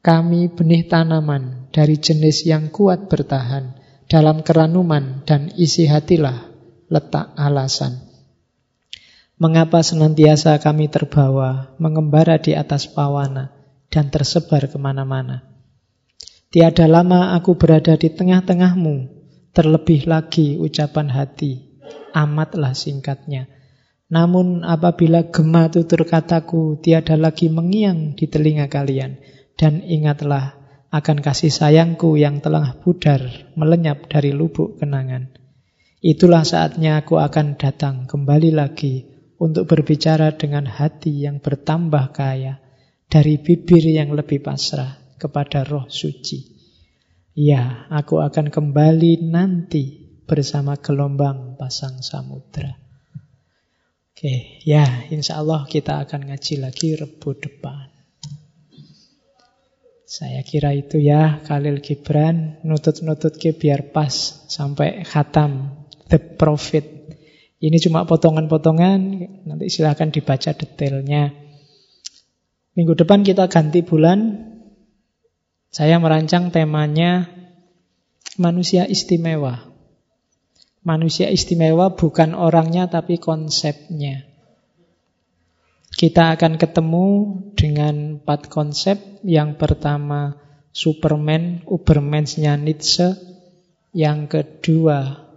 [0.00, 6.52] Kami benih tanaman dari jenis yang kuat bertahan dalam keranuman dan isi hatilah
[6.92, 8.04] letak alasan.
[9.40, 13.50] Mengapa senantiasa kami terbawa, mengembara di atas pawana
[13.90, 15.42] dan tersebar ke mana-mana.
[16.52, 19.08] Tiada lama aku berada di tengah-tengahmu,
[19.56, 21.80] terlebih lagi ucapan hati,
[22.12, 23.48] amatlah singkatnya.
[24.12, 29.16] Namun apabila gema tutur kataku tiada lagi mengiang di telinga kalian,
[29.56, 30.61] dan ingatlah
[30.92, 35.32] akan kasih sayangku yang telah pudar melenyap dari lubuk kenangan.
[36.04, 39.08] Itulah saatnya aku akan datang kembali lagi
[39.40, 42.60] untuk berbicara dengan hati yang bertambah kaya
[43.08, 46.52] dari bibir yang lebih pasrah kepada roh suci.
[47.32, 52.76] Ya, aku akan kembali nanti bersama gelombang pasang samudra.
[54.12, 57.81] Oke, ya insya Allah kita akan ngaji lagi rebu depan.
[60.12, 64.12] Saya kira itu ya Khalil Gibran nutut-nutut ke biar pas
[64.44, 65.72] sampai khatam
[66.12, 66.84] The Prophet.
[67.56, 69.00] Ini cuma potongan-potongan,
[69.48, 71.32] nanti silahkan dibaca detailnya.
[72.76, 74.52] Minggu depan kita ganti bulan.
[75.72, 77.32] Saya merancang temanya
[78.36, 79.64] manusia istimewa.
[80.84, 84.28] Manusia istimewa bukan orangnya tapi konsepnya.
[86.02, 87.06] Kita akan ketemu
[87.54, 89.22] dengan empat konsep.
[89.22, 90.34] Yang pertama
[90.74, 93.14] Superman, Ubermensnya Nietzsche.
[93.94, 95.30] Yang kedua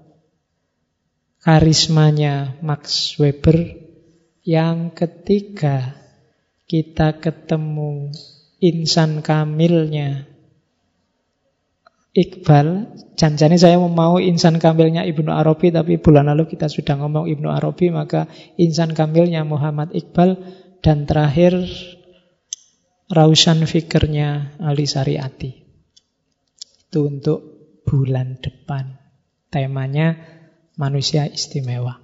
[1.45, 3.77] karismanya Max Weber.
[4.41, 6.01] Yang ketiga
[6.65, 8.09] kita ketemu
[8.57, 10.25] insan kamilnya
[12.15, 17.51] Iqbal, janjane saya mau insan kamilnya Ibnu Arabi, tapi bulan lalu kita sudah ngomong Ibnu
[17.51, 20.39] Arabi, maka insan kamilnya Muhammad Iqbal,
[20.79, 21.67] dan terakhir
[23.11, 25.51] Rausan Fikirnya Ali Sariati.
[26.87, 27.39] Itu untuk
[27.83, 28.95] bulan depan.
[29.51, 30.15] Temanya
[30.79, 31.99] manusia istimewa.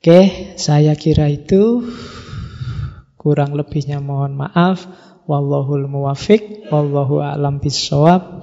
[0.00, 1.86] Oke, saya kira itu
[3.14, 4.84] kurang lebihnya mohon maaf.
[5.30, 8.42] Wallahul muwafiq, wallahu a'lam bisawab.